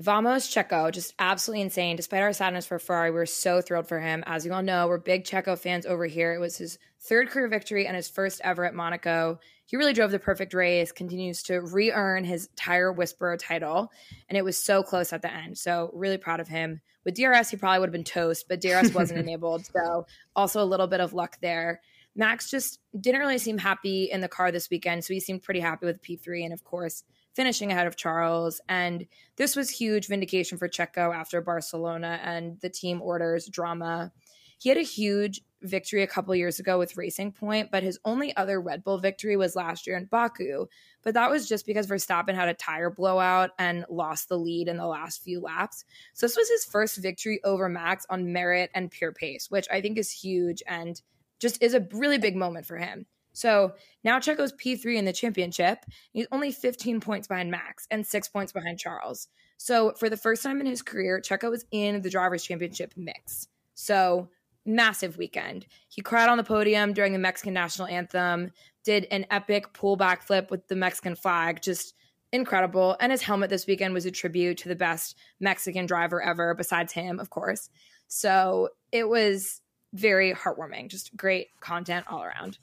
Vamos 0.00 0.48
Checo, 0.48 0.90
just 0.90 1.12
absolutely 1.18 1.60
insane. 1.60 1.94
Despite 1.94 2.22
our 2.22 2.32
sadness 2.32 2.64
for 2.64 2.78
Ferrari, 2.78 3.10
we 3.10 3.18
are 3.20 3.26
so 3.26 3.60
thrilled 3.60 3.86
for 3.86 4.00
him. 4.00 4.24
As 4.26 4.46
you 4.46 4.52
all 4.54 4.62
know, 4.62 4.88
we're 4.88 4.96
big 4.96 5.24
Checo 5.24 5.58
fans 5.58 5.84
over 5.84 6.06
here. 6.06 6.32
It 6.32 6.38
was 6.38 6.56
his 6.56 6.78
third 7.00 7.28
career 7.28 7.48
victory 7.48 7.86
and 7.86 7.94
his 7.94 8.08
first 8.08 8.40
ever 8.42 8.64
at 8.64 8.72
Monaco. 8.74 9.40
He 9.66 9.76
really 9.76 9.92
drove 9.92 10.10
the 10.10 10.18
perfect 10.18 10.54
race, 10.54 10.90
continues 10.90 11.42
to 11.44 11.60
re 11.60 11.92
earn 11.92 12.24
his 12.24 12.48
tire 12.56 12.90
whisperer 12.90 13.36
title, 13.36 13.92
and 14.30 14.38
it 14.38 14.44
was 14.44 14.56
so 14.56 14.82
close 14.82 15.12
at 15.12 15.20
the 15.20 15.30
end. 15.30 15.58
So, 15.58 15.90
really 15.92 16.16
proud 16.16 16.40
of 16.40 16.48
him. 16.48 16.80
With 17.04 17.16
DRS, 17.16 17.50
he 17.50 17.58
probably 17.58 17.80
would 17.80 17.90
have 17.90 17.92
been 17.92 18.02
toast, 18.02 18.46
but 18.48 18.62
DRS 18.62 18.94
wasn't 18.94 19.20
enabled. 19.20 19.66
So, 19.66 20.06
also 20.34 20.62
a 20.62 20.64
little 20.64 20.86
bit 20.86 21.00
of 21.00 21.12
luck 21.12 21.36
there. 21.42 21.82
Max 22.16 22.50
just 22.50 22.80
didn't 22.98 23.20
really 23.20 23.36
seem 23.36 23.58
happy 23.58 24.04
in 24.10 24.22
the 24.22 24.28
car 24.28 24.50
this 24.50 24.70
weekend. 24.70 25.04
So, 25.04 25.12
he 25.12 25.20
seemed 25.20 25.42
pretty 25.42 25.60
happy 25.60 25.84
with 25.84 26.00
P3. 26.00 26.44
And 26.44 26.54
of 26.54 26.64
course, 26.64 27.04
finishing 27.34 27.70
ahead 27.70 27.86
of 27.86 27.96
Charles. 27.96 28.60
And 28.68 29.06
this 29.36 29.56
was 29.56 29.70
huge 29.70 30.08
vindication 30.08 30.58
for 30.58 30.68
Checo 30.68 31.14
after 31.14 31.40
Barcelona 31.40 32.20
and 32.22 32.60
the 32.60 32.70
team 32.70 33.00
orders 33.02 33.48
drama. 33.48 34.12
He 34.58 34.68
had 34.68 34.78
a 34.78 34.82
huge 34.82 35.40
victory 35.62 36.02
a 36.02 36.06
couple 36.06 36.34
years 36.34 36.58
ago 36.58 36.78
with 36.78 36.96
Racing 36.96 37.32
Point, 37.32 37.70
but 37.70 37.82
his 37.82 37.98
only 38.04 38.34
other 38.36 38.60
Red 38.60 38.84
Bull 38.84 38.98
victory 38.98 39.36
was 39.36 39.56
last 39.56 39.86
year 39.86 39.96
in 39.96 40.06
Baku. 40.06 40.66
But 41.02 41.14
that 41.14 41.30
was 41.30 41.48
just 41.48 41.66
because 41.66 41.86
Verstappen 41.86 42.34
had 42.34 42.48
a 42.48 42.54
tire 42.54 42.90
blowout 42.90 43.50
and 43.58 43.84
lost 43.88 44.28
the 44.28 44.38
lead 44.38 44.68
in 44.68 44.76
the 44.76 44.86
last 44.86 45.22
few 45.22 45.40
laps. 45.40 45.84
So 46.14 46.26
this 46.26 46.36
was 46.36 46.48
his 46.48 46.64
first 46.64 46.98
victory 46.98 47.40
over 47.44 47.68
Max 47.68 48.06
on 48.10 48.32
merit 48.32 48.70
and 48.74 48.90
pure 48.90 49.12
pace, 49.12 49.50
which 49.50 49.66
I 49.70 49.80
think 49.80 49.98
is 49.98 50.10
huge 50.10 50.62
and 50.66 51.00
just 51.38 51.62
is 51.62 51.74
a 51.74 51.86
really 51.92 52.18
big 52.18 52.36
moment 52.36 52.66
for 52.66 52.76
him. 52.76 53.06
So 53.32 53.72
now 54.04 54.18
Checo's 54.18 54.52
P3 54.52 54.96
in 54.96 55.04
the 55.04 55.12
championship. 55.12 55.84
He's 56.12 56.26
only 56.32 56.52
15 56.52 57.00
points 57.00 57.28
behind 57.28 57.50
Max 57.50 57.86
and 57.90 58.06
six 58.06 58.28
points 58.28 58.52
behind 58.52 58.78
Charles. 58.78 59.28
So 59.56 59.92
for 59.92 60.08
the 60.08 60.16
first 60.16 60.42
time 60.42 60.60
in 60.60 60.66
his 60.66 60.82
career, 60.82 61.20
Checo 61.20 61.50
was 61.50 61.64
in 61.70 62.00
the 62.02 62.10
Drivers' 62.10 62.44
Championship 62.44 62.94
mix. 62.96 63.48
So 63.74 64.28
massive 64.66 65.16
weekend. 65.16 65.66
He 65.88 66.02
cried 66.02 66.28
on 66.28 66.38
the 66.38 66.44
podium 66.44 66.92
during 66.92 67.12
the 67.12 67.18
Mexican 67.18 67.54
national 67.54 67.88
anthem, 67.88 68.50
did 68.84 69.06
an 69.10 69.26
epic 69.30 69.72
pullback 69.72 70.22
flip 70.22 70.50
with 70.50 70.66
the 70.68 70.76
Mexican 70.76 71.14
flag, 71.14 71.62
just 71.62 71.94
incredible. 72.32 72.96
And 73.00 73.12
his 73.12 73.22
helmet 73.22 73.50
this 73.50 73.66
weekend 73.66 73.94
was 73.94 74.06
a 74.06 74.10
tribute 74.10 74.58
to 74.58 74.68
the 74.68 74.76
best 74.76 75.16
Mexican 75.40 75.86
driver 75.86 76.22
ever, 76.22 76.54
besides 76.54 76.92
him, 76.92 77.18
of 77.18 77.30
course. 77.30 77.70
So 78.08 78.70
it 78.92 79.08
was 79.08 79.60
very 79.92 80.32
heartwarming, 80.32 80.88
just 80.88 81.16
great 81.16 81.48
content 81.60 82.06
all 82.08 82.22
around. 82.22 82.58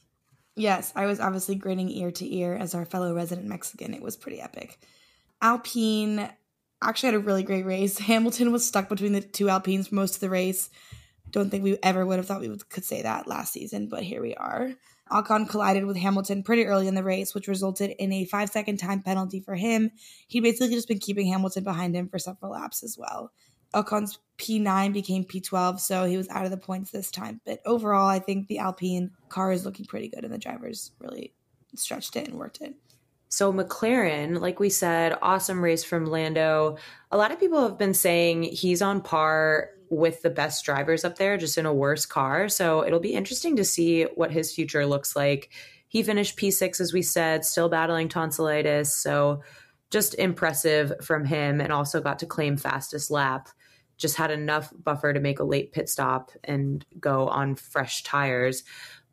Yes, 0.58 0.92
I 0.96 1.06
was 1.06 1.20
obviously 1.20 1.54
grinning 1.54 1.90
ear 1.90 2.10
to 2.10 2.36
ear 2.36 2.56
as 2.56 2.74
our 2.74 2.84
fellow 2.84 3.14
resident 3.14 3.48
Mexican. 3.48 3.94
It 3.94 4.02
was 4.02 4.18
pretty 4.18 4.42
epic. 4.42 4.80
Alpine 5.40 6.32
actually 6.82 7.08
had 7.08 7.16
a 7.16 7.20
really 7.20 7.44
great 7.44 7.64
race. 7.64 7.98
Hamilton 8.00 8.52
was 8.52 8.68
stuck 8.68 8.90
between 8.90 9.14
the 9.14 9.22
two 9.22 9.50
Alpines 9.50 9.90
for 9.90 9.96
most 9.96 10.16
of 10.16 10.20
the 10.22 10.32
race. 10.32 10.72
Don't 11.30 11.52
think 11.52 11.64
we 11.64 11.78
ever 11.84 12.04
would 12.04 12.18
have 12.18 12.26
thought 12.26 12.42
we 12.42 12.50
would, 12.50 12.68
could 12.70 12.84
say 12.84 13.04
that 13.04 13.28
last 13.28 13.54
season, 13.54 13.88
but 13.88 14.02
here 14.02 14.20
we 14.20 14.34
are. 14.34 14.72
Ocon 15.12 15.48
collided 15.48 15.86
with 15.86 15.96
Hamilton 15.96 16.42
pretty 16.42 16.66
early 16.66 16.88
in 16.88 16.96
the 16.96 17.04
race, 17.04 17.36
which 17.36 17.48
resulted 17.48 17.92
in 18.00 18.12
a 18.12 18.26
five 18.26 18.50
second 18.50 18.78
time 18.78 19.04
penalty 19.04 19.40
for 19.40 19.54
him. 19.54 19.92
He'd 20.28 20.42
basically 20.42 20.74
just 20.74 20.88
been 20.88 21.00
keeping 21.00 21.28
Hamilton 21.28 21.64
behind 21.64 21.96
him 21.96 22.10
for 22.10 22.18
several 22.18 22.54
laps 22.54 22.84
as 22.84 22.98
well. 22.98 23.32
Ocon's 23.74 24.20
P9 24.38 24.94
became 24.94 25.26
P12, 25.26 25.80
so 25.80 26.06
he 26.06 26.18
was 26.18 26.30
out 26.30 26.46
of 26.46 26.52
the 26.52 26.58
points 26.58 26.92
this 26.92 27.12
time. 27.12 27.42
But 27.46 27.60
overall, 27.66 28.08
I 28.08 28.20
think 28.20 28.48
the 28.48 28.60
Alpine 28.60 29.12
car 29.30 29.52
is 29.52 29.66
looking 29.66 29.86
pretty 29.86 30.10
good, 30.10 30.24
and 30.24 30.34
the 30.34 30.38
drivers 30.38 30.92
really 31.00 31.34
stretched 31.76 32.16
it 32.16 32.28
and 32.28 32.38
worked 32.38 32.62
it. 32.62 32.76
So, 33.30 33.52
McLaren, 33.52 34.40
like 34.40 34.60
we 34.60 34.70
said, 34.70 35.18
awesome 35.22 35.62
race 35.62 35.84
from 35.84 36.06
Lando. 36.06 36.78
A 37.12 37.18
lot 37.18 37.32
of 37.32 37.40
people 37.40 37.62
have 37.62 37.78
been 37.78 37.94
saying 37.94 38.44
he's 38.44 38.82
on 38.82 39.02
par 39.02 39.72
with 39.90 40.22
the 40.22 40.30
best 40.30 40.64
drivers 40.64 41.04
up 41.04 41.18
there, 41.18 41.38
just 41.38 41.58
in 41.58 41.66
a 41.66 41.74
worse 41.74 42.06
car. 42.06 42.48
So, 42.48 42.86
it'll 42.86 43.00
be 43.00 43.14
interesting 43.14 43.58
to 43.58 43.66
see 43.66 44.04
what 44.04 44.32
his 44.32 44.54
future 44.54 44.86
looks 44.86 45.16
like. 45.16 45.50
He 45.90 46.04
finished 46.04 46.38
P6, 46.38 46.80
as 46.80 46.94
we 46.94 47.02
said, 47.02 47.44
still 47.44 47.70
battling 47.70 48.08
tonsillitis. 48.08 48.96
So, 48.96 49.42
just 49.90 50.16
impressive 50.16 50.94
from 51.02 51.26
him 51.26 51.60
and 51.60 51.72
also 51.72 52.02
got 52.02 52.20
to 52.20 52.26
claim 52.26 52.58
fastest 52.58 53.10
lap 53.10 53.50
just 53.98 54.16
had 54.16 54.32
enough 54.32 54.72
buffer 54.84 55.14
to 55.14 55.20
make 55.20 55.40
a 55.40 55.44
late 55.44 55.72
pit 55.72 55.90
stop 55.90 56.32
and 56.44 56.86
go 57.00 57.28
on 57.28 57.56
fresh 57.56 58.04
tires. 58.04 58.64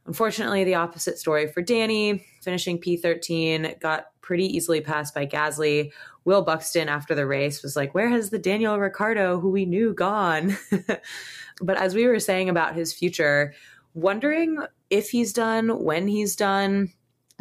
Unfortunately, 0.07 0.65
the 0.65 0.75
opposite 0.75 1.19
story 1.19 1.47
for 1.47 1.63
Danny, 1.63 2.25
finishing 2.43 2.79
P13, 2.79 3.81
got 3.81 4.07
pretty 4.21 4.45
easily 4.45 4.81
passed 4.81 5.15
by 5.15 5.27
Gasly. 5.27 5.93
Will 6.25 6.43
Buxton, 6.43 6.89
after 6.89 7.15
the 7.15 7.27
race, 7.27 7.63
was 7.63 7.77
like, 7.77 7.95
Where 7.95 8.09
has 8.09 8.31
the 8.31 8.39
Daniel 8.39 8.79
Ricciardo 8.79 9.41
who 9.41 9.51
we 9.51 9.65
knew 9.65 9.95
gone? 9.95 10.57
but 11.61 11.77
as 11.77 11.95
we 11.95 12.07
were 12.07 12.21
saying 12.21 12.49
about 12.49 12.75
his 12.75 12.93
future, 12.93 13.55
wondering 13.95 14.59
if 14.91 15.11
he's 15.11 15.33
done, 15.33 15.83
when 15.83 16.07
he's 16.09 16.37
done. 16.37 16.93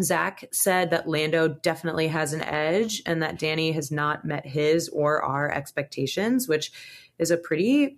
Zak 0.01 0.45
said 0.51 0.89
that 0.89 1.07
Lando 1.07 1.47
definitely 1.47 2.07
has 2.07 2.33
an 2.33 2.41
edge 2.41 3.01
and 3.05 3.21
that 3.21 3.37
Danny 3.37 3.71
has 3.73 3.91
not 3.91 4.25
met 4.25 4.45
his 4.45 4.89
or 4.89 5.21
our 5.21 5.51
expectations, 5.51 6.47
which 6.47 6.71
is 7.19 7.31
a 7.31 7.37
pretty 7.37 7.97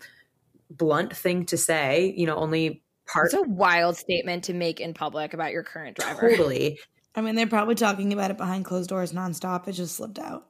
blunt 0.70 1.16
thing 1.16 1.46
to 1.48 1.58
say. 1.58 2.14
You 2.18 2.26
know, 2.26 2.36
only 2.36 2.84
part. 3.08 3.28
It's 3.28 3.34
a 3.34 3.44
wild 3.44 3.96
statement 3.96 4.46
to 4.46 4.54
make 4.54 4.80
in 4.80 4.94
public 4.94 5.34
about 5.34 5.52
your 5.52 5.64
current 5.64 5.98
driver. 5.98 6.30
Totally. 6.30 6.80
I 7.16 7.22
mean, 7.22 7.36
they're 7.36 7.48
probably 7.48 7.76
talking 7.76 8.12
about 8.12 8.32
it 8.32 8.38
behind 8.38 8.66
closed 8.66 8.90
doors 8.90 9.14
nonstop. 9.14 9.68
It 9.68 9.74
just 9.74 9.96
slipped 9.96 10.20
out. 10.20 10.48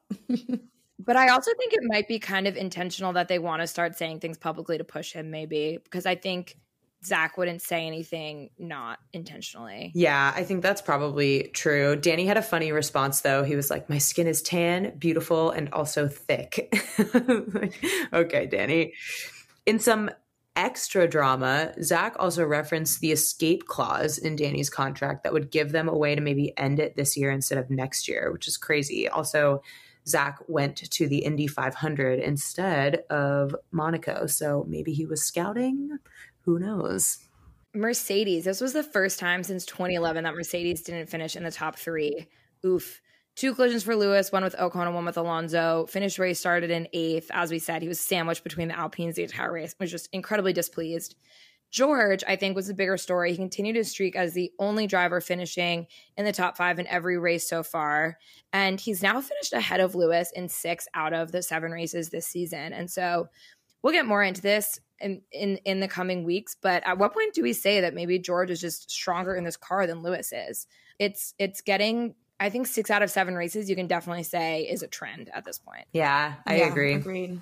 but 1.00 1.16
I 1.16 1.30
also 1.30 1.52
think 1.60 1.74
it 1.74 1.84
might 1.84 2.08
be 2.08 2.18
kind 2.18 2.48
of 2.48 2.58
intentional 2.58 3.14
that 3.14 3.28
they 3.28 3.38
want 3.38 3.62
to 3.62 3.68
start 3.68 3.96
saying 3.96 4.20
things 4.20 4.40
publicly 4.40 4.80
to 4.80 4.84
push 4.84 5.14
him, 5.14 5.30
maybe, 5.30 5.78
because 5.84 6.08
I 6.08 6.16
think 6.16 6.58
Zak 7.06 7.38
wouldn't 7.38 7.62
say 7.62 7.86
anything 7.86 8.50
not 8.58 9.00
intentionally. 9.14 9.92
Yeah, 9.94 10.34
I 10.36 10.44
think 10.44 10.62
that's 10.62 10.82
probably 10.82 11.50
true. 11.54 11.96
Danny 11.96 12.26
had 12.26 12.38
a 12.38 12.42
funny 12.42 12.72
response 12.72 13.22
though. 13.22 13.44
He 13.44 13.56
was 13.56 13.70
like, 13.70 13.90
My 13.90 13.98
skin 13.98 14.28
is 14.28 14.42
tan, 14.42 14.98
beautiful, 14.98 15.52
and 15.52 15.72
also 15.72 16.08
thick. 16.08 16.74
okay, 18.14 18.48
Danny. 18.48 18.94
In 19.66 19.80
some 19.80 20.10
extra 20.56 21.08
drama, 21.08 21.74
Zak 21.82 22.16
also 22.18 22.46
referenced 22.46 23.02
the 23.02 23.12
escape 23.12 23.68
clause 23.68 24.18
in 24.18 24.36
Danny's 24.36 24.70
contract 24.70 25.24
that 25.24 25.34
would 25.34 25.52
give 25.52 25.72
them 25.72 25.90
a 25.90 25.98
way 25.98 26.16
to 26.16 26.22
maybe 26.22 26.58
end 26.58 26.80
it 26.80 26.96
this 26.96 27.18
year 27.18 27.30
instead 27.30 27.58
of 27.58 27.70
next 27.70 28.08
year, 28.08 28.32
which 28.32 28.48
is 28.48 28.58
crazy. 28.58 29.08
Also, 29.08 29.62
Zak 30.08 30.40
went 30.48 30.78
to 30.78 31.08
the 31.08 31.20
Indy 31.20 31.48
500 31.48 32.20
instead 32.20 33.04
of 33.10 33.56
Monaco. 33.72 34.28
So 34.28 34.66
maybe 34.68 34.94
he 34.94 35.06
was 35.06 35.24
scouting 35.24 35.98
who 36.46 36.60
knows? 36.60 37.20
Mercedes. 37.74 38.46
This 38.46 38.62
was 38.62 38.74
the 38.74 38.84
first 38.84 39.20
time 39.20 39.44
since 39.44 39.66
2011 39.66 40.24
that 40.24 40.36
Mercedes 40.36 40.82
didn't 40.82 41.10
finish 41.10 41.36
in 41.36 41.44
the 41.44 41.52
top 41.52 41.78
three. 41.78 42.28
Oof. 42.66 43.02
Two 43.36 43.54
collisions 43.54 43.84
for 43.84 43.98
Lewis, 43.98 44.32
one 44.32 44.46
with 44.46 44.56
Ocon 44.56 44.86
and 44.86 44.96
one 44.96 45.04
with 45.04 45.18
Alonso. 45.18 45.86
Finished 45.88 46.20
race 46.20 46.40
started 46.40 46.72
in 46.72 46.88
eighth. 46.94 47.30
As 47.34 47.52
we 47.52 47.60
said, 47.60 47.82
he 47.82 47.88
was 47.90 48.00
sandwiched 48.00 48.46
between 48.46 48.70
the 48.70 48.80
Alpines 48.80 49.16
the 49.16 49.24
entire 49.24 49.52
race. 49.52 49.76
Was 49.78 49.92
just 49.92 50.08
incredibly 50.14 50.54
displeased. 50.54 51.16
George, 51.70 52.24
I 52.26 52.38
think, 52.38 52.56
was 52.56 52.68
the 52.68 52.74
bigger 52.74 52.96
story. 52.96 53.32
He 53.32 53.38
continued 53.38 53.76
his 53.76 53.92
streak 53.92 54.16
as 54.16 54.34
the 54.34 54.52
only 54.60 54.88
driver 54.88 55.20
finishing 55.20 55.88
in 56.16 56.24
the 56.24 56.32
top 56.32 56.56
five 56.56 56.80
in 56.80 56.88
every 56.88 57.18
race 57.18 57.50
so 57.50 57.64
far. 57.64 58.18
And 58.54 58.80
he's 58.80 59.04
now 59.04 59.20
finished 59.20 59.52
ahead 59.52 59.82
of 59.82 59.96
Lewis 59.96 60.32
in 60.34 60.48
six 60.48 60.88
out 60.94 61.12
of 61.12 61.34
the 61.34 61.44
seven 61.44 61.72
races 61.72 62.10
this 62.10 62.28
season. 62.28 62.72
And 62.72 62.90
so 62.90 63.28
we'll 63.84 63.92
get 63.92 64.06
more 64.06 64.24
into 64.24 64.42
this 64.42 64.80
in, 65.00 65.22
in 65.32 65.58
in 65.66 65.80
the 65.80 65.88
coming 65.88 66.24
weeks. 66.24 66.56
But 66.60 66.86
at 66.86 66.98
what 66.98 67.14
point 67.14 67.34
do 67.34 67.44
we 67.44 67.54
say 67.54 67.82
that 67.82 67.94
maybe 67.94 68.20
George 68.20 68.50
is 68.50 68.62
just 68.62 68.90
stronger 68.90 69.36
in 69.36 69.44
this 69.44 69.58
car 69.58 69.88
than 69.88 70.02
Lewis 70.02 70.32
is? 70.32 70.68
It's 71.00 71.34
it's 71.38 71.62
getting 71.62 72.16
I 72.40 72.50
think 72.50 72.68
six 72.68 72.92
out 72.92 73.02
of 73.02 73.10
seven 73.10 73.36
races 73.36 73.70
you 73.70 73.76
can 73.76 73.88
definitely 73.88 74.24
say 74.24 74.64
is 74.64 74.84
a 74.84 74.88
trend 74.88 75.30
at 75.34 75.46
this 75.46 75.58
point. 75.58 75.86
Yeah, 75.94 76.34
I 76.46 76.58
yeah, 76.58 76.68
agree. 76.68 76.94
Agreed. 76.94 77.40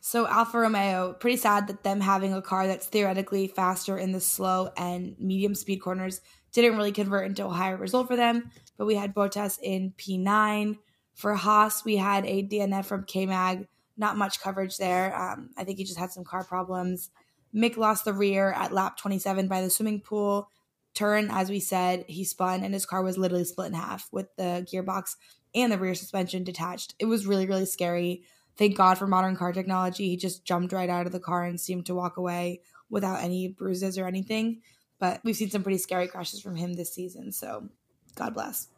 So 0.00 0.26
Alfa 0.26 0.58
Romeo, 0.58 1.12
pretty 1.12 1.36
sad 1.36 1.66
that 1.66 1.82
them 1.82 2.00
having 2.00 2.32
a 2.32 2.40
car 2.40 2.66
that's 2.66 2.86
theoretically 2.86 3.48
faster 3.48 3.98
in 3.98 4.12
the 4.12 4.20
slow 4.20 4.70
and 4.76 5.16
medium 5.18 5.54
speed 5.54 5.78
corners 5.78 6.20
didn't 6.52 6.76
really 6.76 6.92
convert 6.92 7.26
into 7.26 7.44
a 7.44 7.50
higher 7.50 7.76
result 7.76 8.06
for 8.06 8.16
them. 8.16 8.50
But 8.76 8.86
we 8.86 8.94
had 8.94 9.14
Bottas 9.14 9.58
in 9.62 9.92
P9. 9.98 10.78
For 11.14 11.34
Haas, 11.34 11.84
we 11.84 11.96
had 11.96 12.24
a 12.26 12.44
DNF 12.44 12.84
from 12.84 13.04
K 13.04 13.26
Mag 13.26 13.66
not 13.98 14.16
much 14.16 14.40
coverage 14.40 14.78
there. 14.78 15.14
Um, 15.14 15.50
I 15.58 15.64
think 15.64 15.78
he 15.78 15.84
just 15.84 15.98
had 15.98 16.12
some 16.12 16.24
car 16.24 16.44
problems. 16.44 17.10
Mick 17.54 17.76
lost 17.76 18.04
the 18.04 18.12
rear 18.12 18.52
at 18.52 18.72
lap 18.72 18.96
27 18.96 19.48
by 19.48 19.60
the 19.60 19.70
swimming 19.70 20.00
pool. 20.00 20.48
Turn, 20.94 21.28
as 21.30 21.50
we 21.50 21.60
said, 21.60 22.04
he 22.08 22.24
spun 22.24 22.62
and 22.62 22.72
his 22.72 22.86
car 22.86 23.02
was 23.02 23.18
literally 23.18 23.44
split 23.44 23.68
in 23.68 23.74
half 23.74 24.08
with 24.12 24.34
the 24.36 24.66
gearbox 24.70 25.16
and 25.54 25.72
the 25.72 25.78
rear 25.78 25.94
suspension 25.94 26.44
detached. 26.44 26.94
It 26.98 27.06
was 27.06 27.26
really, 27.26 27.46
really 27.46 27.66
scary. 27.66 28.22
Thank 28.56 28.76
God 28.76 28.98
for 28.98 29.06
modern 29.06 29.36
car 29.36 29.52
technology. 29.52 30.08
He 30.08 30.16
just 30.16 30.44
jumped 30.44 30.72
right 30.72 30.90
out 30.90 31.06
of 31.06 31.12
the 31.12 31.20
car 31.20 31.44
and 31.44 31.60
seemed 31.60 31.86
to 31.86 31.94
walk 31.94 32.16
away 32.16 32.62
without 32.90 33.22
any 33.22 33.48
bruises 33.48 33.98
or 33.98 34.06
anything. 34.06 34.62
But 34.98 35.20
we've 35.24 35.36
seen 35.36 35.50
some 35.50 35.62
pretty 35.62 35.78
scary 35.78 36.08
crashes 36.08 36.40
from 36.40 36.56
him 36.56 36.72
this 36.72 36.92
season, 36.92 37.30
so 37.30 37.68
God 38.16 38.34
bless. 38.34 38.68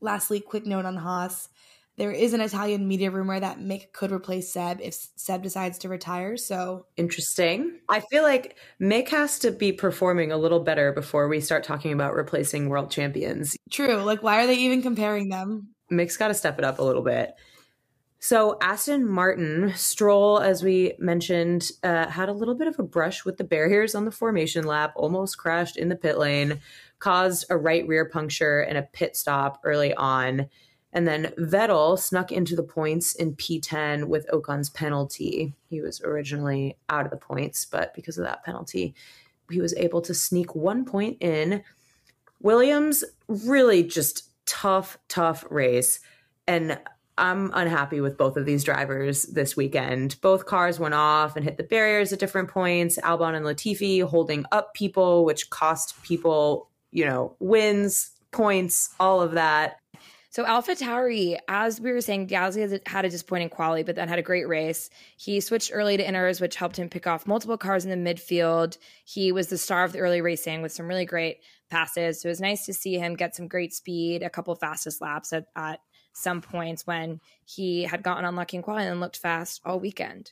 Lastly, 0.00 0.40
quick 0.40 0.64
note 0.64 0.86
on 0.86 0.96
Haas 0.96 1.50
There 2.00 2.12
is 2.12 2.32
an 2.32 2.40
Italian 2.40 2.88
media 2.88 3.10
rumor 3.10 3.38
that 3.38 3.58
Mick 3.58 3.92
could 3.92 4.10
replace 4.10 4.50
Seb 4.50 4.80
if 4.80 4.94
Seb 5.16 5.42
decides 5.42 5.76
to 5.80 5.90
retire. 5.90 6.38
So 6.38 6.86
interesting. 6.96 7.78
I 7.90 8.00
feel 8.00 8.22
like 8.22 8.56
Mick 8.80 9.10
has 9.10 9.38
to 9.40 9.50
be 9.50 9.70
performing 9.70 10.32
a 10.32 10.38
little 10.38 10.60
better 10.60 10.92
before 10.92 11.28
we 11.28 11.42
start 11.42 11.62
talking 11.62 11.92
about 11.92 12.14
replacing 12.14 12.70
world 12.70 12.90
champions. 12.90 13.54
True. 13.70 13.96
Like, 13.96 14.22
why 14.22 14.42
are 14.42 14.46
they 14.46 14.56
even 14.56 14.80
comparing 14.80 15.28
them? 15.28 15.74
Mick's 15.92 16.16
got 16.16 16.28
to 16.28 16.34
step 16.34 16.58
it 16.58 16.64
up 16.64 16.78
a 16.78 16.82
little 16.82 17.02
bit. 17.02 17.34
So 18.18 18.56
Aston 18.62 19.06
Martin, 19.06 19.74
Stroll, 19.76 20.38
as 20.38 20.62
we 20.62 20.94
mentioned, 20.98 21.70
uh, 21.82 22.06
had 22.06 22.30
a 22.30 22.34
little 22.34 22.54
bit 22.54 22.68
of 22.68 22.78
a 22.78 22.82
brush 22.82 23.26
with 23.26 23.36
the 23.36 23.44
barriers 23.44 23.94
on 23.94 24.06
the 24.06 24.10
formation 24.10 24.64
lap, 24.64 24.94
almost 24.96 25.36
crashed 25.36 25.76
in 25.76 25.90
the 25.90 25.96
pit 25.96 26.16
lane, 26.16 26.60
caused 26.98 27.44
a 27.50 27.58
right 27.58 27.86
rear 27.86 28.06
puncture 28.06 28.60
and 28.60 28.78
a 28.78 28.82
pit 28.84 29.16
stop 29.16 29.60
early 29.64 29.92
on. 29.92 30.48
And 30.92 31.06
then 31.06 31.32
Vettel 31.38 31.98
snuck 31.98 32.32
into 32.32 32.56
the 32.56 32.62
points 32.62 33.14
in 33.14 33.36
P10 33.36 34.06
with 34.06 34.26
Ocon's 34.32 34.70
penalty. 34.70 35.54
He 35.68 35.80
was 35.80 36.00
originally 36.00 36.76
out 36.88 37.04
of 37.04 37.10
the 37.10 37.16
points, 37.16 37.64
but 37.64 37.94
because 37.94 38.18
of 38.18 38.24
that 38.24 38.44
penalty, 38.44 38.94
he 39.50 39.60
was 39.60 39.74
able 39.74 40.00
to 40.02 40.14
sneak 40.14 40.54
one 40.54 40.84
point 40.84 41.18
in. 41.20 41.62
Williams, 42.40 43.04
really 43.28 43.84
just 43.84 44.30
tough, 44.46 44.98
tough 45.08 45.44
race. 45.48 46.00
And 46.46 46.78
I'm 47.18 47.50
unhappy 47.54 48.00
with 48.00 48.16
both 48.16 48.36
of 48.36 48.46
these 48.46 48.64
drivers 48.64 49.24
this 49.24 49.56
weekend. 49.56 50.16
Both 50.22 50.46
cars 50.46 50.80
went 50.80 50.94
off 50.94 51.36
and 51.36 51.44
hit 51.44 51.58
the 51.58 51.62
barriers 51.62 52.12
at 52.12 52.18
different 52.18 52.48
points. 52.48 52.98
Albon 52.98 53.36
and 53.36 53.44
Latifi 53.44 54.02
holding 54.02 54.44
up 54.50 54.74
people, 54.74 55.24
which 55.24 55.50
cost 55.50 56.02
people, 56.02 56.70
you 56.90 57.04
know, 57.04 57.36
wins, 57.38 58.12
points, 58.32 58.94
all 58.98 59.20
of 59.20 59.32
that. 59.32 59.79
So 60.32 60.46
Alpha 60.46 60.76
Tauri, 60.76 61.36
as 61.48 61.80
we 61.80 61.90
were 61.90 62.00
saying, 62.00 62.28
Gasly 62.28 62.80
had 62.86 63.04
a 63.04 63.10
disappointing 63.10 63.48
quali, 63.48 63.82
but 63.82 63.96
then 63.96 64.06
had 64.06 64.20
a 64.20 64.22
great 64.22 64.46
race. 64.46 64.88
He 65.16 65.40
switched 65.40 65.72
early 65.74 65.96
to 65.96 66.04
inners, 66.04 66.40
which 66.40 66.54
helped 66.54 66.78
him 66.78 66.88
pick 66.88 67.08
off 67.08 67.26
multiple 67.26 67.58
cars 67.58 67.84
in 67.84 67.90
the 67.90 68.14
midfield. 68.14 68.78
He 69.04 69.32
was 69.32 69.48
the 69.48 69.58
star 69.58 69.82
of 69.82 69.92
the 69.92 69.98
early 69.98 70.20
racing 70.20 70.62
with 70.62 70.70
some 70.70 70.86
really 70.86 71.04
great 71.04 71.38
passes. 71.68 72.20
So 72.20 72.28
it 72.28 72.30
was 72.30 72.40
nice 72.40 72.64
to 72.66 72.72
see 72.72 72.94
him 72.94 73.16
get 73.16 73.34
some 73.34 73.48
great 73.48 73.74
speed, 73.74 74.22
a 74.22 74.30
couple 74.30 74.54
fastest 74.54 75.00
laps 75.00 75.32
at, 75.32 75.46
at 75.56 75.80
some 76.12 76.40
points 76.40 76.86
when 76.86 77.20
he 77.44 77.82
had 77.82 78.04
gotten 78.04 78.24
unlucky 78.24 78.56
in 78.56 78.62
quali 78.62 78.84
and 78.84 79.00
looked 79.00 79.16
fast 79.16 79.60
all 79.64 79.80
weekend. 79.80 80.30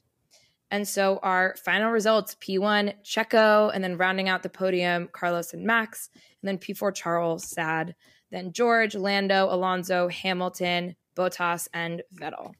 And 0.70 0.86
so 0.86 1.18
our 1.24 1.56
final 1.64 1.90
results 1.90 2.36
P1, 2.36 2.94
Checo, 3.02 3.72
and 3.74 3.82
then 3.82 3.96
rounding 3.96 4.28
out 4.28 4.44
the 4.44 4.48
podium, 4.48 5.08
Carlos 5.10 5.54
and 5.54 5.64
Max, 5.64 6.10
and 6.14 6.48
then 6.48 6.58
P4, 6.58 6.94
Charles, 6.94 7.50
Sad 7.50 7.96
then 8.30 8.52
George, 8.52 8.94
Lando, 8.94 9.52
Alonso, 9.52 10.08
Hamilton, 10.08 10.96
Bottas, 11.16 11.68
and 11.72 12.02
Vettel. 12.14 12.52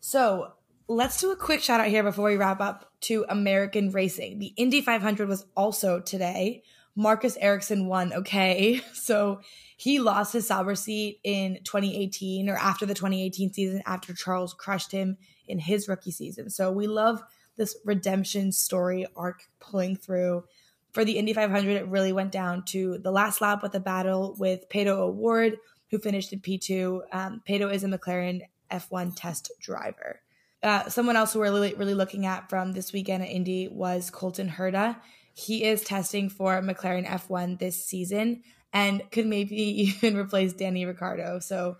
So 0.00 0.52
let's 0.88 1.20
do 1.20 1.30
a 1.30 1.36
quick 1.36 1.62
shout 1.62 1.80
out 1.80 1.88
here 1.88 2.02
before 2.02 2.28
we 2.28 2.36
wrap 2.36 2.60
up 2.60 2.90
to 3.02 3.24
American 3.28 3.90
racing. 3.90 4.38
The 4.38 4.52
Indy 4.56 4.80
500 4.80 5.28
was 5.28 5.46
also 5.56 6.00
today. 6.00 6.62
Marcus 6.96 7.36
Ericsson 7.36 7.86
won, 7.86 8.12
okay? 8.12 8.82
So 8.92 9.40
he 9.76 9.98
lost 9.98 10.34
his 10.34 10.46
Sauber 10.46 10.74
seat 10.74 11.20
in 11.24 11.60
2018 11.64 12.50
or 12.50 12.56
after 12.56 12.84
the 12.84 12.94
2018 12.94 13.52
season 13.52 13.82
after 13.86 14.12
Charles 14.12 14.52
crushed 14.52 14.92
him 14.92 15.16
in 15.48 15.58
his 15.58 15.88
rookie 15.88 16.10
season. 16.10 16.50
So 16.50 16.70
we 16.70 16.86
love 16.86 17.22
this 17.56 17.76
redemption 17.84 18.52
story 18.52 19.06
arc 19.16 19.42
pulling 19.58 19.96
through 19.96 20.44
for 20.92 21.04
the 21.04 21.18
Indy 21.18 21.32
500, 21.32 21.76
it 21.76 21.88
really 21.88 22.12
went 22.12 22.32
down 22.32 22.64
to 22.66 22.98
the 22.98 23.10
last 23.10 23.40
lap 23.40 23.62
with 23.62 23.74
a 23.74 23.80
battle 23.80 24.34
with 24.38 24.68
Pato 24.68 24.98
O'Ward, 24.98 25.58
who 25.90 25.98
finished 25.98 26.32
in 26.32 26.40
P2. 26.40 27.00
Um, 27.12 27.42
Pato 27.48 27.72
is 27.72 27.84
a 27.84 27.88
McLaren 27.88 28.42
F1 28.70 29.12
test 29.16 29.52
driver. 29.60 30.20
Uh, 30.62 30.88
someone 30.88 31.16
else 31.16 31.32
who 31.32 31.38
we're 31.38 31.46
really, 31.46 31.74
really 31.74 31.94
looking 31.94 32.26
at 32.26 32.50
from 32.50 32.72
this 32.72 32.92
weekend 32.92 33.22
at 33.22 33.30
Indy 33.30 33.68
was 33.68 34.10
Colton 34.10 34.48
Herta. 34.48 34.96
He 35.32 35.64
is 35.64 35.82
testing 35.82 36.28
for 36.28 36.60
McLaren 36.60 37.06
F1 37.06 37.58
this 37.58 37.84
season 37.84 38.42
and 38.72 39.02
could 39.10 39.26
maybe 39.26 39.56
even 40.02 40.16
replace 40.16 40.52
Danny 40.52 40.84
Ricciardo. 40.84 41.38
So, 41.38 41.78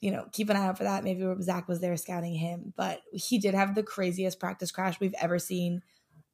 you 0.00 0.10
know, 0.10 0.26
keep 0.32 0.48
an 0.48 0.56
eye 0.56 0.66
out 0.66 0.78
for 0.78 0.84
that. 0.84 1.04
Maybe 1.04 1.24
Zak 1.42 1.68
was 1.68 1.80
there 1.80 1.96
scouting 1.96 2.34
him, 2.34 2.72
but 2.76 3.02
he 3.12 3.38
did 3.38 3.54
have 3.54 3.74
the 3.74 3.82
craziest 3.82 4.40
practice 4.40 4.72
crash 4.72 4.98
we've 4.98 5.14
ever 5.20 5.38
seen 5.38 5.82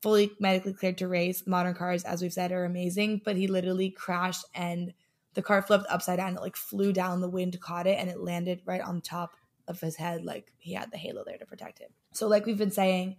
fully 0.03 0.33
medically 0.39 0.73
cleared 0.73 0.99
to 0.99 1.09
race. 1.09 1.47
Modern 1.47 1.75
cars, 1.75 2.05
as 2.05 2.23
we've 2.23 2.33
said, 2.33 2.53
are 2.53 2.65
amazing, 2.65 3.23
but 3.25 3.37
he 3.37 3.47
literally 3.47 3.91
crashed 3.91 4.45
and 4.55 4.93
the 5.35 5.43
car 5.43 5.63
flipped 5.63 5.87
upside 5.89 6.19
down. 6.19 6.37
It 6.37 6.41
like 6.41 6.57
flew 6.57 6.93
down, 6.93 7.21
the 7.21 7.29
wind 7.29 7.61
caught 7.61 7.87
it, 7.87 7.99
and 7.99 8.11
it 8.11 8.21
landed 8.21 8.63
right 8.65 8.81
on 8.81 9.01
top 9.01 9.37
of 9.69 9.81
his 9.81 9.97
head. 9.97 10.25
Like 10.25 10.53
he 10.59 10.75
had 10.75 10.91
the 10.91 10.99
halo 10.99 11.23
there 11.25 11.39
to 11.39 11.47
protect 11.47 11.79
him. 11.79 11.91
So, 12.13 12.27
like 12.29 12.47
we've 12.47 12.59
been 12.59 12.71
saying, 12.71 13.17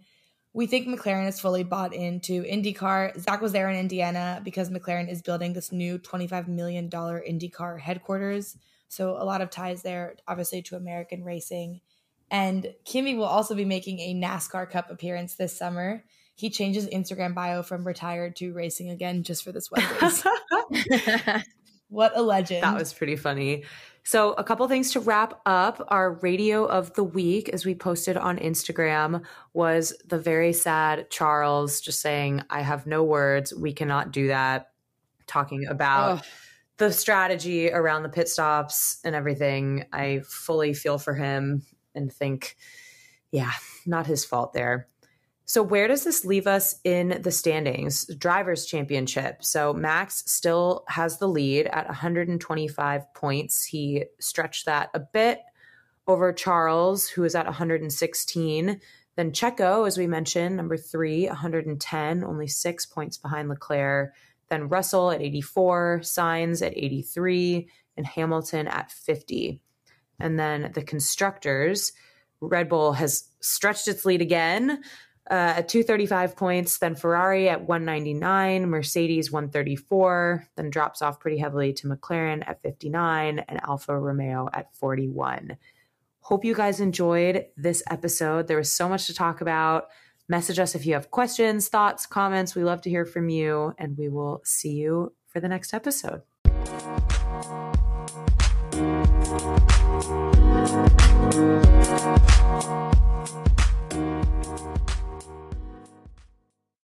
we 0.52 0.66
think 0.66 0.86
McLaren 0.86 1.28
is 1.28 1.40
fully 1.40 1.62
bought 1.62 1.94
into 1.94 2.42
IndyCar. 2.42 3.18
Zak 3.20 3.40
was 3.40 3.52
there 3.52 3.70
in 3.70 3.78
Indiana 3.78 4.40
because 4.44 4.68
McLaren 4.68 5.10
is 5.10 5.22
building 5.22 5.52
this 5.52 5.70
new 5.70 5.98
$25 5.98 6.48
million 6.48 6.90
IndyCar 6.90 7.80
headquarters. 7.80 8.56
So, 8.88 9.12
a 9.12 9.24
lot 9.24 9.40
of 9.40 9.50
ties 9.50 9.82
there, 9.82 10.16
obviously, 10.26 10.62
to 10.62 10.76
American 10.76 11.24
racing. 11.24 11.80
And 12.30 12.74
Kimi 12.84 13.14
will 13.14 13.24
also 13.24 13.54
be 13.54 13.64
making 13.64 13.98
a 14.00 14.14
NASCAR 14.14 14.70
Cup 14.70 14.90
appearance 14.90 15.34
this 15.34 15.56
summer 15.56 16.04
he 16.40 16.48
changed 16.48 16.76
his 16.80 16.88
Instagram 16.88 17.34
bio 17.34 17.62
from 17.62 17.86
retired 17.86 18.34
to 18.36 18.52
racing 18.52 18.88
again 18.88 19.22
just 19.22 19.44
for 19.44 19.52
this 19.52 19.70
one 19.70 19.84
race. 20.00 20.24
what 21.88 22.12
a 22.14 22.22
legend. 22.22 22.62
That 22.62 22.78
was 22.78 22.94
pretty 22.94 23.16
funny. 23.16 23.64
So, 24.02 24.32
a 24.32 24.42
couple 24.42 24.66
things 24.66 24.92
to 24.92 25.00
wrap 25.00 25.42
up. 25.44 25.84
Our 25.88 26.14
radio 26.14 26.64
of 26.64 26.94
the 26.94 27.04
week, 27.04 27.50
as 27.50 27.66
we 27.66 27.74
posted 27.74 28.16
on 28.16 28.38
Instagram, 28.38 29.22
was 29.52 29.92
the 30.06 30.18
very 30.18 30.54
sad 30.54 31.10
Charles 31.10 31.82
just 31.82 32.00
saying, 32.00 32.42
I 32.48 32.62
have 32.62 32.86
no 32.86 33.04
words. 33.04 33.52
We 33.54 33.74
cannot 33.74 34.10
do 34.10 34.28
that. 34.28 34.70
Talking 35.26 35.66
about. 35.66 36.20
Oh 36.20 36.22
the 36.80 36.90
strategy 36.90 37.70
around 37.70 38.04
the 38.04 38.08
pit 38.08 38.26
stops 38.26 39.00
and 39.04 39.14
everything, 39.14 39.84
I 39.92 40.22
fully 40.24 40.72
feel 40.72 40.96
for 40.96 41.12
him 41.12 41.62
and 41.94 42.10
think, 42.10 42.56
yeah, 43.30 43.52
not 43.84 44.06
his 44.06 44.24
fault 44.24 44.54
there. 44.54 44.88
So, 45.50 45.64
where 45.64 45.88
does 45.88 46.04
this 46.04 46.24
leave 46.24 46.46
us 46.46 46.76
in 46.84 47.22
the 47.22 47.32
standings? 47.32 48.06
Drivers' 48.14 48.66
Championship. 48.66 49.42
So, 49.42 49.72
Max 49.72 50.22
still 50.30 50.84
has 50.86 51.18
the 51.18 51.26
lead 51.26 51.66
at 51.66 51.86
125 51.86 53.14
points. 53.14 53.64
He 53.64 54.04
stretched 54.20 54.66
that 54.66 54.90
a 54.94 55.00
bit 55.00 55.40
over 56.06 56.32
Charles, 56.32 57.08
who 57.08 57.24
is 57.24 57.34
at 57.34 57.46
116. 57.46 58.80
Then 59.16 59.32
Checo, 59.32 59.88
as 59.88 59.98
we 59.98 60.06
mentioned, 60.06 60.56
number 60.56 60.76
three, 60.76 61.26
110, 61.26 62.22
only 62.22 62.46
six 62.46 62.86
points 62.86 63.18
behind 63.18 63.48
Leclerc. 63.48 64.12
Then 64.50 64.68
Russell 64.68 65.10
at 65.10 65.20
84, 65.20 66.02
Sainz 66.04 66.64
at 66.64 66.76
83, 66.76 67.68
and 67.96 68.06
Hamilton 68.06 68.68
at 68.68 68.92
50. 68.92 69.60
And 70.20 70.38
then 70.38 70.70
the 70.74 70.82
constructors, 70.84 71.92
Red 72.40 72.68
Bull 72.68 72.92
has 72.92 73.24
stretched 73.40 73.88
its 73.88 74.04
lead 74.04 74.22
again 74.22 74.84
uh, 75.30 75.54
at 75.58 75.68
235 75.68 76.34
points, 76.34 76.78
then 76.78 76.96
Ferrari 76.96 77.48
at 77.48 77.60
199, 77.60 78.68
Mercedes 78.68 79.30
134, 79.30 80.44
then 80.56 80.70
drops 80.70 81.02
off 81.02 81.20
pretty 81.20 81.38
heavily 81.38 81.72
to 81.74 81.86
McLaren 81.86 82.42
at 82.48 82.60
59 82.62 83.38
and 83.38 83.60
Alfa 83.62 83.96
Romeo 83.96 84.48
at 84.52 84.74
41. 84.74 85.56
Hope 86.22 86.44
you 86.44 86.52
guys 86.52 86.80
enjoyed 86.80 87.46
this 87.56 87.80
episode. 87.88 88.48
There 88.48 88.56
was 88.56 88.72
so 88.72 88.88
much 88.88 89.06
to 89.06 89.14
talk 89.14 89.40
about. 89.40 89.88
Message 90.28 90.58
us 90.58 90.74
if 90.74 90.84
you 90.84 90.94
have 90.94 91.12
questions, 91.12 91.68
thoughts, 91.68 92.06
comments. 92.06 92.56
We 92.56 92.64
love 92.64 92.82
to 92.82 92.90
hear 92.90 93.04
from 93.04 93.28
you, 93.28 93.72
and 93.78 93.96
we 93.96 94.08
will 94.08 94.40
see 94.44 94.72
you 94.72 95.14
for 95.28 95.38
the 95.38 95.48
next 95.48 95.72
episode. 95.72 96.22